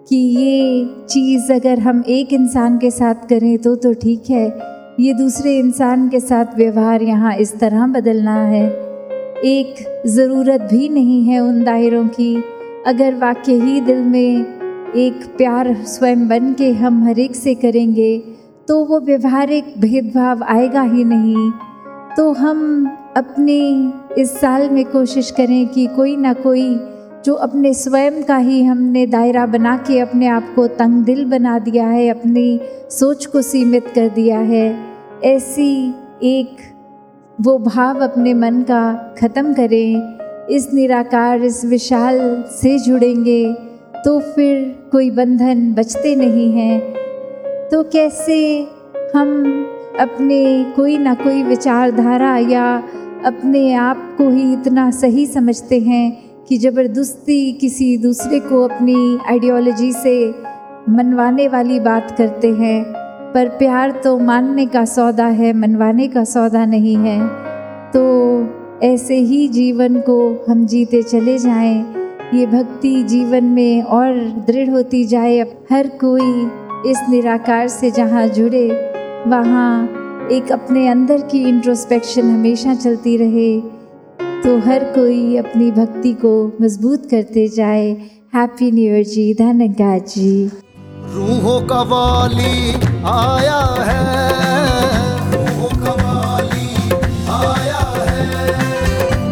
कि 0.08 0.16
ये 0.16 0.84
चीज़ 1.08 1.52
अगर 1.52 1.78
हम 1.78 2.04
एक 2.08 2.32
इंसान 2.32 2.78
के 2.78 2.90
साथ 2.90 3.14
करें 3.14 3.58
तो 3.58 3.76
तो 3.76 3.94
ठीक 3.94 4.30
है। 4.30 4.46
ये 5.00 5.14
दूसरे 5.14 5.58
इंसान 5.58 6.08
के 6.08 6.20
साथ 6.20 6.56
व्यवहार 6.56 7.02
यहाँ 7.02 7.36
इस 7.36 7.58
तरह 7.58 7.86
बदलना 7.86 8.34
है। 8.34 8.83
एक 9.44 9.74
ज़रूरत 10.06 10.60
भी 10.60 10.88
नहीं 10.88 11.22
है 11.24 11.38
उन 11.40 11.62
दायरों 11.64 12.06
की। 12.08 12.36
अगर 12.86 13.14
वाकई 13.14 13.58
ही 13.60 13.80
दिल 13.80 13.98
में 14.04 14.92
एक 14.96 15.24
प्यार 15.36 15.74
स्वयं 15.86 16.26
बन 16.28 16.52
के 16.52 16.70
हम 16.72 17.02
हर 17.04 17.18
एक 17.18 17.34
से 17.36 17.54
करेंगे 17.54 18.16
तो 18.68 18.84
वो 18.84 19.00
व्यवहारिक 19.00 19.74
भेदभाव 19.78 20.42
आएगा 20.44 20.82
ही 20.82 21.04
नहीं। 21.04 21.50
तो 22.16 22.32
हम 22.32 22.86
अपने 23.16 23.58
इस 24.22 24.30
साल 24.40 24.68
में 24.70 24.84
कोशिश 24.84 25.30
करें 25.30 25.66
कि 25.66 25.86
कोई 25.86 26.16
ना 26.16 26.32
कोई 26.32 26.68
जो 27.24 27.34
अपने 27.34 27.74
स्वयं 27.74 28.22
का 28.22 28.36
ही 28.36 28.62
हमने 28.62 29.06
दायरा 29.06 29.46
बना 29.46 29.76
के 29.78 29.98
अपने 30.00 30.26
आप 30.26 30.52
को 30.56 30.66
तंग 30.66 31.04
दिल 31.04 31.24
बना 31.24 31.58
दिया 31.58 31.86
है, 31.86 32.08
अपनी 32.08 32.60
सोच 32.90 33.26
को 33.26 33.42
सीमित 33.42 33.92
कर 33.94 34.08
दिया 34.08 34.38
है, 34.38 34.66
ऐसी 35.24 35.94
एक 36.22 36.56
वो 37.40 37.58
भाव 37.58 38.00
अपने 38.00 38.34
मन 38.34 38.60
का 38.62 39.14
ख़त्म 39.18 39.54
करें, 39.54 40.46
इस 40.46 40.68
निराकार, 40.74 41.42
इस 41.42 41.64
विशाल 41.64 42.18
से 42.50 42.78
जुड़ेंगे 42.78 43.54
तो 44.04 44.18
फिर 44.20 44.88
कोई 44.92 45.10
बंधन 45.10 45.72
बचते 45.74 46.14
नहीं 46.16 46.50
हैं। 46.52 46.80
तो 47.68 47.82
कैसे 47.82 48.38
हम 49.16 49.30
अपने 50.00 50.64
कोई 50.76 50.98
ना 50.98 51.14
कोई 51.14 51.42
विचारधारा 51.42 52.36
या 52.38 52.72
अपने 53.24 53.74
आप 53.74 54.14
को 54.18 54.30
ही 54.30 54.52
इतना 54.52 54.90
सही 54.90 55.26
समझते 55.26 55.80
हैं 55.80 56.10
कि 56.44 56.58
ज़बरदस्ती 56.58 57.52
किसी 57.52 57.96
दूसरे 57.98 58.40
को 58.40 58.64
अपनी 58.64 59.18
आइडियोलॉजी 59.30 59.92
से 59.92 60.18
मनवाने 60.88 61.48
वाली 61.48 61.80
बात 61.80 62.14
करते 62.18 62.48
हैं? 62.52 63.03
पर 63.34 63.48
प्यार 63.48 63.90
तो 63.90 64.18
मानने 64.18 64.66
का 64.66 64.84
सौदा 64.84 65.26
है, 65.26 65.52
मनवाने 65.52 66.08
का 66.08 66.24
सौदा 66.24 66.66
नहीं 66.66 66.96
है। 66.96 67.28
तो 67.90 68.02
ऐसे 68.82 69.16
ही 69.16 69.48
जीवन 69.48 70.00
को 70.00 70.46
हम 70.48 70.66
जीते 70.66 71.02
चले 71.02 71.38
जाएँ। 71.38 71.94
ये 72.34 72.46
भक्ति 72.46 73.02
जीवन 73.02 73.44
में 73.44 73.82
और 73.82 74.14
दृढ़ 74.46 74.70
होती 74.70 75.04
जाए। 75.04 75.40
हर 75.72 75.88
कोई 75.88 76.46
इस 76.90 76.98
निराकार 77.10 77.68
से 77.68 77.90
जहाँ 77.90 78.26
जुड़े, 78.28 78.68
वहाँ 79.26 79.88
एक 80.32 80.52
अपने 80.52 80.88
अंदर 80.88 81.20
की 81.20 81.48
इंट्रोस्पेक्शन 81.48 82.22
हमेशा 82.22 82.74
चलती 82.74 83.16
रहे। 83.16 83.60
तो 84.42 84.58
हर 84.58 84.84
कोई 84.84 85.36
अपनी 85.36 85.70
भक्ति 85.70 86.12
को 86.12 86.52
मज़बूत 86.62 87.10
करते 87.10 87.48
जाए। 87.48 87.90
हैप्पी 88.34 88.70
न्यू 88.70 88.84
ईयर 88.84 89.04
जी, 89.04 89.34
धन्यवाद 89.34 90.04
जी। 90.08 90.50
रूहों 91.12 91.60
का 91.60 91.80
वाली 91.82 92.72
आया 93.06 93.58
है। 93.88 94.04
रूहों 95.32 95.68
का 95.82 95.92
वाली 96.00 96.68
आया 97.30 97.82
है। 98.08 98.22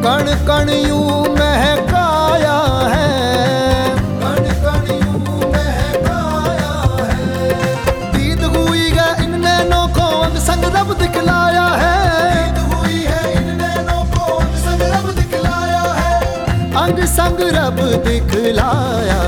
कण 0.04 0.30
कण 0.48 0.70
यूँ 0.88 1.20
महकाया 1.38 2.58
है। 2.92 3.08
कण 4.20 4.42
कण 4.64 4.92
यूँ 4.94 5.38
महकाया 5.52 6.74
है। 7.10 7.52
दीद 8.12 8.44
हुई 8.56 8.88
है 8.90 9.08
इन 9.24 9.40
नैनों 9.40 9.86
को 9.88 10.08
संग 10.40 10.64
रब 10.76 10.94
दिखलाया 10.98 11.66
है। 11.82 11.98
दीद 12.34 12.74
हुई 12.74 13.00
है 13.02 13.22
इन 13.36 13.56
नैनों 13.62 14.02
को 14.14 14.40
संग 14.56 14.82
रब 14.94 15.10
दिखलाया 15.20 15.84
है। 16.00 16.14
अंग 16.84 17.04
संग 17.16 17.40
रब 17.58 17.80
दिखलाया 18.08 19.22